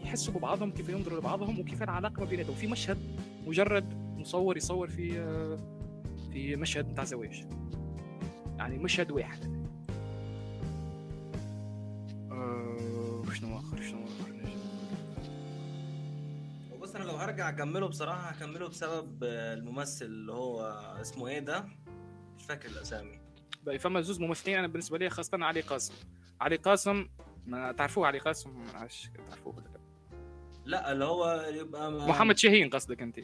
يحسوا 0.04 0.34
ببعضهم 0.34 0.72
كيف 0.72 0.90
ينظروا 0.90 1.20
لبعضهم 1.20 1.60
وكيف 1.60 1.84
العلاقة 1.84 2.20
ما 2.20 2.26
بيناتهم. 2.26 2.56
في 2.56 2.68
مشهد 2.68 2.98
مجرد 3.48 3.86
مصور 4.18 4.58
يصور 4.58 4.88
في 4.90 5.12
في 6.34 6.56
مشهد 6.56 6.92
بتاع 6.92 7.04
زواج. 7.04 7.46
يعني 8.60 8.78
مشهد 8.78 9.12
واحد. 9.12 9.70
آه، 12.32 13.24
شنو 13.34 13.58
آخر 13.58 13.82
شنو 13.82 14.04
آخر؟ 14.06 14.32
نجم 14.32 14.60
بص 16.82 16.96
أنا 16.96 17.04
لو 17.04 17.16
هرجع 17.16 17.50
أكمله 17.50 17.88
بصراحة 17.88 18.30
هكمله 18.30 18.68
بسبب 18.68 19.24
الممثل 19.24 20.06
اللي 20.06 20.32
هو 20.34 20.62
اسمه 21.02 21.28
إيه 21.28 21.40
ده؟ 21.40 21.66
مش 22.38 22.44
فاكر 22.46 22.70
الأسامي. 22.70 23.20
بقى 23.64 23.80
فما 23.80 24.02
زوز 24.02 24.20
ممثلين 24.20 24.58
أنا 24.58 24.68
بالنسبة 24.68 24.98
لي 24.98 25.10
خاصة 25.10 25.38
علي 25.46 25.62
قاسم. 25.62 25.94
علي 26.42 26.56
قاسم 26.56 27.08
ما 27.46 27.72
تعرفوه 27.72 28.08
علي 28.08 28.20
قاسم؟ 28.20 28.50
ما 28.60 28.88
تعرفوه 29.30 29.56
ولا 29.56 29.64
لا. 29.66 29.80
لا 30.66 30.92
اللي 30.92 31.06
هو 31.06 31.46
يبقى 31.54 31.92
ما- 31.92 32.08
محمد 32.08 32.38
شاهين 32.38 32.70
قصدك 32.70 33.02
أنت. 33.02 33.20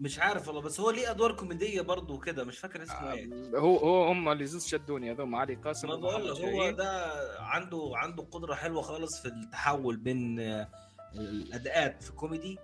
مش 0.00 0.18
عارف 0.18 0.48
والله 0.48 0.62
بس 0.62 0.80
هو 0.80 0.90
ليه 0.90 1.10
أدوار 1.10 1.32
كوميدية 1.32 1.80
برضه 1.80 2.14
وكده 2.14 2.44
مش 2.44 2.58
فاكر 2.58 2.82
اسمه 2.82 3.12
إيه 3.12 3.30
هو 3.58 3.76
هو 3.76 4.04
هم 4.08 4.28
اللي 4.28 4.46
زوز 4.46 4.66
شدوني 4.66 5.12
هذول 5.12 5.34
علي 5.34 5.54
قاسم 5.54 5.88
ما 5.88 5.94
بقول 5.96 6.28
لك 6.30 6.36
هو. 6.40 6.70
ده 6.70 7.10
عنده 7.40 7.90
عنده 7.94 8.22
قدرة 8.22 8.54
حلوة 8.54 8.82
خالص 8.82 9.22
في 9.22 9.28
التحول 9.28 9.96
بين 9.96 10.40
آه، 10.40 10.68
الأداءات 11.14 12.02
في 12.02 12.12
كوميدي 12.12 12.58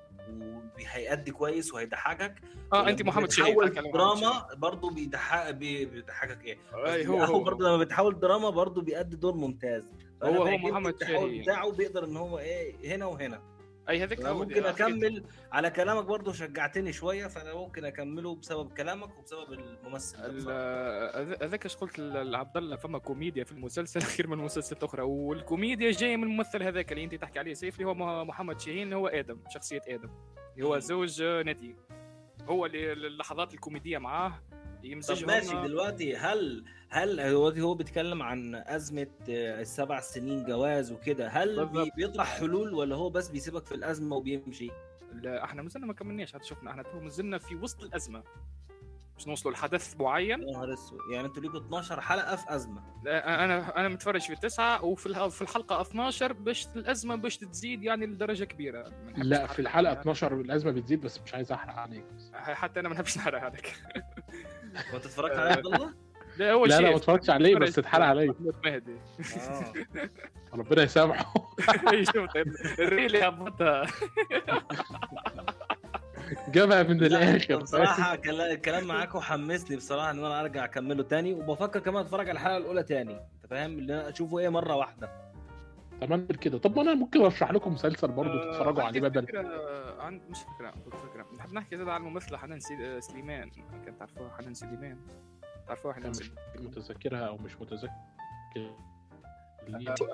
وهيأدي 0.76 1.30
كويس 1.30 1.74
وهيضحكك 1.74 2.34
آه 2.72 2.88
أنت 2.88 3.02
محمد 3.02 3.30
شاهين. 3.30 3.56
دراما 3.94 4.46
برضه 4.56 4.90
بيضحك 4.90 5.54
بي- 5.54 5.84
بيضحكك 5.84 6.44
إيه 6.44 6.58
أي 6.86 7.06
هو 7.06 7.24
هو 7.24 7.40
برضه 7.40 7.66
لما 7.68 7.76
بيتحول 7.76 8.20
دراما 8.20 8.50
برضه 8.50 8.82
بيأدي 8.82 9.16
دور 9.16 9.34
ممتاز 9.34 9.82
هو- 10.24 10.42
هو 10.46 10.56
محمد 10.58 10.94
شاهين. 11.00 11.42
بتاعه 11.42 11.72
بيقدر 11.72 12.04
إن 12.04 12.16
هو 12.16 12.38
إيه 12.38 12.94
هنا 12.94 13.06
وهنا 13.06 13.42
أي 13.88 14.02
هو 14.30 14.38
ممكن 14.38 14.54
دي- 14.62 14.68
أكمل. 14.70 15.24
على 15.52 15.70
كلامك 15.70 16.04
برضه 16.04 16.32
شجعتني 16.32 16.92
شوية 16.92 17.26
فأنا 17.26 17.54
ممكن 17.54 17.84
أكمله 17.84 18.34
بسبب 18.34 18.72
كلامك 18.72 19.18
وبسبب 19.18 19.52
الممثل 19.52 20.48
هذاك 21.42 21.64
إيش 21.64 21.76
قلت؟ 21.76 21.98
لعبد 22.00 22.56
الله 22.56 22.76
فما 22.76 22.98
كوميديا 22.98 23.44
في 23.44 23.52
المسلسل 23.52 24.00
خير 24.16 24.26
من 24.26 24.38
مسلسلات 24.38 24.84
أخرى. 24.84 25.02
والكوميديا 25.02 25.90
جاية 25.90 26.16
من 26.16 26.24
الممثل 26.24 26.62
هذاك 26.62 26.92
اللي 26.92 27.04
أنت 27.04 27.14
تحكي 27.14 27.38
عليه 27.38 27.54
سيف 27.54 27.74
اللي 27.74 27.86
هو 27.88 27.94
م- 27.94 28.28
محمد 28.28 28.60
شاهين 28.60 28.92
هو 28.92 29.06
آدم 29.08 29.38
شخصية 29.48 29.80
آدم. 29.88 30.10
اللي 30.56 30.66
هو. 30.66 30.78
زوج 30.78 31.22
ندي 31.22 31.76
هو 32.48 32.66
اللي 32.66 32.92
اللحظات 32.92 33.54
الكوميدية 33.54 33.98
معاه. 33.98 34.42
طب 35.08 35.26
ماشي 35.26 35.62
دلوقتي 35.62 36.16
هل 36.16 36.64
هل 36.88 37.16
دلوقتي 37.16 37.60
هو 37.60 37.74
بيتكلم 37.74 38.22
عن 38.22 38.54
أزمة 38.54 39.06
آه، 39.30 39.60
السبع 39.60 40.00
سنين 40.00 40.44
جواز 40.44 40.92
وكده 40.92 41.28
هل 41.28 41.66
بي-. 41.66 41.90
بيطرح 41.96 42.38
حلول 42.38 42.74
ولا 42.74 42.96
هو 42.96 43.10
بس 43.10 43.28
بيسيبك 43.28 43.66
في 43.66 43.74
الأزمة 43.74 44.16
وبيمشي؟ 44.16 44.70
لا 45.12 45.44
إحنا 45.44 45.62
مازلنا 45.62 45.86
ما 45.86 45.92
كملناش 45.92 46.36
شفنا 46.42 46.70
إحنا 46.70 46.82
تو 46.82 47.00
مازلنا 47.00 47.38
في 47.38 47.54
وسط 47.54 47.82
الأزمة 47.82 48.22
مش 49.18 49.28
نوصلوا 49.28 49.54
لحدث 49.54 50.00
معين 50.00 50.42
يا 50.42 50.52
نهار 50.52 50.72
أسود 50.72 50.98
يعني 51.12 51.26
أنتوا 51.26 51.42
ليكوا 51.42 51.60
12 51.60 52.00
حلقة 52.00 52.36
في 52.36 52.54
أزمة 52.54 52.82
لا، 53.04 53.44
أنا 53.44 53.80
أنا 53.80 53.88
متفرج 53.88 54.20
في 54.20 54.32
التسعه 54.32 54.84
وفي 54.84 55.30
في 55.30 55.42
الحلقة 55.42 55.80
12 55.80 56.32
باش 56.32 56.66
الأزمة 56.76 57.14
باش 57.16 57.36
تزيد 57.36 57.82
يعني 57.82 58.06
لدرجة 58.06 58.44
كبيرة 58.44 58.88
ما 59.16 59.22
لا 59.22 59.46
في 59.46 59.58
الحلقة 59.58 59.88
يعني. 59.88 60.00
12 60.00 60.40
الأزمة 60.40 60.70
بتزيد 60.70 61.00
بس 61.00 61.20
مش 61.20 61.34
عايز 61.34 61.52
أحرق 61.52 61.74
عليك 61.74 62.04
بس. 62.16 62.30
حتى 62.34 62.80
أنا 62.80 62.88
ما 62.88 62.94
نحبش 62.94 63.18
نحرق 63.18 63.42
هذاك 64.76 64.92
وانت 64.94 65.04
اتفرجت 65.06 65.36
عليه 65.36 65.50
عبد 65.52 65.66
الله؟ 65.66 65.94
لا 66.36 66.52
هو 66.52 66.66
لا 66.66 66.80
لا 66.80 66.90
ما 66.90 66.96
اتفرجتش 66.96 67.30
عليه 67.30 67.56
بس 67.56 67.78
اتحرق 67.78 68.04
عليا. 68.06 68.34
مهدي 68.64 68.96
آه. 69.48 69.72
ربنا 70.54 70.82
يسامحه. 70.82 71.34
شفت 72.14 72.36
الريل 72.78 73.16
هبطها 73.16 73.86
جابها 76.48 76.82
من 76.82 77.04
الآخر. 77.04 77.56
بصراحة 77.56 78.16
كلا- 78.16 78.52
الكلام 78.52 78.84
معاكم 78.84 79.20
حمسني 79.20 79.76
بصراحة 79.76 80.10
إن 80.10 80.18
أنا 80.24 80.40
أرجع 80.40 80.64
أكمله 80.64 81.02
تاني 81.02 81.34
وبفكر 81.34 81.80
كمان 81.80 82.02
أتفرج 82.04 82.28
على 82.28 82.36
الحلقة 82.36 82.56
الأولى 82.56 82.82
تاني. 82.82 83.12
أنت 83.12 83.46
فاهم؟ 83.50 83.78
اللي 83.78 83.94
أنا 83.94 84.08
أشوفه 84.08 84.38
إيه 84.38 84.48
مرة 84.48 84.74
واحدة. 84.74 85.10
تمام 86.00 86.26
كده. 86.26 86.58
طب 86.58 86.76
ما 86.76 86.82
أنا 86.82 86.94
ممكن 86.94 87.20
أرشح 87.20 87.50
لكم 87.50 87.72
مسلسل 87.72 88.08
برضه 88.08 88.50
تتفرجوا 88.50 88.82
عليه 88.82 89.00
بدل 89.00 89.26
فكرة 89.26 90.02
عن 90.02 90.20
مش 90.30 90.38
فكرة 90.38 90.70
قلت 90.70 90.96
فكرة. 90.96 91.26
نحب 91.38 91.52
نحكي 91.52 91.76
زاد 91.76 91.88
على 91.88 92.00
الممثلة 92.00 92.38
حنان 92.38 92.60
سي... 92.60 93.00
سليمان. 93.00 93.50
كنت 93.50 93.98
تعرفوها 93.98 94.36
حنان 94.38 94.54
سليمان. 94.54 94.98
تعرفوها 95.66 95.94
حنان 95.94 96.10
مش 96.10 96.16
سليمان. 96.16 96.36
متذكرها 96.58 97.26
أو 97.26 97.36
مش 97.36 97.60
متذكر 97.60 97.90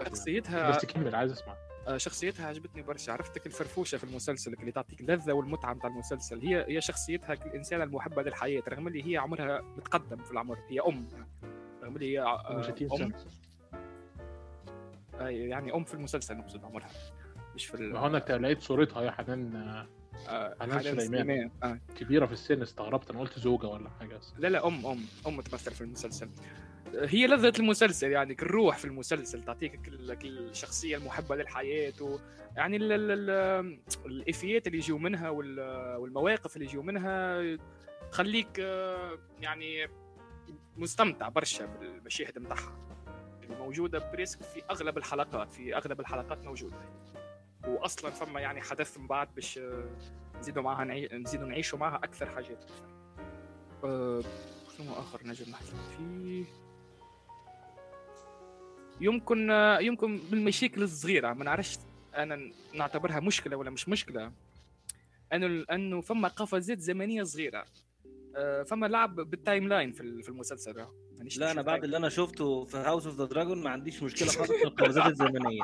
شخصيتها 0.07 0.71
بس 0.71 0.87
كمل 0.87 1.15
عايز 1.15 1.33
أسمع. 1.33 1.55
آه، 1.89 1.97
شخصيتها 1.97 2.47
عجبتني 2.47 2.83
برشا. 2.83 3.13
عرفتك 3.13 3.47
الفرفوشة 3.47 3.99
في 3.99 4.05
المسلسل 4.05 4.53
اللي 4.53 4.73
تعطيك 4.73 5.01
اللذه 5.01 5.33
والمتعة 5.33 5.75
نتاع 5.75 5.91
المسلسل. 5.91 6.41
هي 6.41 6.65
هي 6.69 6.81
شخصيتها 6.81 7.33
الانسانه 7.33 7.85
المحبة 7.85 8.23
للحياة 8.23 8.63
رغم 8.69 8.89
اللي 8.89 9.13
هي 9.13 9.17
عمرها 9.17 9.61
متقدم 9.61 10.17
في 10.17 10.31
العمر. 10.31 10.59
هي 10.69 10.81
أم 10.81 11.09
رغم 11.83 11.97
اللي 11.97 12.13
هي 12.13 12.21
آه، 12.23 12.75
يعني 15.21 15.75
أم 15.75 15.85
في 15.85 15.95
المسلسل 15.95 16.37
نقصد 16.37 16.65
عمرها 16.65 16.91
مش 17.55 17.67
في 17.67 17.77
ما 17.77 17.99
هو 17.99 18.07
أنا 18.07 18.19
لقيت 18.19 18.61
صورتها 18.63 19.03
يا 19.03 19.11
حنان 19.11 19.57
آه، 20.29 20.57
حنان 20.61 20.83
سليمان. 21.01 21.51
آه. 21.63 21.79
كبيرة 21.97 22.27
في 22.27 22.33
السن 22.33 22.63
استغربت 22.63 23.11
أنا 23.11 23.21
قلت 23.21 23.39
زوجة 23.39 23.67
ولا 23.67 23.91
حاجة 23.91 24.21
لا 24.39 24.49
لا 24.49 24.67
أم 24.67 24.87
أم 24.87 24.99
أم 25.27 25.41
تمثل 25.41 25.71
في 25.71 25.81
المسلسل 25.81 26.29
هي 26.95 27.27
لذة 27.27 27.53
المسلسل 27.59 28.11
يعني 28.11 28.37
الروح 28.43 28.79
في 28.79 28.85
المسلسل 28.85 29.43
تعطيك 29.45 29.81
الشخصية 30.25 30.97
المحبة 30.97 31.37
للحياة 31.37 31.93
و 32.01 32.19
يعني 32.57 32.77
ال 32.77 32.93
ال 32.93 33.11
ال 33.31 33.79
الإفيات 34.07 34.67
اللي 34.67 34.79
يجوا 34.79 34.99
منها 34.99 35.31
وال- 35.31 35.97
والمواقف 35.97 36.57
اللي 36.57 36.67
يجوا 36.67 36.83
منها 36.83 37.43
تخليك 38.13 38.61
آه، 38.61 39.19
يعني 39.41 39.89
مستمتع 40.77 41.29
برشا 41.29 41.67
بالمشاهد 41.67 42.39
نتاعها 42.39 42.92
اللي 43.45 43.57
موجودة 43.57 44.11
بريسك 44.13 44.43
في 44.43 44.63
أغلب 44.71 44.99
الحلقات 44.99 45.51
في 45.53 45.77
أغلب 45.77 46.01
الحلقات 46.01 46.45
موجودة. 46.45 46.77
وأصلا 47.67 48.11
فما 48.11 48.41
يعني 48.41 48.61
حدث 48.61 48.99
من 48.99 49.07
بعد 49.07 49.35
باش 49.35 49.59
آه، 49.59 49.97
نزيدوا 50.39 50.63
معها. 50.63 50.85
نزيدوا 51.13 51.47
نعيشوا 51.47 51.79
معها 51.79 51.97
أكثر 51.97 52.27
حاجات 52.27 52.65
أه... 53.85 54.23
شنو 54.79 54.93
آخر 54.93 55.27
نجم 55.27 55.51
نحكي 55.51 55.73
فيه؟ 55.97 56.45
يمكن 59.01 59.51
يمكن 59.81 60.19
بالمشاكل 60.31 60.83
الصغيرة 60.83 61.33
ما 61.33 61.45
نعرفش 61.45 61.79
أنا 62.17 62.51
نعتبرها 62.75 63.21
مشكلة 63.21 63.57
ولا 63.57 63.71
مش 63.71 63.89
مشكلة. 63.89 64.33
أنه 65.33 65.65
أنه 65.71 66.01
فما 66.01 66.29
قفزات 66.29 66.79
زمنية 66.79 67.23
صغيرة. 67.23 67.65
فما 68.67 68.87
لعب 68.87 69.15
بال 69.15 69.69
timeline 69.69 69.93
في 69.93 70.01
ال- 70.01 70.23
في 70.23 70.29
المسلسل. 70.29 70.73
ده. 70.73 70.89
لا 71.39 71.51
أنا 71.51 71.63
بعد 71.63 71.85
اللي 71.85 71.97
أنا 71.97 72.09
شفته 72.09 72.65
في 72.65 72.77
House 72.77 73.07
of 73.07 73.19
the 73.19 73.25
Dragon 73.25 73.63
ما 73.63 73.71
عنديش 73.71 74.03
مشكلة 74.03 74.29
خالص 74.29 74.51
في 74.53 74.65
القفزات 74.65 75.07
الزمنية. 75.07 75.63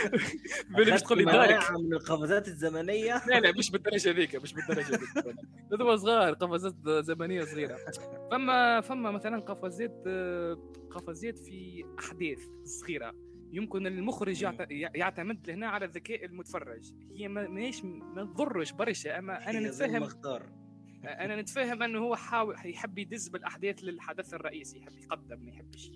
بالي 0.76 0.92
مش 0.94 1.02
تقول 1.02 1.22
مناعة 1.22 1.78
من 1.78 1.92
القفزات 1.92 2.48
الزمنية. 2.48 3.22
لا 3.26 3.40
لا 3.40 3.52
مش 3.52 3.70
بالدرجة 3.70 4.10
ذيك 4.10 4.36
مش 4.36 4.54
بالدرجة 4.54 4.90
ذيك. 4.90 5.36
هذا 5.72 5.96
صغار 5.96 6.32
قفزات 6.34 6.74
زمنية 6.88 7.44
صغيرة. 7.44 7.76
فما 8.30 8.80
فما 8.80 9.10
مثلا 9.10 9.40
قفزات 9.40 10.02
آه، 10.06 10.72
قفزات 10.90 11.38
في 11.38 11.84
أحداث 11.98 12.38
صغيرة. 12.64 13.14
يمكن 13.52 13.86
المخرج 13.86 14.42
يعتمد 14.70 15.50
هنا 15.50 15.66
على 15.68 15.86
ذكاء 15.86 16.24
المتفرج. 16.24 16.92
هي 17.16 17.28
ما 17.28 17.48
ماهيش 17.48 17.84
ما 17.84 18.24
تضرش 18.24 18.72
برشا 18.72 19.18
أما 19.18 19.50
أنا 19.50 19.60
نتفهم 19.60 19.96
المختار. 19.96 20.52
أنا 21.08 21.40
نتفهم 21.40 21.82
إنه 21.82 21.98
هو 21.98 22.16
حاول 22.16 22.54
يحب 22.64 22.98
يدز 22.98 23.28
بالأحداث 23.28 23.78
للحدث 23.84 24.34
الرئيسي 24.34 24.78
يحب 24.78 24.98
يقدم 24.98 25.40
ما 25.44 25.50
يحبش. 25.50 25.90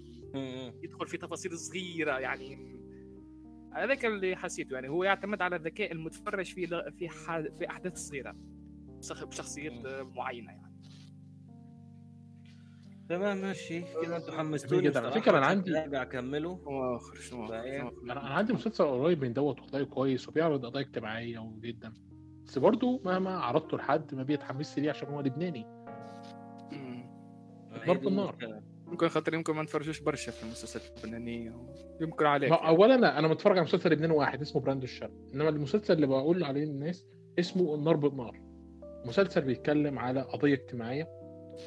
يدخل 0.82 1.06
في 1.08 1.16
تفاصيل 1.16 1.58
صغيرة 1.58 2.18
يعني. 2.18 2.72
هذاك 3.74 4.04
اللي 4.04 4.36
حسيته 4.36 4.74
يعني 4.74 4.88
هو 4.88 5.04
يعتمد 5.04 5.42
على 5.42 5.56
ذكاء 5.56 5.92
المتفرج 5.92 6.44
في 6.54 6.66
في 6.98 7.08
ح- 7.08 7.40
في 7.58 7.70
أحداث 7.70 7.96
صغيرة 7.96 8.36
بشخ- 8.98 9.24
بشخصيات 9.24 9.72
معينة 10.16 10.50
يعني. 10.52 10.72
تمام 13.08 13.36
ماشي. 13.38 13.80
كده 14.02 14.16
أنتوا 14.16 14.36
حمستوني. 14.38 14.88
على 14.88 14.98
أنا 14.98 15.08
عشان 15.08 15.34
عندي- 15.58 15.78
ارجع 15.78 16.02
اكمله؟ 16.02 16.60
أنا 18.04 18.12
أنا 18.12 18.20
عندي 18.20 18.52
مسلسل 18.52 18.84
قريب 18.84 19.24
من 19.24 19.32
دوت 19.32 19.60
والله 19.60 19.84
كويس 19.84 20.28
وبيعرض 20.28 20.66
قضايا 20.66 20.84
اجتماعية 20.86 21.52
جدا 21.60 21.92
بس 22.46 22.58
برضه 22.58 23.00
مهما 23.04 23.30
عرضته 23.30 23.76
لحد 23.76 24.14
ما 24.14 24.22
بيتحمس 24.22 24.78
ليه 24.78 24.90
عشان 24.90 25.08
هو 25.08 25.20
لبناني. 25.20 25.66
ضرب 27.86 28.00
دي 28.00 28.08
النار. 28.08 28.62
ممكن 28.86 29.08
خاطر 29.08 29.34
يمكن 29.34 29.54
ما 29.54 29.62
نتفرجوش 29.62 30.00
برشا 30.00 30.32
في 30.32 30.42
المسلسلات 30.42 30.84
اللبنانيه 30.96 31.56
يمكن 32.00 32.26
عليك 32.26 32.50
ما 32.50 32.56
يعني. 32.56 32.68
اولا 32.68 32.94
أنا 32.94 33.18
أنا 33.18 33.28
متفرج 33.28 33.52
على 33.52 33.64
مسلسل 33.64 33.92
لبناني 33.92 34.12
واحد 34.12 34.40
اسمه 34.40 34.62
براند 34.62 34.82
الشرق 34.82 35.10
إنما 35.34 35.48
المسلسل 35.48 35.94
اللي 35.94 36.06
بقول 36.06 36.44
عليه 36.44 36.64
للناس 36.64 37.06
اسمه 37.38 37.74
النار. 37.74 37.96
بالنار 37.96 38.40
مسلسل 39.06 39.40
بيتكلم 39.40 39.98
على 39.98 40.20
قضية 40.20 40.54
اجتماعية 40.54 41.08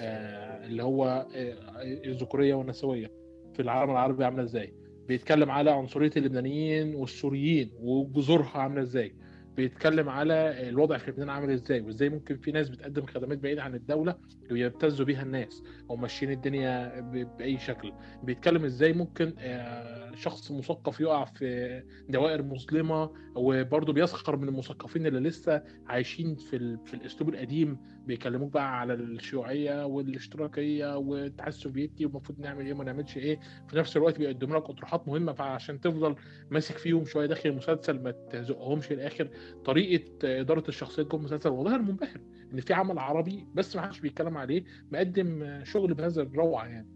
آه 0.01 0.65
اللي 0.65 0.83
هو 0.83 1.27
آه 1.35 1.55
الذكورية 1.81 2.53
والنسوية 2.55 3.11
في 3.53 3.61
العالم 3.61 3.91
العربي 3.91 4.25
عاملة 4.25 4.43
إزاي. 4.43 4.73
بيتكلم 5.07 5.51
على 5.51 5.71
عنصرية 5.71 6.11
اللبنانيين 6.17 6.95
والسوريين 6.95 7.71
وجذورها 7.79 8.57
عاملة 8.57 8.81
إزاي. 8.81 9.15
بيتكلم 9.57 10.09
على 10.09 10.69
الوضع 10.69 10.97
في 10.97 11.11
لبنان 11.11 11.29
عامل 11.29 11.51
إزاي 11.51 11.81
وإزاي 11.81 12.09
ممكن 12.09 12.37
في 12.37 12.51
ناس 12.51 12.69
بتقدم 12.69 13.05
خدمات 13.05 13.37
بعيدة 13.37 13.63
عن 13.63 13.75
الدولة 13.75 14.15
ويبتزوا 14.51 15.05
بيها 15.05 15.21
الناس 15.23 15.63
أو 15.89 15.95
ماشيين 15.95 16.31
الدنيا 16.31 16.99
بأي 17.37 17.57
شكل. 17.57 17.93
بيتكلم 18.23 18.65
إزاي 18.65 18.93
ممكن 18.93 19.33
آه، 19.39 20.11
شخص 20.15 20.51
مثقف 20.51 20.99
يقع 20.99 21.25
في 21.25 21.83
دوائر 22.09 22.43
مظلمة 22.43 23.11
وبرضه 23.35 23.93
بيسخر 23.93 24.35
من 24.37 24.47
المثقفين 24.47 25.05
اللي 25.07 25.19
لسه 25.19 25.61
عايشين 25.87 26.35
في. 26.35 26.77
في 26.85 26.93
الأسلوب 26.93 27.29
القديم. 27.29 27.95
بيكلموك 28.05 28.53
بقى 28.53 28.79
على 28.79 28.93
الشيوعية 28.93 29.85
والاشتراكية 29.85 30.97
والاتحاد 30.97 31.47
السوفيتي 31.47 32.05
والمفروض 32.05 32.39
نعمل 32.39 32.65
إيه 32.65 32.73
وما 32.73 32.83
نعملش 32.83 33.17
إيه. 33.17 33.39
في 33.69 33.77
نفس 33.77 33.97
الوقت 33.97 34.17
بيقدموا 34.17 34.57
لك 34.59 34.69
أطروحات 34.69 35.07
مهمة 35.07 35.33
فعشان 35.33 35.79
تفضل 35.79 36.15
ماسك 36.49 36.77
فيهم 36.77 37.05
شوية 37.05 37.25
داخل 37.25 37.49
المسلسل 37.49 37.99
ما 38.03 38.11
تزقهمش 38.11 38.91
للآخر. 38.91 39.29
طريقة 39.65 40.39
إدارة 40.41 40.63
الشخصيات 40.69 41.07
جوه 41.07 41.19
المسلسل 41.19 41.49
والله 41.49 41.75
أنا 41.75 41.83
منبهر 41.83 42.21
إن 42.53 42.61
في 42.61 42.73
عمل 42.73 42.99
عربي 42.99 43.47
بس 43.53 43.75
ما 43.75 43.81
حدش 43.81 43.99
بيتكلم 43.99 44.37
عليه 44.37 44.63
مقدم 44.91 45.59
شغل 45.63 45.93
بهذا 45.93 46.21
الروعة 46.21 46.65
يعني. 46.65 46.89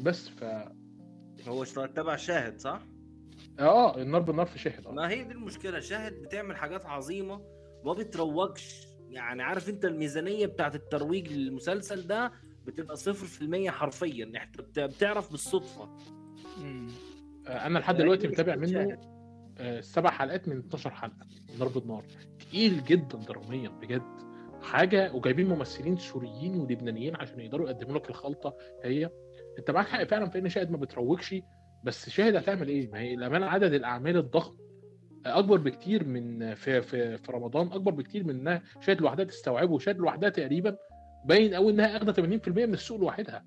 بس 0.00 0.28
ف 0.28 0.44
هو 1.48 1.64
تبع 1.64 2.16
شاهد 2.16 2.58
صح؟ 2.60 2.86
آه 3.60 4.02
النار 4.02 4.20
بالنار 4.20 4.46
في 4.46 4.58
شاهد. 4.58 4.86
آه. 4.86 4.92
ما 4.92 5.10
هي 5.10 5.24
دي 5.24 5.32
المشكلة. 5.32 5.80
شاهد 5.80 6.12
بتعمل 6.22 6.56
حاجات 6.56 6.86
عظيمة 6.86 7.40
ما 7.84 7.92
بتروجش. 7.92 8.86
يعني 9.08 9.42
عارف 9.42 9.68
أنت 9.68 9.84
الميزانية 9.84 10.46
بتاعت 10.46 10.74
الترويج 10.74 11.32
للمسلسل 11.32 12.06
ده 12.06 12.32
بتبقى 12.66 12.96
صفر 12.96 13.26
في 13.26 13.42
المية 13.42 13.70
حرفيا. 13.70 14.24
انت 14.24 14.60
بت- 14.60 14.78
بتعرف 14.78 15.30
بالصدفة. 15.30 15.88
مم. 16.62 16.88
أنا 17.48 17.78
لحد 17.78 17.96
دلوقتي 17.96 18.28
متابع 18.28 18.56
منه 18.56 18.80
آه، 18.80 19.13
سبع 19.80 20.10
حلقات 20.10 20.48
من 20.48 20.58
12 20.58 20.90
حلقة 20.90 21.26
نار. 21.58 21.68
بالنار 21.68 22.04
تقيل 22.38 22.84
جدا 22.84 23.18
دراميا 23.18 23.68
بجد. 23.68 24.02
حاجة 24.62 25.12
وجايبين 25.12 25.48
ممثلين 25.48 25.96
سوريين 25.96 26.56
ولبنانيين 26.56 27.16
عشان 27.16 27.40
يقدروا 27.40 27.70
يقدموا 27.70 27.98
لك 27.98 28.10
الخلطة 28.10 28.56
هي. 28.84 29.10
أنت 29.58 29.70
معاك 29.70 29.86
حق 29.86 30.04
فعلا 30.04 30.28
في 30.30 30.38
إن 30.38 30.48
شاهد 30.48 30.70
ما 30.70 30.76
بتروجش 30.76 31.34
بس 31.84 32.10
شاهد 32.10 32.36
هتعمل 32.36 32.68
إيه؟ 32.68 32.90
ما 32.90 32.98
هي 32.98 33.14
الامانه 33.14 33.46
عدد 33.46 33.72
الأعمال 33.72 34.16
الضخم. 34.16 34.56
أكبر 35.26 35.56
بكتير 35.56 36.04
من 36.04 36.54
في 36.54 36.82
في 36.82 37.18
في 37.18 37.32
رمضان 37.32 37.66
أكبر 37.72 37.92
بكتير 37.92 38.24
من 38.24 38.30
إنها 38.30 38.62
شاهد 38.80 39.00
لوحدها 39.00 39.24
تستوعبه. 39.24 39.72
وشاهد 39.72 39.98
لوحدها 39.98 40.28
تقريبا 40.28 40.76
باين 41.24 41.54
قوي 41.54 41.72
إنها 41.72 41.96
أخدة 41.96 42.12
80% 42.12 42.48
من 42.48 42.74
السوق 42.74 43.00
لوحدها. 43.00 43.44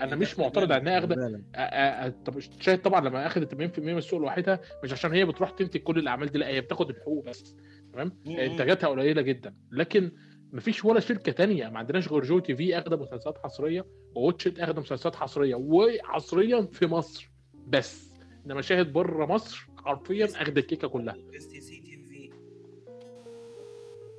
أنا 0.00 0.16
مش 0.16 0.38
معترض 0.38 0.72
على 0.72 0.82
إنها 0.82 0.98
اخده 0.98 1.42
آه، 1.54 2.08
طب 2.24 2.38
شاهد 2.40 2.82
طبعا 2.82 3.00
لما 3.08 3.26
اخذت 3.26 3.54
80% 3.54 3.78
من 3.78 3.98
السوق 3.98 4.20
لوحدها 4.20 4.60
مش 4.84 4.92
عشان 4.92 5.12
هي 5.12 5.24
بتروح 5.24 5.50
تنتج 5.50 5.80
كل 5.80 5.98
الأعمال 5.98 6.28
دي 6.28 6.38
لا 6.38 6.48
هي 6.48 6.60
بتاخد 6.60 6.90
الحقوق 6.90 7.24
بس 7.24 7.56
تمام؟ 7.92 8.12
مم. 8.26 8.36
إنتاجاتها 8.36 8.88
قليلة 8.88 9.22
جدا. 9.22 9.54
لكن 9.72 10.12
مفيش 10.52 10.84
ولا 10.84 11.00
شركة 11.00 11.32
تانية 11.32 11.68
ما 11.68 11.78
عندناش 11.78 12.08
غير 12.12 12.22
Go 12.22 12.38
TV 12.38 12.78
أخدة 12.78 12.96
مسلسلات 12.96 13.38
حصرية 13.38 13.86
و 14.14 14.20
Watch 14.20 14.47
It 14.47 14.58
أخدة 14.58 14.80
مسلسلات 14.80 15.16
حصرية 15.16 15.54
وحصريا 15.54 16.68
في 16.72 16.86
مصر 16.86 17.30
بس. 17.66 18.14
انما 18.46 18.62
شاهد 18.62 18.92
بره 18.92 19.26
مصر 19.26 19.66
حرفيا 19.76 20.24
اخده 20.26 20.60
الكيكة 20.60 20.88
كلها. 20.88 21.16
STC 21.36 21.80
TV 21.80 22.30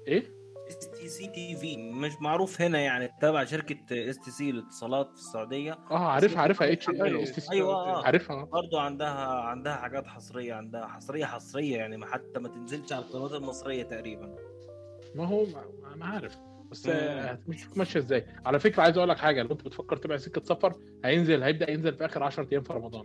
إيه؟ 0.08 0.35
TC 1.06 1.28
TV 1.28 1.78
مش 1.78 2.12
معروف 2.22 2.62
هنا 2.62 2.80
يعني 2.80 3.10
تبع 3.22 3.46
شركة 3.46 4.10
STC 4.10 4.50
الاتصالات 4.50 5.08
في 5.14 5.18
السعودية. 5.20 5.74
آه 5.92 5.98
عارفها 6.08 6.42
عارفها 6.42 6.72
اتش. 6.74 6.90
STC. 6.90 7.52
أيوه 7.52 7.74
آه. 7.74 8.06
عارفها. 8.06 8.44
برضو 8.46 8.78
عندها 8.78 9.10
عندها 9.42 9.76
حاجات 9.76 10.08
حصرية 10.08 10.54
عندها 10.54 10.88
حصرية 10.88 11.26
حصرية 11.26 11.78
يعني 11.78 12.06
حتى 12.06 12.40
ما 12.40 12.50
تنزلش 12.50 12.94
على 12.94 13.06
القنوات 13.06 13.32
المصرية 13.32 13.84
تقريبا. 13.84 14.36
ما 15.16 15.26
هو 15.28 15.46
ما- 15.46 15.94
أنا 15.94 16.06
عارف. 16.06 16.38
بس 16.72 16.88
هتمشي 16.88 17.68
ماشية 17.76 18.00
إزاي. 18.00 18.26
على 18.46 18.60
فكرة 18.60 18.84
عايز 18.84 18.98
أقول 18.98 19.10
لك 19.10 19.18
حاجة 19.18 19.44
لو 19.44 19.52
أنت 19.52 19.66
بتفكر 19.66 19.98
تبع 19.98 20.18
سكة 20.18 20.42
سفر 20.44 20.74
هينزل 21.06 21.44
هيبدأ 21.44 21.72
ينزل 21.72 21.94
في 21.96 22.06
آخر 22.06 22.24
10 22.24 22.48
أيام 22.52 22.64
في 22.64 22.74
رمضان. 22.74 23.04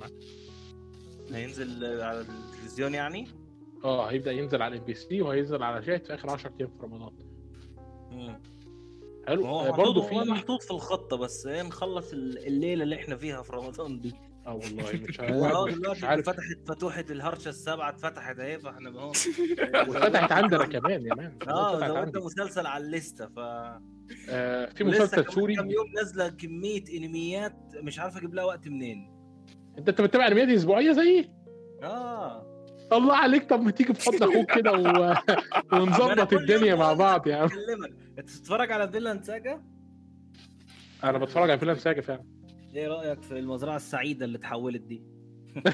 هينزل 1.32 1.84
على 2.03 2.20
التلفزيون 2.20 2.94
يعني؟ 2.94 3.28
آه 3.84 4.07
هيبدأ 4.11 4.32
ينزل 4.32 4.62
على 4.62 4.78
MBC 4.78 5.22
وهينزل 5.22 5.62
على 5.62 5.82
شاهد 5.82 6.05
في 6.05 6.14
آخر 6.14 6.30
10 6.30 6.53
أيام 6.61 6.70
في 6.70 6.82
رمضان. 6.82 7.30
حلو. 9.28 9.46
هو 9.46 9.60
آه، 9.60 9.70
برضه 9.70 10.02
في 10.02 10.14
محطوط 10.14 10.62
في 10.62 10.70
الخطة 10.70 11.16
بس 11.16 11.46
إيه 11.46 11.62
نخلص 11.62 12.12
ال- 12.12 12.46
الليلة 12.46 12.82
اللي 12.82 12.96
إحنا 12.96 13.16
فيها 13.16 13.42
في 13.42 13.52
رمضان 13.52 14.00
دي. 14.00 14.12
آه 14.46 14.54
والله 14.54 14.84
مش 15.08 15.20
عارف. 15.20 15.90
مش 15.90 16.04
عارف. 16.04 16.26
فتحت 16.26 16.68
فتوحه 16.68 17.04
الهرشة 17.10 17.48
السبعه 17.48 17.88
اتفتحت 17.88 18.38
أهي 18.38 18.58
فإحنا 18.58 18.90
اهو 19.00 19.08
وفتحت 19.88 20.32
عندنا 20.32 20.66
كمان 20.66 21.06
يا 21.06 21.14
man. 21.14 21.38
آه 21.48 21.88
زودنا. 21.88 22.24
مسلسل 22.24 22.66
على 22.66 22.84
ال 22.84 22.91
list 22.91 23.19
ة 23.19 23.26
ف 23.26 23.38
آه، 24.28 24.66
في 24.66 24.84
مسلسل 24.84 25.32
سوري. 25.32 25.54
كام 25.56 25.70
يوم 25.70 25.86
نازلة 25.96 26.28
كمية 26.28 26.84
أنميات 26.96 27.56
مش 27.82 27.98
عارف 27.98 28.16
أجيب 28.16 28.34
لها 28.34 28.44
وقت 28.44 28.68
منين. 28.68 29.10
انت 29.78 29.88
أنت 29.88 30.00
بتتابع 30.00 30.26
أنميات 30.26 30.48
أسبوعية 30.48 30.92
زيي؟ 30.92 31.30
آه. 31.82 32.46
الله 32.92 33.16
عليك. 33.16 33.50
طب 33.50 33.60
ما 33.62 33.70
تيجي 33.70 33.94
في 33.94 34.04
حضن 34.04 34.22
أخوك 34.32 34.52
كده 34.52 34.72
و... 34.72 35.14
ونظبط 35.80 36.32
الدنيا 36.32 36.74
مع 36.74 36.92
بعض 36.92 37.26
يا 37.26 37.36
عم. 37.36 37.48
انت 38.20 38.28
بتتفرج 38.28 38.72
على 38.72 38.88
فيلاند 38.88 39.24
ساجا 39.24 39.62
أنا 41.04 41.18
بتفرج 41.18 41.50
على 41.50 41.58
فيلم 41.58 41.74
ساجا 41.74 42.00
فعلا. 42.00 42.24
إيه 42.74 42.88
رأيك 42.88 43.22
في 43.22 43.38
المزرعة 43.38 43.76
السعيدة 43.76 44.24
اللي 44.24 44.38
اتحولت 44.38 44.82
دي؟ 44.82 45.02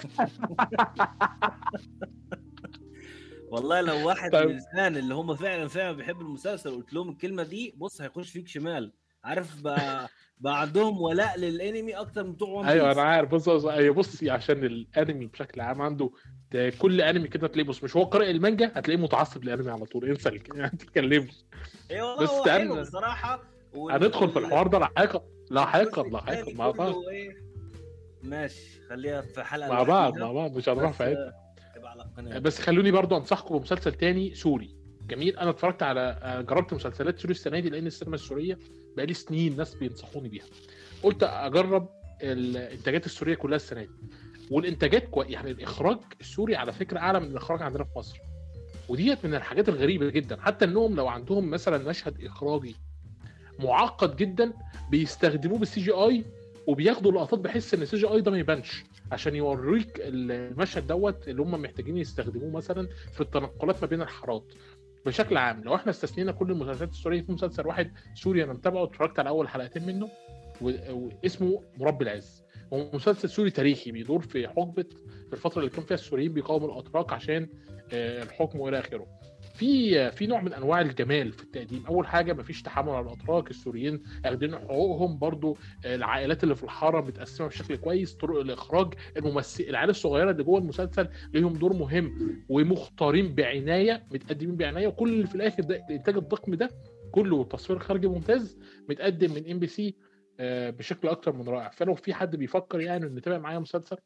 والله 3.52 3.80
لو 3.80 4.08
واحد 4.08 4.32
طيب. 4.32 4.48
من 4.48 4.54
الفان 4.56 4.96
اللي 4.96 5.14
هم 5.14 5.34
فعلا 5.36 5.68
فعلا 5.68 5.96
بيحبوا 5.96 6.22
المسلسل 6.22 6.70
قلت 6.70 6.92
لهم 6.92 7.08
الكلمة 7.08 7.42
دي 7.42 7.74
بص 7.76 8.00
هيخش 8.00 8.30
فيك 8.30 8.48
شمال. 8.48 8.92
عارف 9.26 9.60
بقى 9.62 10.08
بقى 10.40 10.60
عندهم 10.60 11.00
ولاء 11.00 11.38
للانمي 11.38 11.94
أكتر 11.94 12.24
من 12.24 12.32
بتوع 12.32 12.48
ون 12.48 12.66
أيوه. 12.66 12.92
أنا 12.92 13.02
عارف 13.02 13.30
بص 13.30 13.48
بص 13.48 13.64
أيوه 13.64 13.94
بصي 13.94 14.30
عشان 14.30 14.64
الانمي 14.64 15.26
بشكل 15.26 15.60
عام 15.60 15.82
عنده 15.82 16.10
ده 16.52 16.70
كل 16.70 17.00
انمي 17.00 17.28
كده 17.28 17.46
تلاقيه 17.48 17.68
بص 17.68 17.84
مش 17.84 17.96
هو 17.96 18.04
قارئ 18.04 18.30
المانجا 18.30 18.72
هتلاقيه 18.74 19.00
متعصب 19.02 19.44
للانمي 19.44 19.70
على 19.70 19.84
طول 19.84 20.04
انسى 20.08 20.30
ما 20.54 20.68
تتكلمش 20.80 21.44
إيه 21.90 22.02
والله 22.02 22.22
بس 22.24 22.30
هو. 22.30 22.44
حلو 22.44 22.80
بصراحة 22.80 23.42
هندخل 23.90 24.30
في 24.30 24.38
الحوار 24.38 24.66
ده 24.66 24.78
لاحقا 24.78 25.20
لاحقا 25.50 26.02
لاحقا 26.08 26.52
مع 26.54 26.70
بعض 26.70 26.94
إيه؟ 27.10 27.46
ماشي 28.22 28.80
خليها 28.88 29.20
في 29.20 29.42
حلقة 29.44 29.68
مع 29.72 29.82
بعض. 29.82 30.18
مع 30.18 30.32
بعض 30.32 30.56
مش 30.56 30.68
هنروح 30.68 30.92
في 30.92 31.04
حتة 31.04 31.46
بس 32.40 32.60
خلوني 32.60 32.90
برضو 32.90 33.16
أنصحكم 33.16 33.58
بمسلسل 33.58 33.92
تاني 33.92 34.34
سوري 34.34 34.76
جميل. 35.08 35.38
أنا 35.38 35.50
اتفرجت 35.50 35.82
على 35.82 36.18
آه، 36.22 36.40
جربت 36.40 36.74
مسلسلات 36.74 37.18
سوري 37.18 37.34
السنة 37.34 37.60
دي 37.60 37.70
لأن 37.70 37.86
السينما 37.86 38.14
السورية 38.14 38.58
بقالي 38.96 39.14
سنين 39.14 39.56
ناس 39.56 39.74
بينصحوني 39.74 40.28
بيها. 40.28 40.44
قلت 41.02 41.22
أجرب 41.22 41.88
الإنتاجات 42.22 43.06
السورية 43.06 43.34
كلها 43.34 43.56
السنة 43.56 43.82
دي. 43.82 43.90
والإنتاجات 44.50 45.08
كوي... 45.08 45.26
يعني 45.26 45.50
الإخراج 45.50 45.98
السوري 46.20 46.56
على 46.56 46.72
فكرة 46.72 46.98
أعلى 46.98 47.20
من 47.20 47.26
الإخراج 47.26 47.62
عندنا 47.62 47.84
في 47.84 47.90
مصر. 47.96 48.18
وديت 48.88 49.24
من 49.26 49.34
الحاجات 49.34 49.68
الغريبة 49.68 50.10
جدا. 50.10 50.40
حتى 50.40 50.64
إنهم 50.64 50.96
لو 50.96 51.08
عندهم 51.08 51.50
مثلا 51.50 51.78
مشهد 51.88 52.24
إخراجي 52.24 52.76
معقد 53.58 54.16
جدا 54.16 54.52
بيستخدموه 54.90 55.58
بال 55.58 55.80
CGI 55.80 56.24
وبياخدوا 56.66 57.12
لقطات 57.12 57.38
بحيث 57.40 57.74
إن 57.74 57.82
ال 57.82 57.96
CGI 57.96 58.20
ده 58.20 58.30
ما 58.30 58.38
يبانش. 58.38 58.84
عشان 59.12 59.34
يوريك 59.36 60.00
المشهد 60.00 60.86
دوت 60.86 61.28
اللي 61.28 61.42
هم 61.42 61.62
محتاجين 61.62 61.96
يستخدموه 61.96 62.50
مثلا 62.50 62.88
في 63.12 63.20
التنقلات 63.20 63.82
ما 63.82 63.86
بين 63.88 64.02
الحارات. 64.02 64.44
بشكل 65.06 65.36
عام 65.36 65.62
لو 65.64 65.74
إحنا 65.74 65.90
استثنينا 65.90 66.32
كل 66.32 66.50
المسلسلات 66.50 66.90
السورية 66.90 67.22
في 67.22 67.32
مسلسل 67.32 67.66
واحد 67.66 67.92
سوري 68.14 68.44
أنا 68.44 68.52
متابعه 68.52 68.84
اتفرجت 68.84 69.18
على 69.18 69.28
أول 69.28 69.48
حلقتين 69.48 69.86
منه 69.86 70.08
واسمه 70.60 71.62
مربى 71.78 72.04
العز. 72.04 72.44
هو 72.72 72.90
مسلسل 72.94 73.28
سوري 73.28 73.50
تاريخي 73.50 73.90
بيدور 73.92 74.20
في 74.20 74.48
حقبة 74.48 74.84
في 75.26 75.32
الفترة 75.32 75.58
اللي 75.60 75.70
كان 75.70 75.84
فيها 75.84 75.94
السوريين 75.94 76.32
بيقاوموا 76.32 76.72
الأتراك 76.72 77.12
عشان 77.12 77.48
آه، 77.92 78.22
الحكم 78.22 78.60
وإلى 78.60 78.78
آخره. 78.78 79.06
في 79.56 80.10
في 80.10 80.26
نوع 80.26 80.40
من 80.40 80.52
أنواع 80.52 80.80
الجمال 80.80 81.32
في 81.32 81.42
التقديم. 81.42 81.86
أول 81.86 82.06
حاجة 82.06 82.32
مفيش 82.32 82.62
تحامل 82.62 82.90
على 82.90 83.06
الأتراك 83.06 83.50
السوريين 83.50 84.02
أخدين 84.24 84.54
حقوقهم 84.58 85.18
برضو 85.18 85.56
العائلات 85.84 86.44
اللي 86.44 86.54
في 86.54 86.64
الحارة 86.64 87.00
متقسمة 87.00 87.46
بشكل 87.46 87.76
كويس 87.76 88.14
طرق 88.14 88.40
الإخراج 88.40 88.94
الممثل 89.16 89.64
العيال 89.68 89.90
الصغيرة 89.90 90.30
اللي 90.30 90.42
جوه 90.44 90.58
المسلسل 90.58 91.08
ليهم 91.34 91.52
دور 91.52 91.72
مهم 91.72 92.36
ومختارين 92.48 93.34
بعناية 93.34 94.06
متقدمين 94.12 94.56
بعناية 94.56 94.86
وكل 94.86 95.12
اللي 95.12 95.26
في 95.26 95.34
الآخر 95.34 95.62
ده 95.62 95.76
الإنتاج 95.90 96.16
الضخم 96.16 96.54
ده 96.54 96.70
كله 97.12 97.44
تصوير 97.44 97.78
خارجي 97.78 98.06
ممتاز 98.06 98.58
متقدم 98.88 99.34
من 99.34 99.50
MBC 99.50 99.96
بشكل 100.78 101.08
أكتر 101.08 101.32
من 101.32 101.48
رائع. 101.48 101.68
فلو 101.70 101.94
في 101.94 102.14
حد 102.14 102.36
بيفكر 102.36 102.80
يعني 102.80 103.06
إنه 103.06 103.16
يتابع 103.18 103.38
معايا 103.38 103.58
مسلسل 103.58 103.96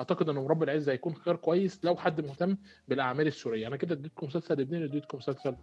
أعتقد 0.00 0.28
ان 0.28 0.34
مربى 0.34 0.64
العز 0.64 0.88
هيكون 0.88 1.14
خيار 1.14 1.36
كويس 1.36 1.80
لو 1.84 1.96
حد 1.96 2.20
مهتم 2.20 2.56
بالأعمال 2.88 3.26
السورية 3.26 3.66
أنا 3.66 3.76
كده 3.76 3.94
اديتكم 3.94 4.26
مسلسل 4.26 4.54
لبناني 4.60 4.84
اديتكم 4.84 5.18
مسلسل 5.18 5.56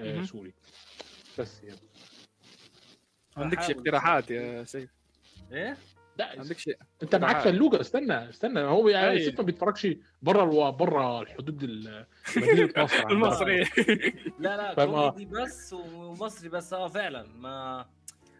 آه. 0.00 0.22
سوري 0.22 0.54
بس 1.38 1.62
يعني 1.64 1.78
ما 3.36 3.42
عندكش. 3.44 3.70
اقتراحات 3.70 4.30
يا 4.30 4.64
سيف 4.64 4.90
إيه 5.52 5.76
لا 6.18 6.34
ما 6.34 6.40
عندكش 6.40 6.62
شيء 6.62 6.76
انت 7.02 7.14
معاك. 7.16 7.36
فلوجة 7.44 7.80
استنى 7.80 8.28
استنى 8.28 8.60
هو 8.60 8.88
يعني 8.88 9.10
أي. 9.10 9.16
الست 9.16 9.38
ما 9.40 9.46
بيتفرجش 9.46 9.88
بره 10.22 10.44
ألو... 10.44 10.72
بره 10.72 11.20
الحدود 11.22 11.62
ال- 11.62 12.06
مدينة 12.36 12.72
مصر. 12.84 13.10
المصري 13.10 13.60
لا 14.38 14.56
لا؟ 14.56 14.82
آه. 14.82 15.10
كوميدي 15.10 15.30
بس 15.32 15.72
ومصري 15.72 16.48
بس 16.48 16.72
آه 16.72 16.88
فعلا 16.88 17.26
ما 17.38 17.86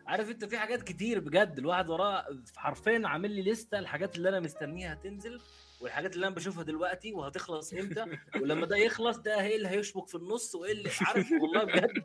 عارف 0.07 0.31
انت 0.31 0.45
في 0.45 0.59
حاجات 0.59 0.83
كتير 0.83 1.21
بجد 1.21 1.59
الواحد 1.59 1.91
وراه 1.91 2.25
حرفيا 2.57 3.03
عامل 3.05 3.31
لي 3.31 3.43
لسته 3.43 3.79
الحاجات 3.79 4.17
اللي 4.17 4.29
أنا 4.29 4.41
مستنيها 4.41 4.95
تنزل 4.95 5.41
والحاجات 5.81 6.15
اللي 6.15 6.27
أنا 6.27 6.35
بشوفها 6.35 6.63
دلوقتي 6.63 7.13
وهتخلص 7.13 7.73
إمتى 7.73 8.05
ولما 8.43 8.67
ده 8.67 8.77
يخلص 8.77 9.19
ده 9.19 9.41
إيه 9.41 9.57
اللي 9.57 9.69
هيشبك 9.69 10.09
في 10.09 10.15
النص 10.15 10.55
وإيه 10.55 10.73
اللي 10.73 10.91
عارف 11.07 11.33
والله 11.33 11.65
بجد. 11.65 12.05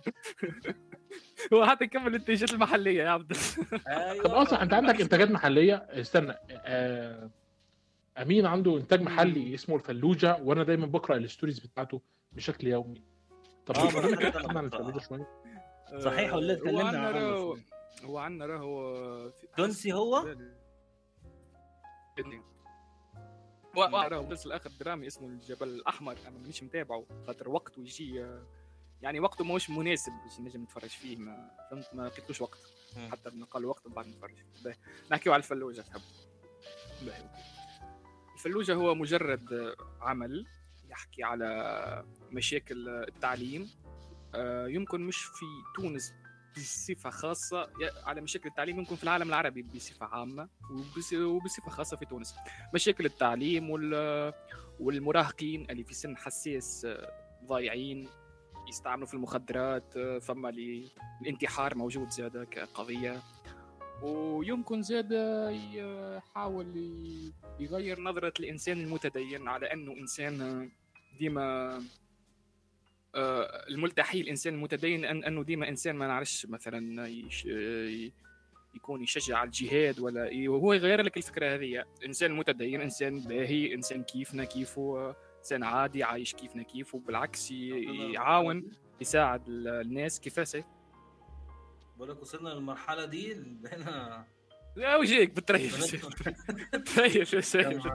هو 1.54 1.66
حتى 1.66 1.88
كمل 1.88 2.08
الانتاجات 2.08 2.54
المحلية 2.54 3.04
يا 3.04 3.10
عبد. 3.10 3.38
أيوه. 3.88 4.24
طب 4.24 4.32
أصلا 4.32 4.64
أنت 4.64 4.74
عندك 4.74 5.02
إنتاجات 5.02 5.32
محلية؟ 5.32 5.76
استنى 5.76 6.36
آه... 6.52 7.30
أمين 8.18 8.46
عنده 8.46 8.78
إنتاج 8.78 9.02
محلي 9.02 9.54
اسمه 9.54 9.76
الفلوجة 9.76 10.38
وأنا 10.42 10.64
دايما 10.64 10.86
بقرأ 10.86 11.18
ال 11.18 11.23
stories 11.23 11.60
بتاعته 11.60 12.02
بشكل 12.32 12.68
يومي. 12.68 13.02
طب 13.66 13.76
آه، 13.76 14.58
عن. 14.58 14.66
الفلوجة 14.66 15.00
شوية؟ 15.00 15.28
صحيح 16.00 16.34
ولا 16.34 16.54
هو 16.54 16.58
اتكلمنا 16.58 17.00
عنه. 17.00 17.58
هو 18.04 18.18
عنا 18.18 18.46
راهو 18.46 19.32
تونسي 19.58 19.94
هو؟ 19.94 20.36
راهو 23.78 24.24
مسلسل 24.24 24.52
اخر 24.52 24.70
درامي 24.80 25.08
اسمه 25.08 25.28
الجبل 25.28 25.68
الأحمر 25.68 26.18
أنا 26.28 26.38
مانيش 26.38 26.64
متابعه 26.64 27.06
خاطر 27.28 27.50
وقته 27.50 27.82
يجي 27.82 28.26
يعني 29.02 29.20
وقته 29.20 29.44
ماهوش 29.46 29.70
مناسب 29.70 30.12
باش 30.24 30.40
نجم 30.40 30.64
نتفرج 30.64 30.90
فيه 30.90 31.18
ما 31.18 31.52
فهمت 31.72 31.90
ما 31.94 32.04
لقيتلوش 32.08 32.42
وقت. 32.42 32.60
حتى 33.12 33.30
نقال 33.30 33.66
وقت 33.66 33.88
بعد 33.88 34.08
نتفرج. 34.08 34.36
نحكيو 35.12 35.34
على 35.34 35.40
الفلوجة 35.40 35.82
تحب. 35.82 36.02
الفلوجة 38.36 38.74
هو 38.74 38.96
مجرد 38.96 39.76
عمل 40.02 40.46
يحكي 40.90 41.24
على 41.24 42.06
مشاكل 42.32 42.90
التعليم 42.90 43.70
آه، 44.36 44.68
يمكن 44.68 45.02
مش 45.02 45.24
في 45.24 45.46
تونس 45.76 46.14
بصفة 46.58 47.10
خاصة 47.10 47.62
ي- 47.64 48.06
على 48.06 48.22
مشاكل 48.22 48.50
التعليم 48.50 48.80
يمكن 48.80 48.96
في 48.96 49.04
العالم 49.04 49.30
العربي 49.30 49.62
بصفة 49.62 50.06
عامة 50.06 50.50
وبس- 50.72 51.14
وبصفة 51.14 51.70
خاصة 51.70 51.98
في 51.98 52.06
تونس. 52.06 52.36
مشاكل 52.74 53.06
التعليم 53.06 53.70
وال 53.70 54.34
والمراهقين 54.80 55.68
اللي 55.70 55.84
في 55.84 55.94
سن 55.94 56.18
حساس 56.18 56.86
آه، 56.86 57.12
ضايعين 57.46 58.08
يستعملوا 58.70 59.08
في 59.08 59.14
المخدرات 59.14 59.98
آه، 59.98 60.20
فما 60.20 60.50
الانتحار 61.22 61.76
موجود 61.78 62.10
زادة 62.10 62.44
كقضية 62.46 63.22
ويمكن 64.04 64.82
زاد 64.82 65.12
يحاول 65.74 66.78
ي- 66.78 67.34
يغير 67.60 68.00
نظرة 68.02 68.34
الإنسان 68.40 68.82
المتدين 68.82 69.48
على 69.48 69.74
أنه 69.74 69.92
إنسان 69.94 70.42
آه، 70.42 70.68
ديما 71.20 71.42
آه، 71.76 71.82
الملتحي 73.16 74.22
الإنسان 74.22 74.54
المتدين 74.54 75.06
أن 75.06 75.24
انه 75.24 75.44
ديما 75.44 75.70
إنسان 75.70 75.96
ما 75.96 76.08
نعرفش 76.08 76.46
مثلا 76.46 77.08
يش... 77.08 77.46
ي- 77.46 78.14
يكون 78.76 79.04
يشجع 79.04 79.38
على 79.38 79.48
الجهاد 79.48 80.00
ولا 80.00 80.30
ي- 80.30 80.48
وهو 80.48 80.74
يغير 80.74 81.02
لك 81.02 81.18
الفكرة 81.18 81.56
هذه. 81.56 81.84
إنسان 82.06 82.32
متدين 82.32 82.82
إنسان 82.82 83.20
باهي 83.20 83.74
إنسان 83.74 84.04
كيفنا 84.04 84.44
كيفه 84.44 84.82
آه، 84.82 85.16
إنسان 85.40 85.64
عادي 85.64 86.04
عايش 86.04 86.34
كيفنا 86.36 86.64
كيفه 86.64 87.00
بالعكس 87.00 87.52
يعاون 87.52 88.72
يساعد 89.02 89.48
ال- 89.48 89.68
الناس. 89.68 90.20
كيفاش 90.20 90.58
بقول 91.98 92.10
لك 92.10 92.22
وصلنا 92.22 92.50
للمرحلة 92.50 93.06
دي 93.06 93.32
اللي 93.32 93.70
هنا 93.70 94.26
لا 94.76 94.96
وجهك 94.96 95.30
بتريف 95.30 95.96
بتريف 96.74 97.34
يا 97.34 97.42
سيف. 97.42 97.88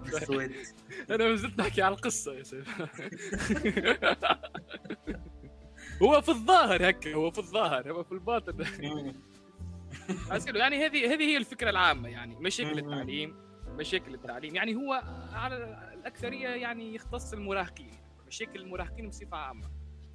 أنا 1.11 1.29
ما 1.29 1.35
زلت 1.35 1.59
نحكي 1.59 1.83
على 1.83 1.95
القصة 1.95 2.35
يا 2.35 2.43
سيف. 2.43 2.69
هو 6.03 6.21
في 6.21 6.29
الظاهر 6.29 6.91
هكا 6.91 7.15
هو 7.15 7.31
في 7.31 7.39
الظاهر 7.39 7.91
هو 7.91 8.05
في 8.05 8.13
الباطن. 8.13 8.65
يعني 10.55 10.87
هذه 10.87 11.15
هذه 11.15 11.23
هي 11.23 11.37
الفكرة 11.37 11.71
العامة 11.71 12.09
يعني 12.09 12.37
مشاكل. 12.41 12.79
التعليم 12.79 13.37
مشاكل 13.69 14.15
التعليم. 14.15 14.55
يعني 14.55 14.75
هو 14.75 15.03
على 15.33 15.57
الأكثرية 15.95 16.49
يعني 16.49 16.95
يختص 16.95 17.33
المراهقين. 17.33 17.91
مشاكل 18.27 18.61
المراهقين 18.61 19.09
بصفة 19.09 19.37
عامة. 19.37 19.71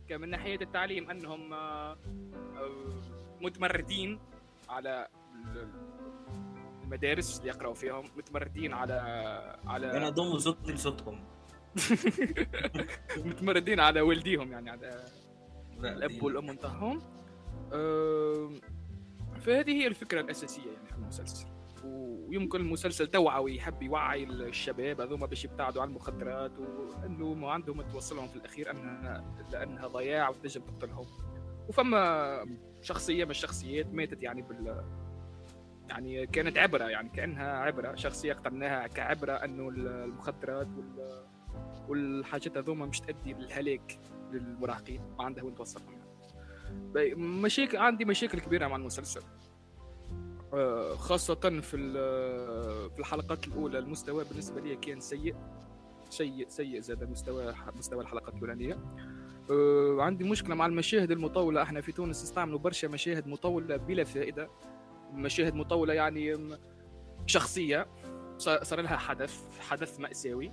كمن 0.09 0.29
ناحية 0.29 0.61
التعليم 0.61 1.09
أنهم 1.09 1.53
آه، 1.53 1.97
آه، 2.57 3.01
متمردين 3.41 4.19
على 4.69 5.07
المدارس 6.91 7.39
اللي 7.39 7.49
يقرأوا 7.49 7.73
فيهم 7.73 8.05
متمردين 8.17 8.73
على 8.73 8.93
أنا 8.93 9.71
على 9.71 10.07
أضم 10.07 10.39
صوتي 10.39 10.71
لصوتهم 10.71 11.23
متمردين 13.25 13.79
على 13.79 14.01
والديهم 14.01 14.51
يعني 14.51 14.69
على 14.69 15.05
لا، 15.79 15.93
الأب 15.93 16.23
والأم 16.23 16.51
نتاعهم 16.51 17.01
فهذه 19.41 19.71
هي 19.71 19.87
الفكرة 19.87 20.21
الأساسية 20.21 20.71
يعني 20.71 20.87
في 20.87 20.93
المسلسل. 20.95 21.47
ويمكن 21.83 22.61
المسلسل 22.61 23.07
توعوي 23.07 23.55
يحب 23.55 23.81
يوعي 23.81 24.23
الشباب 24.23 25.01
هذوما 25.01 25.25
باش 25.25 25.45
يبتعدوا 25.45 25.81
عن 25.81 25.89
المخدرات 25.89 26.51
وأنه 26.59 27.33
ما 27.33 27.51
عندهم 27.51 27.81
توصلهم 27.81 28.27
في 28.27 28.35
الأخير 28.35 28.71
انها 28.71 29.35
لأنها 29.51 29.87
ضياع 29.87 30.29
وتنجم 30.29 30.61
تقتلهم. 30.61 31.05
وفما 31.69 32.45
شخصية 32.81 33.25
من 33.25 33.31
الشخصيات 33.31 33.93
ماتت 33.93 34.23
يعني 34.23 34.41
بال 34.41 34.83
يعني 35.91 36.27
كانت 36.27 36.57
عبرة 36.57 36.83
يعني 36.83 37.09
كأنها 37.09 37.57
عبرة 37.57 37.95
شخصية 37.95 38.31
اخترناها 38.31 38.87
كعبرة 38.87 39.33
إنه 39.33 39.69
المخدرات 39.69 40.67
وال 40.67 41.25
والحاجات 41.87 42.57
هذوما 42.57 42.85
مش 42.85 42.99
تؤدي 42.99 43.33
للهلاك 43.33 43.99
للمراهقين 44.31 45.01
ما 45.17 45.23
عندها 45.23 45.43
وين 45.43 45.55
توصلهم 45.55 45.93
يعني. 45.93 47.15
مشاكل 47.15 47.77
عندي 47.77 48.05
مشاكل 48.05 48.39
كبيرة 48.39 48.67
مع 48.67 48.75
المسلسل. 48.75 49.21
آه، 50.53 50.95
خاصة 50.95 51.35
في 51.35 51.61
في 52.89 52.99
الحلقات 52.99 53.47
الأولى 53.47 53.79
المستوى 53.79 54.23
بالنسبة 54.23 54.61
لي 54.61 54.75
كان 54.75 54.99
سيء. 54.99 55.35
سيء 56.09 56.47
سيء 56.47 56.79
زاد 56.79 57.09
مستوى 57.09 57.53
مستوى 57.75 58.01
الحلقات 58.01 58.33
الأولانية. 58.33 58.77
آه، 59.51 59.97
عندي 59.99 60.23
مشكلة 60.23 60.55
مع 60.55 60.65
المشاهد 60.65 61.11
المطولة. 61.11 61.61
إحنا 61.61 61.81
في 61.81 61.91
تونس 61.91 62.23
نستعملوا 62.23 62.59
برشا 62.59 62.87
مشاهد 62.87 63.27
مطولة 63.27 63.77
بلا 63.77 64.03
فائدة. 64.03 64.49
مشاهد 65.13 65.53
مطولة 65.55 65.93
يعني 65.93 66.37
شخصية. 67.25 67.87
صار 68.37 68.81
لها 68.81 68.97
حدث 68.97 69.59
حدث 69.59 69.99
مأساوي. 69.99 70.51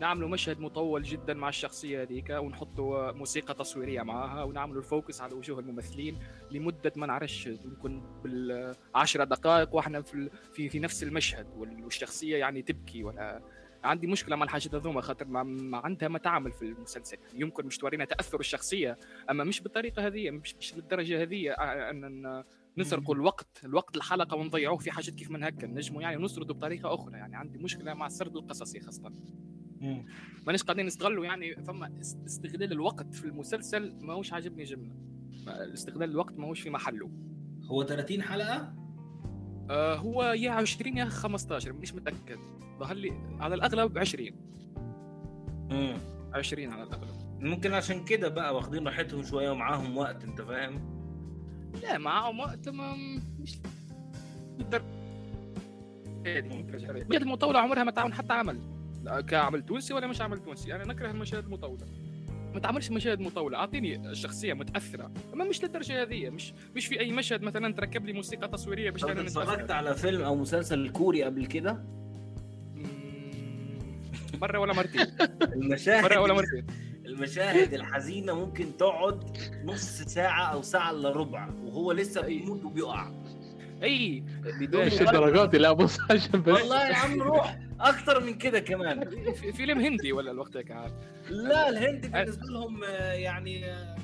نعملوا 0.00 0.28
مشهد 0.28 0.60
مطول 0.60 1.02
جدا 1.02 1.34
مع 1.34 1.48
الشخصية 1.48 2.02
هذيك 2.02 2.30
ونحطوا 2.30 3.12
موسيقى 3.12 3.54
تصويرية 3.54 4.02
معاها 4.02 4.42
ونعملوا 4.42 4.78
الفوكس 4.78 5.20
على 5.20 5.34
وجوه 5.34 5.58
الممثلين 5.60 6.18
لمدة 6.50 6.92
ما 6.96 7.06
نعرفش 7.06 7.46
يمكن 7.46 8.02
بالعشرة 8.24 9.24
دقائق 9.24 9.74
وإحنا 9.74 10.02
في 10.02 10.30
في 10.52 10.68
في 10.68 10.78
نفس 10.78 11.02
المشهد 11.02 11.46
وال- 11.56 11.84
والشخصية 11.84 12.36
يعني 12.36 12.62
تبكي 12.62 13.04
ولا 13.04 13.42
عندي 13.84 14.06
مشكلة 14.06 14.36
مع 14.36 14.44
الحاجات 14.44 14.74
هذوما 14.74 15.00
خاطر 15.00 15.24
ما, 15.24 15.76
عندها 15.84 16.08
ما 16.08 16.18
تعمل 16.18 16.52
في 16.52 16.62
المسلسل. 16.62 17.18
يعني 17.26 17.40
يمكن 17.40 17.66
مش 17.66 17.78
تورينا 17.78 18.04
تأثر 18.04 18.40
الشخصية 18.40 18.98
أما 19.30 19.44
مش 19.44 19.60
بالطريقة 19.60 20.06
هذه 20.06 20.30
مش 20.30 20.54
مش 20.56 20.74
للدرجة 20.74 21.22
هذه 21.22 21.50
أن 21.90 22.44
نسرقوا 22.78 23.14
الوقت 23.14 23.60
الوقت 23.64 23.96
الحلقة 23.96 24.36
ونضيعوه 24.36 24.78
في 24.78 24.90
حاجات 24.90 25.14
كيف 25.14 25.30
من 25.30 25.44
هكا 25.44 25.66
نجموا 25.66 26.02
يعني 26.02 26.24
نسرده 26.24 26.54
بطريقة 26.54 26.94
أخرى 26.94 27.12
يعني 27.18 27.36
عندي 27.36 27.58
مشكلة 27.58 27.94
مع 27.94 28.06
السرد 28.06 28.36
القصصي 28.36 28.80
خاصة 28.80 29.12
مم. 29.80 30.04
مانيش 30.46 30.62
قاعدين 30.62 30.86
نستغلوا 30.86 31.24
يعني 31.24 31.54
فما 31.56 31.92
است- 32.00 32.18
استغلال 32.26 32.72
الوقت 32.72 33.14
في 33.14 33.24
المسلسل 33.24 33.94
ماهوش 34.00 34.32
عاجبني 34.32 34.64
جملة. 34.64 34.94
استغلال 35.48 36.10
الوقت 36.10 36.38
ماهوش 36.38 36.60
في 36.60 36.70
محله. 36.70 37.10
هو 37.64 37.82
30 37.82 38.22
حلقة؟ 38.22 38.74
آه 39.70 39.94
هو 39.96 40.22
يا 40.24 40.50
20 40.50 40.96
يا 40.98 41.04
15 41.04 41.72
مانيش 41.72 41.94
متأكد. 41.94 42.38
ظهر 42.80 42.94
لي 42.96 43.12
على 43.40 43.54
الأغلب 43.54 43.98
20 43.98 44.32
امم 45.70 45.98
20 46.34 46.72
على 46.72 46.82
الأغلب. 46.82 47.18
ممكن 47.40 47.72
عشان 47.72 48.04
كده 48.04 48.28
بقى 48.28 48.54
واخدين 48.54 48.86
راحتهم 48.86 49.22
شوية 49.22 49.50
ومعاهم 49.50 49.96
وقت 49.96 50.24
انت 50.24 50.40
فاهم؟ 50.40 50.97
لا 51.82 51.98
معاهم 51.98 52.40
وقت 52.40 52.68
ما 52.68 52.96
مش. 53.40 53.58
المشاهد 56.26 57.12
المطولة 57.12 57.58
عمرها 57.58 57.84
ما 57.84 57.90
تعاون 57.90 58.14
حتى 58.14 58.32
عمل. 58.32 58.60
لا 59.04 59.20
كعمل 59.20 59.62
تونسي 59.62 59.94
ولا 59.94 60.06
مش 60.06 60.20
عمل 60.20 60.38
تونسي. 60.38 60.74
أنا 60.74 60.84
نكره 60.84 61.10
المشاهد 61.10 61.44
المطولة 61.44 61.86
ما 62.54 62.60
تعملش 62.60 62.90
مشاهد 62.90 63.20
مطولة 63.20 63.58
أعطيني 63.58 64.10
الشخصية 64.10 64.54
متأثرة. 64.54 65.12
أما 65.34 65.44
مش 65.44 65.64
للدرجة 65.64 66.02
هذه. 66.02 66.30
مش 66.30 66.52
مش 66.76 66.86
في 66.86 67.00
أي 67.00 67.12
مشهد 67.12 67.42
مثلا 67.42 67.74
تركب 67.74 68.06
لي 68.06 68.12
موسيقى 68.12 68.48
تصويرية 68.48 68.90
باش 68.90 69.04
أنا 69.04 69.20
اتفرجت 69.20 69.70
على 69.70 69.94
فيلم 69.94 70.22
أو 70.22 70.36
مسلسل 70.36 70.88
كوري 70.88 71.22
قبل 71.22 71.46
كده؟ 71.46 71.84
مرة 74.42 74.58
ولا 74.58 74.72
مرتين. 74.72 75.06
المشاهد. 75.54 76.04
مرة 76.04 76.20
ولا 76.20 76.34
مرتين. 76.34 76.66
المشاهد 77.08 77.74
الحزينة 77.74 78.32
ممكن 78.32 78.76
تقعد 78.76 79.38
نص 79.64 80.02
ساعة 80.02 80.44
أو 80.52 80.62
ساعة 80.62 80.90
إلا 80.90 81.10
ربع 81.10 81.48
وهو 81.64 81.92
لسه 81.92 82.20
بيموت 82.20 82.64
وبيقع. 82.64 83.10
أي. 83.82 84.24
بدون 84.60 84.86
مش. 84.86 85.00
الدرجات 85.02 85.48
دي 85.50 85.58
لا 85.58 85.72
بص 85.72 85.98
عشان 86.10 86.42
بس. 86.42 86.60
والله 86.60 86.88
يا 86.88 86.94
عم 86.94 87.22
روح. 87.22 87.58
أكتر 87.80 88.24
من 88.24 88.34
كده 88.34 88.60
كمان. 88.60 89.10
في- 89.34 89.52
فيلم 89.52 89.78
هندي 89.80 90.12
ولا 90.12 90.30
الوقت 90.30 90.56
هيك 90.56 90.70
عاد 90.70 90.92
لا 91.30 91.68
الهند 91.68 92.12
بالنسبة 92.12 92.46
لهم 92.46 92.84
آه، 92.84 93.12
يعني 93.12 93.64
آه، 93.72 93.96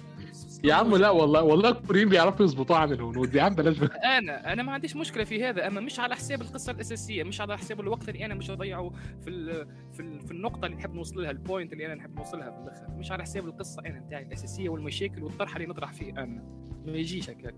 يا 0.65 0.75
عم 0.75 0.97
لا 0.97 1.11
والله 1.11 1.43
والله 1.43 1.69
الكوريين 1.69 2.09
بيعرفوا 2.09 2.45
يظبطوها 2.45 2.79
عن 2.79 2.93
الهنود. 2.93 3.35
يا 3.35 3.43
عم 3.43 3.55
بلاش 3.55 3.77
أنا 3.83 4.53
أنا 4.53 4.63
ما 4.63 4.73
عنديش 4.73 4.97
مشكلة 4.97 5.25
في 5.25 5.45
هذا 5.45 5.67
أما 5.67 5.81
مش 5.81 6.01
على 6.01 6.15
حساب 6.17 6.43
القصة 6.43 6.73
الأساسية 6.73 7.23
مش 7.23 7.41
على 7.41 7.59
حساب 7.59 7.81
الوقت 7.81 8.09
اللي 8.09 8.25
أنا 8.25 8.35
مش 8.35 8.51
هضيعه 8.51 8.91
في 9.25 9.31
ال 9.31 9.67
في, 9.93 10.01
ال 10.01 10.21
في 10.21 10.31
النقطة 10.31 10.67
اللي 10.67 10.77
نحب 10.77 10.95
نوصل 10.95 11.23
لها 11.23 11.31
البوينت 11.31 11.73
اللي 11.73 11.87
أنا 11.87 11.95
نحب 11.95 12.17
نوصلها 12.17 12.51
في 12.51 12.59
الآخر. 12.59 12.87
مش 12.99 13.13
على 13.13 13.23
حساب 13.23 13.45
القصة 13.47 13.83
أنا 13.87 13.99
نتاعي 13.99 14.23
الأساسية 14.23 14.69
والمشاكل 14.69 15.23
والطرح 15.23 15.57
اللي 15.57 15.69
نطرح 15.69 15.93
فيه 15.93 16.13
أنا. 16.13 16.43
ما 16.87 16.93
يجيش 16.93 17.31
هكاك. 17.31 17.55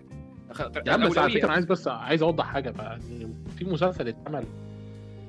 يا 0.87 0.93
عم 0.93 1.09
بس 1.09 1.19
على 1.19 1.33
فكرة 1.33 1.45
أنا 1.45 1.53
عايز 1.53 1.65
بس 1.65 1.89
عايز 1.89 2.23
أوضح 2.23 2.45
حاجة 2.45 2.71
بقى. 2.71 3.01
في 3.57 3.65
مسلسل 3.65 4.09
اتعمل 4.09 4.45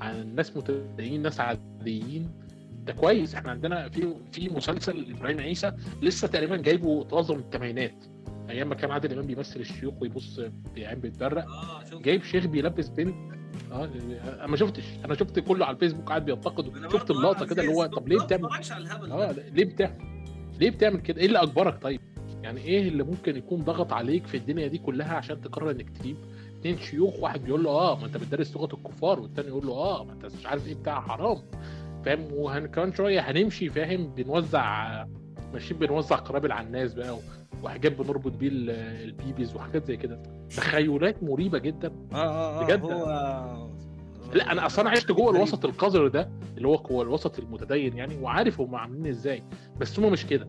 عن 0.01 0.35
ناس 0.35 0.57
متدينين 0.57 1.21
ناس 1.21 1.39
عاديين 1.39 2.31
ده 2.87 2.93
كويس. 2.93 3.35
إحنا 3.35 3.51
عندنا 3.51 3.89
في 3.89 4.15
في 4.31 4.49
مسلسل 4.49 5.11
إبراهيم 5.11 5.39
عيسى 5.39 5.71
لسه 6.01 6.27
تقريبا 6.27 6.57
جايبه 6.57 7.03
طازة 7.03 7.33
من 7.33 7.39
الثمانينات. 7.39 8.05
أيام 8.49 8.69
ما 8.69 8.75
كان 8.75 8.91
عادل 8.91 9.13
إمام 9.13 9.25
بيمثل 9.25 9.59
الشيوخ 9.59 9.93
ويبص 10.01 10.39
عين 10.77 10.99
بيتبرق 10.99 11.45
شوف 11.89 12.01
جايب 12.01 12.23
شيخ 12.23 12.45
بيلبس 12.45 12.87
بنت. 12.89 13.15
آه 13.71 13.89
أنا 14.39 14.47
ما 14.47 14.57
شفتش. 14.57 14.83
أنا 15.05 15.15
شفت 15.15 15.39
كله 15.39 15.65
على 15.65 15.75
الفيسبوك 15.75 16.09
قاعد 16.09 16.25
بينتقد 16.25 16.91
شفت 16.91 17.11
اللقطة 17.11 17.45
كده 17.45 17.61
اللي 17.61 17.73
هو 17.73 17.85
طب 17.85 18.07
ليه 18.07 18.17
بتعمل 18.19 18.45
آه 19.11 19.31
ليه 19.31 19.65
بتعمل؟ 19.65 19.95
ليه 20.59 20.69
بتعمل 20.69 20.99
كده؟ 20.99 21.21
إيه 21.21 21.25
اللي 21.27 21.41
أجبرك 21.43 21.81
طيب؟ 21.81 22.01
يعني 22.43 22.61
إيه 22.61 22.87
اللي 22.87 23.03
ممكن 23.03 23.37
يكون 23.37 23.63
ضغط 23.63 23.93
عليك 23.93 24.27
في 24.27 24.37
الدنيا 24.37 24.67
دي 24.67 24.77
كلها 24.77 25.13
عشان 25.15 25.41
تقرر 25.41 25.71
إنك 25.71 25.89
تجيب 25.89 26.17
اتنين 26.59 26.77
شيوخ؟ 26.77 27.19
واحد 27.19 27.43
بيقول 27.43 27.63
له 27.63 27.69
آه 27.69 27.99
ما 27.99 28.05
أنت 28.05 28.17
بتدرس 28.17 28.55
لغة 28.55 28.75
الكفار 28.75 29.19
والتاني 29.19 29.47
يقول 29.47 29.67
له 29.67 29.73
آه 29.73 30.03
ما 30.03 30.13
أنت 30.13 30.25
مش 30.25 30.45
عارف 30.45 30.67
إيه 30.67 30.75
بتاع 30.75 31.01
حرام. 31.01 31.37
فاهم؟ 32.07 32.27
وكمان 32.31 32.93
شوية 32.93 33.19
هنمشي 33.19 33.69
فاهم؟ 33.69 34.07
بنوزع 34.07 35.05
ماشيين 35.53 35.79
بنوزع 35.79 36.15
قنابل 36.15 36.51
على 36.51 36.67
الناس 36.67 36.93
بقى 36.93 37.17
وحاجات 37.63 37.91
بنربط 38.01 38.31
بيه 38.31 38.47
ال- 38.47 38.69
البيبيز 39.03 39.55
وحاجات 39.55 39.85
زي 39.85 39.97
كده. 39.97 40.21
تخيلات 40.57 41.23
مريبة 41.23 41.57
جدا. 41.57 41.91
آه 42.13 42.15
آه 42.61 42.63
بجد؟ 42.63 42.81
هو 42.81 43.69
لا 44.33 44.51
أنا 44.51 44.65
أصلا 44.65 44.89
عشت 44.89 45.11
جوه 45.11 45.35
الوسط 45.35 45.65
القذر 45.65 46.07
ده 46.07 46.29
اللي 46.57 46.67
هو 46.67 46.75
هو 46.75 47.01
الوسط 47.01 47.39
المتدين 47.39 47.97
يعني 47.97 48.15
وعارف 48.21 48.61
هم 48.61 48.75
عاملين 48.75 49.07
إزاي. 49.07 49.43
بس 49.79 49.99
هم 49.99 50.11
مش 50.11 50.25
كده. 50.25 50.47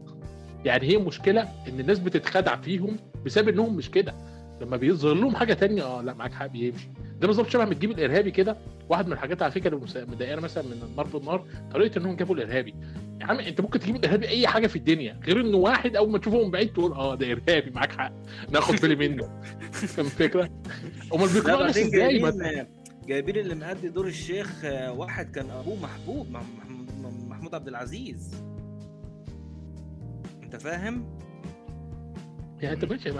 يعني 0.65 0.87
هي 0.89 0.97
مشكلة 0.99 1.43
إن 1.69 1.81
الناس 1.81 1.99
بتتخدع 1.99 2.57
فيهم 2.57 2.97
بسبب 3.25 3.49
إنهم 3.49 3.77
مش 3.77 3.91
كده. 3.91 4.15
لما 4.61 4.77
بيظهر 4.77 5.15
لهم 5.15 5.37
حاجة 5.37 5.55
تانية 5.55 5.83
آه 5.83 6.03
لا 6.03 6.15
معاك 6.15 6.33
حق 6.33 6.47
بيمشي. 6.47 6.89
ده 7.21 7.27
بالظبط 7.27 7.49
شبه 7.49 7.65
ما 7.65 7.75
تجيب 7.75 7.91
الإرهابي 7.91 8.31
كده 8.31 8.57
واحد 8.89 9.07
من 9.07 9.13
الحاجات 9.13 9.43
على 9.43 9.53
فكرة 9.53 9.77
اللي 9.77 10.07
مضايقانا 10.07 10.41
مثلا 10.41 10.65
من 10.65 10.83
النار 10.91 11.07
بالنار 11.07 11.45
طريقه 11.73 11.99
انهم 11.99 12.17
جابوا 12.17 12.35
الإرهابي. 12.35 12.75
يا 13.21 13.27
عم 13.27 13.39
أنت 13.39 13.61
ممكن 13.61 13.81
تجيب 13.81 13.97
الإرهابي 13.97 14.29
أي 14.29 14.47
حاجة 14.47 14.67
في 14.67 14.77
الدنيا 14.77 15.21
غير 15.27 15.41
انه 15.41 15.57
واحد 15.57 15.97
أول 15.97 16.11
ما 16.11 16.19
تشوفه 16.19 16.45
من 16.45 16.51
بعيد 16.51 16.73
تقول 16.73 16.93
آه 16.93 17.15
ده 17.15 17.27
إرهابي 17.33 17.71
معاك 17.71 17.93
حق. 17.93 18.13
ناخد 18.51 18.75
بالي 18.77 18.97
منه. 19.09 19.41
فاهم 19.73 20.07
الفكرة؟ 20.07 20.51
أمال 21.15 21.29
بيقنعوا 21.33 21.61
الناس 21.61 21.79
إزاي؟ 21.79 22.67
جايبين 23.07 23.37
اللي 23.37 23.55
مأدي 23.55 23.89
دور 23.89 24.07
الشيخ 24.07 24.65
آه، 24.65 24.93
واحد 24.93 25.31
كان 25.31 25.51
أبوه 25.51 25.77
محبوب 25.83 26.31
مع 26.31 26.41
محمود 26.59 26.89
محمود 27.29 27.55
عبد 27.55 27.69
العزيز. 27.69 28.35
أنت 30.43 30.57
فاهم؟ 30.57 31.19
يعني 32.61 32.75
أنت 32.75 32.85
ماشي 32.85 33.11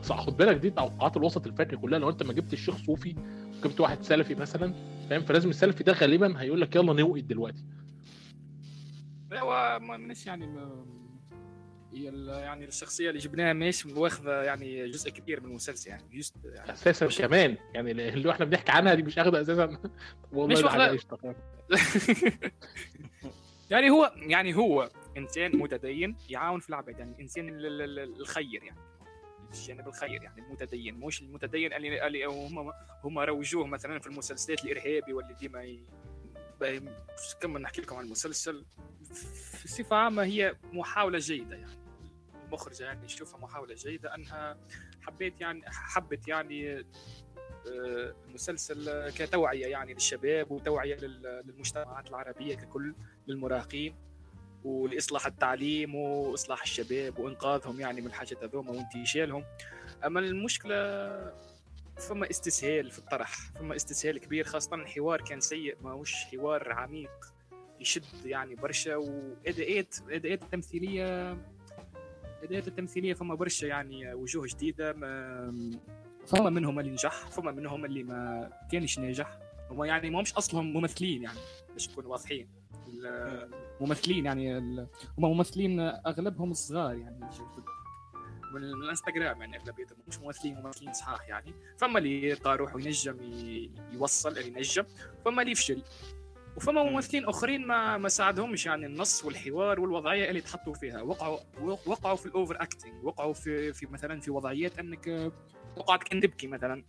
اصل 0.00 0.14
خد 0.16 0.36
بالك 0.36 0.56
دي 0.56 0.70
توقعات 0.70 1.16
الوسط 1.16 1.46
الفني 1.46 1.76
كلها 1.76 1.98
لو 1.98 2.10
انت 2.10 2.22
ما 2.22 2.32
جبت 2.32 2.52
الشيخ 2.52 2.76
صوفي 2.76 3.14
وجبت 3.58 3.80
واحد 3.80 4.02
سلفي 4.02 4.34
مثلا 4.34 4.74
فاهم؟ 5.10 5.22
فلازم 5.22 5.50
السلفي 5.50 5.84
ده 5.84 5.92
غالبا 5.92 6.40
هيقول 6.40 6.60
لك 6.60 6.76
يلا 6.76 6.92
نوقد 6.92 7.28
دلوقتي. 7.28 7.64
لا 9.30 9.40
هو 9.40 9.78
مش 9.82 10.26
يعني 10.26 10.46
ما 10.46 10.84
يعني 12.40 12.64
الشخصية 12.64 13.08
اللي 13.08 13.20
جبناها 13.20 13.52
مش 13.52 13.86
واخذه 13.86 14.30
يعني 14.30 14.90
جزء 14.90 15.10
كبير 15.10 15.40
من 15.40 15.50
المسلسل 15.50 15.90
يعني 15.90 16.02
جزء 16.18 16.32
يعني 16.44 16.72
أساسا 16.72 17.06
مش- 17.06 17.18
كمان 17.18 17.56
يعني 17.74 17.90
اللي 17.90 18.30
إحنا 18.30 18.44
بنحكي 18.44 18.72
عنها 18.72 18.94
دي 18.94 19.02
مش 19.02 19.18
اخده 19.18 19.40
أساسا. 19.40 19.78
والله 20.32 20.52
مش 20.56 20.62
ده 20.62 20.70
حاجة 20.70 20.88
واخدة- 20.90 20.92
قشطة، 20.92 21.16
فاهم؟ 21.16 21.34
يعني 23.70 23.90
هو 23.90 24.12
يعني 24.16 24.56
هو 24.56 24.90
إنسان 25.16 25.56
متدين 25.56 26.16
يعاون 26.30 26.60
في 26.60 26.68
العباد 26.68 26.98
يعني 26.98 27.14
إنسان 27.20 27.48
ال- 27.48 27.66
ال- 27.66 27.98
ال- 27.98 28.20
الخير 28.20 28.62
يعني. 28.62 28.78
الجانب 29.54 29.88
الخير 29.88 30.22
يعني 30.22 30.40
المتدين 30.42 30.94
مش 30.94 31.22
المتدين 31.22 31.72
اللي, 31.72 32.06
اللي 32.06 32.24
هم 32.24 32.72
هم 33.04 33.18
روجوه 33.18 33.66
مثلا 33.66 33.98
في 34.00 34.06
المسلسلات 34.06 34.64
الإرهابي 34.64 35.12
واللي 35.12 35.34
ديما 35.34 35.62
ي... 35.64 35.84
كما 37.40 37.58
نحكي 37.58 37.80
لكم 37.82 37.96
عن 37.96 38.04
المسلسل 38.04 38.64
في 39.12 39.68
صفة 39.68 39.96
عامة 39.96 40.22
هي 40.22 40.56
محاولة 40.72 41.18
جيدة 41.18 41.56
يعني. 41.56 41.80
المخرجة 42.46 42.84
يعني 42.84 43.04
يشوفها 43.04 43.40
محاولة 43.40 43.74
جيدة 43.74 44.14
أنها 44.14 44.58
حبيت 45.02 45.40
يعني 45.40 45.62
حبت 45.66 46.28
يعني 46.28 46.78
آه، 47.66 48.14
المسلسل 48.28 49.10
كتوعية 49.10 49.66
يعني 49.66 49.94
للشباب 49.94 50.50
وتوعية 50.50 50.94
لل- 50.96 51.42
للمجتمعات 51.46 52.08
العربية 52.08 52.54
ككل 52.54 52.94
للمراهقين. 53.26 53.94
ولإصلاح 54.64 55.26
التعليم 55.26 55.94
وإصلاح 55.94 56.62
الشباب 56.62 57.18
وإنقاذهم 57.18 57.80
يعني 57.80 58.00
من 58.00 58.06
الحاجات 58.06 58.44
هذوما 58.44 58.70
وانتشالهم 58.70 59.44
أما 60.04 60.20
المشكلة 60.20 60.74
فما 61.96 62.30
استسهال 62.30 62.90
في 62.90 62.98
الطرح 62.98 63.38
فما 63.54 63.76
استسهال 63.76 64.18
كبير 64.18 64.44
خاصة 64.44 64.74
الحوار 64.74 65.20
كان 65.20 65.40
سيء 65.40 65.76
ماهوش 65.82 66.14
حوار 66.14 66.72
عميق 66.72 67.10
يشد 67.80 68.04
يعني 68.24 68.54
برشا 68.54 68.96
وأداءات 68.96 69.96
أداءات 70.10 70.42
التمثيليه 70.42 71.36
الاداءات 72.40 72.68
التمثيليه 72.68 73.14
فما 73.14 73.34
برشا 73.34 73.66
يعني 73.66 74.14
وجوه 74.14 74.46
جديدة 74.46 74.92
ما 74.92 75.80
فما 76.26 76.50
منهم 76.50 76.80
اللي 76.80 76.90
نجح 76.90 77.30
فما 77.30 77.52
منهم 77.52 77.84
اللي 77.84 78.02
ما 78.02 78.50
كانش 78.72 78.98
ناجح 78.98 79.38
هما 79.70 79.86
يعني 79.86 80.10
ما 80.10 80.20
همش 80.20 80.32
أصلهم 80.32 80.72
ممثلين 80.72 81.22
يعني 81.22 81.38
باش 81.72 81.90
نكونوا 81.90 82.10
واضحين. 82.10 82.59
الممثلين 83.80 84.26
يعني 84.26 84.58
هما 85.18 85.28
ممثلين 85.28 85.80
أغلبهم 85.80 86.52
صغار 86.52 86.94
يعني 86.94 87.20
من 88.54 88.64
الانستغرام 88.64 89.40
يعني 89.40 89.56
أغلبيتهم 89.56 89.98
مش 90.08 90.18
ممثلين 90.18 90.62
ممثلين 90.62 90.92
صحاح 90.92 91.28
يعني. 91.28 91.54
فما 91.78 91.98
اللي 91.98 92.32
لقى 92.32 92.56
روحه 92.56 92.80
ينجم 92.80 93.16
يوصل 93.92 94.28
اللي 94.28 94.46
ينجم 94.46 94.84
فما 95.24 95.42
اللي 95.42 95.52
يفشل 95.52 95.82
وفما 96.56 96.82
ممثلين 96.82 97.24
آخرين 97.24 97.66
ما 97.66 97.98
ما 97.98 98.08
ساعدهمش 98.08 98.66
يعني 98.66 98.86
النص 98.86 99.24
والحوار 99.24 99.80
والوضعية 99.80 100.30
اللي 100.30 100.40
تحطوا 100.40 100.74
فيها. 100.74 101.02
وقعوا 101.02 101.38
وقعوا 101.86 102.16
في 102.16 102.26
الأوفر 102.26 102.62
اكتنج 102.62 103.04
وقعوا 103.04 103.32
في 103.32 103.72
في 103.72 103.86
مثلا 103.86 104.20
في 104.20 104.30
وضعيات 104.30 104.78
أنك 104.78 105.32
وقعت 105.76 106.02
كان 106.02 106.20
تبكي 106.20 106.46
مثلا 106.46 106.84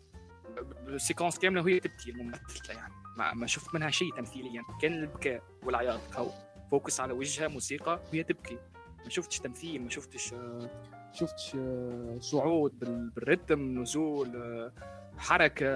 ال 0.88 0.93
séquence 0.93 1.39
كاملة 1.39 1.62
وهي 1.62 1.80
تبكي 1.80 2.12
الممثلة 2.12 2.76
يعني. 2.76 3.01
ما, 3.18 3.34
ما 3.34 3.47
شفت 3.47 3.76
منها 3.76 3.89
شيء 3.89 4.16
تمثيليا. 4.16 4.64
كان 4.82 4.93
البكاء 4.93 5.43
والعياط 5.64 6.16
هو 6.16 6.30
focus 6.72 6.99
على 6.99 7.14
وجهها 7.14 7.47
موسيقى 7.47 7.99
وهي 8.12 8.24
تبكي. 8.24 8.57
ما 9.03 9.09
شفتش 9.09 9.39
تمثيل 9.39 9.82
ما 9.84 9.89
شفتش 9.89 10.34
آه، 10.34 10.70
شفتش 11.14 11.55
آه، 11.55 12.18
صعود 12.20 12.80
بال- 12.80 13.09
بالرتم 13.09 13.82
نزول 13.82 14.36
آه، 14.36 14.72
حركة 15.18 15.68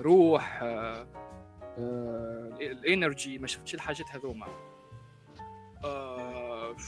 روح 0.00 0.60
ال 2.60 2.71
energy 2.71 3.38
ما 3.38 3.46
شفتش 3.46 3.74
الحاجات 3.74 4.06
هذوما. 4.10 4.46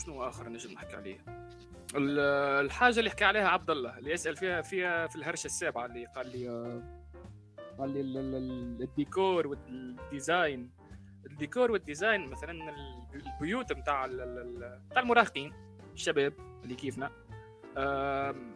شنو 0.05 0.22
آخر 0.28 0.49
نجم 0.49 0.72
نحكي 0.72 0.96
عليه؟ 0.96 1.18
ال- 1.94 2.18
الحاجة 2.64 2.99
اللي 2.99 3.11
حكى 3.11 3.24
عليها 3.24 3.49
عبد 3.49 3.70
الله 3.70 3.99
اللي 3.99 4.11
يسأل 4.12 4.36
فيها 4.36 4.62
فيها 4.62 5.07
في 5.07 5.16
الهرشة 5.16 5.46
السابعة 5.46 5.86
اللي 5.86 6.07
قال 6.07 6.26
لي 6.32 6.49
قال 7.79 7.91
لي 7.91 8.01
ال- 8.01 8.16
ال- 8.16 8.35
ال- 8.35 8.83
الديكور 8.83 9.47
وال 9.46 9.74
design. 9.74 10.70
الديكور 11.26 11.70
وال 11.72 11.86
design 11.86 12.28
مثلا 12.31 12.51
ال- 12.51 13.22
البيوت 13.26 13.72
نتاع 13.72 14.07
نتاع 14.07 15.03
المراهقين 15.03 15.53
الشباب 15.95 16.33
اللي 16.64 16.74
كيفنا 16.74 17.11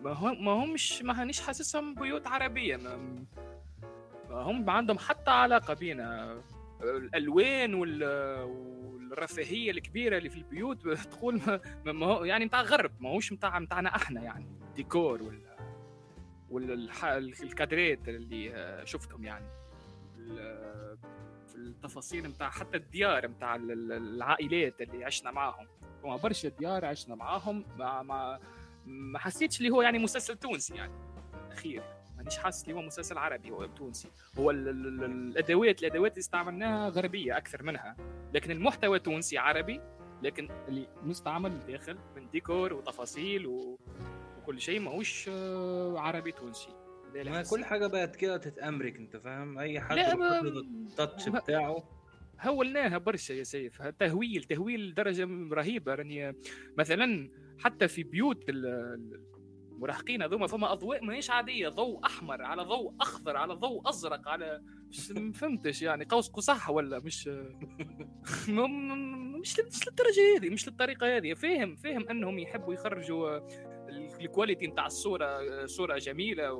ما 0.02 0.12
هم 0.12 0.44
ما 0.44 0.52
همش 0.52 1.02
ما 1.02 1.22
هنيش 1.22 1.40
حاسسهم 1.40 1.94
بيوت 1.94 2.26
عربية. 2.26 2.76
ما 2.76 4.42
هم 4.42 4.70
عندهم 4.70 4.98
حتى 4.98 5.30
علاقة 5.30 5.74
بينا. 5.74 6.40
الألوان 6.82 7.74
وال 7.74 8.04
والرفاهية 8.44 9.70
الكبيرة 9.70 10.18
اللي 10.18 10.28
في 10.30 10.36
البيوت 10.36 10.88
تقول 11.12 11.40
ما 11.86 12.06
هو 12.06 12.24
يعني 12.24 12.44
نتاع 12.44 12.62
غرب 12.62 12.90
ما 13.00 13.10
هوش 13.10 13.32
نتاع 13.32 13.58
نتاعنا 13.58 13.96
إحنا 13.96 14.22
يعني. 14.22 14.46
الديكور 14.68 15.22
وال 15.22 15.40
والكادرات 16.52 18.08
اللي 18.08 18.54
آه، 18.54 18.84
شفتهم 18.84 19.24
يعني. 19.24 19.46
في 21.48 21.56
التفاصيل 21.56 22.26
نتاع 22.26 22.50
حتى 22.50 22.76
الديار 22.76 23.26
نتاع 23.26 23.56
العائلات 23.56 24.80
اللي 24.80 25.04
عشنا 25.04 25.30
معاهم. 25.30 25.66
هما 26.04 26.16
برشا 26.16 26.48
ديار 26.48 26.84
عشنا 26.84 27.14
معاهم 27.14 27.64
ما 27.78 28.02
ما 28.02 28.38
ما 28.86 29.18
حسيتش 29.18 29.58
اللي 29.58 29.70
هو 29.70 29.82
يعني 29.82 29.98
مسلسل 29.98 30.36
تونسي 30.36 30.74
يعني. 30.74 30.92
الاخير 31.46 31.82
مانيش 32.16 32.38
حاسس 32.38 32.64
اللي 32.64 32.74
هو 32.74 32.82
مسلسل 32.82 33.18
عربي 33.18 33.50
هو 33.50 33.66
تونسي. 33.66 34.08
هو 34.38 34.50
ال 34.50 34.68
ال 34.68 34.86
ال 34.86 35.04
الأدوات 35.04 35.80
الأدوات 35.80 36.12
اللي 36.12 36.20
استعملناها 36.20 36.88
غربية 36.88 37.36
أكثر 37.36 37.62
منها. 37.62 37.96
لكن 38.34 38.50
المحتوى 38.50 38.98
تونسي 38.98 39.38
عربي 39.38 39.80
لكن 40.22 40.48
اللي 40.68 40.86
مستعمل 41.02 41.66
داخل 41.66 41.98
من 42.16 42.30
ديكور 42.30 42.72
وتفاصيل 42.72 43.46
و... 43.46 43.78
وكل 44.42 44.60
شيء 44.60 44.80
ماهوش 44.80 45.28
آه، 45.28 45.98
عربي 45.98 46.32
تونسي. 46.32 46.68
ما. 47.14 47.42
كل 47.50 47.64
حاجة 47.64 47.86
بقت 47.86 48.16
كده 48.16 48.36
تتأمرك 48.36 48.96
أنت 48.96 49.16
فاهم؟ 49.16 49.58
أي 49.58 49.80
حد 49.80 49.98
التاتش 49.98 51.28
بتاعه. 51.28 51.84
هولناها 52.40 52.98
برشا 52.98 53.32
يا 53.32 53.42
سيف. 53.44 53.82
تهويل 53.82 54.44
تهويل 54.44 54.80
لدرجه 54.88 55.28
رهيبة. 55.54 55.94
راني 55.94 56.34
مثلا 56.78 57.30
حتى 57.58 57.88
في 57.88 58.02
بيوت 58.02 58.48
ال- 58.48 58.66
ال- 58.66 59.32
المراهقين 59.72 60.22
هذوما 60.22 60.46
فما 60.46 60.72
أضواء 60.72 61.04
ماهيش 61.04 61.30
عادية. 61.30 61.68
ضوء 61.68 62.06
أحمر 62.06 62.42
على 62.42 62.62
ضوء 62.62 62.94
أخضر 63.00 63.36
على 63.36 63.54
ضوء 63.54 63.88
أزرق 63.88 64.28
على 64.28 64.62
مش 64.90 65.10
ما 65.10 65.32
فهمتش 65.32 65.82
يعني. 65.82 66.04
قوس 66.04 66.28
قزح 66.30 66.70
ولا 66.70 66.98
مش 66.98 67.28
مش 68.48 69.58
لل- 69.60 69.66
مش 69.66 69.88
للدرجة 69.88 70.36
هذه 70.36 70.50
مش 70.50 70.68
للطريقة 70.68 71.16
هذه. 71.16 71.34
فاهم 71.34 71.76
فاهم 71.76 72.08
أنهم 72.08 72.38
يحبوا 72.38 72.74
يخرجوا 72.74 73.38
الكواليتي 74.20 74.66
نتاع 74.66 74.86
الصورة 74.86 75.66
صورة 75.66 75.98
جميلة 75.98 76.52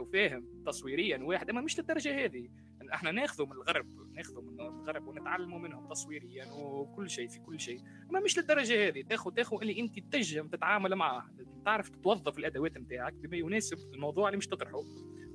وفاهم 0.00 0.62
تصويريا 0.66 1.18
واحد. 1.22 1.50
أما 1.50 1.60
مش 1.60 1.78
للدرجة 1.78 2.24
هذه. 2.24 2.48
إحنا 2.94 3.10
ناخذوا 3.10 3.46
من 3.46 3.52
الغرب 3.52 3.86
ناخذوا 4.14 4.42
من 4.42 4.60
الغرب 4.60 5.08
ونتعلموا 5.08 5.58
منهم 5.58 5.88
تصويريا 5.88 6.44
وكل 6.52 7.10
شيء 7.10 7.28
في 7.28 7.38
كل 7.38 7.60
شيء. 7.60 7.80
أما 8.10 8.20
مش 8.20 8.38
للدرجة 8.38 8.88
هذه. 8.88 9.02
تاخذ 9.02 9.30
تاخذ 9.32 9.60
اللي 9.60 9.80
أنت 9.80 9.98
تنجم 10.12 10.48
تتعامل 10.48 10.94
معاه 10.94 11.24
تعرف 11.64 11.88
تتوظف 11.88 12.38
الأدوات 12.38 12.76
نتاعك 12.76 13.12
بما 13.12 13.36
يناسب 13.36 13.78
الموضوع 13.94 14.28
اللي 14.28 14.38
مش 14.38 14.46
تطرحه. 14.46 14.82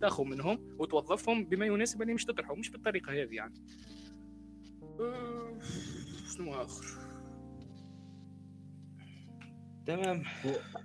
تاخذ 0.01 0.23
منهم 0.23 0.75
وتوظفهم 0.79 1.45
بما 1.45 1.65
يناسب 1.65 2.01
اللي 2.01 2.13
مش 2.13 2.25
تطرحه. 2.25 2.55
مش 2.55 2.69
بالطريقة 2.69 3.11
هذه 3.13 3.35
يعني. 3.35 3.53
أه، 4.99 5.59
شنو 6.37 6.53
آخر؟ 6.53 7.04
تمام. 9.87 10.23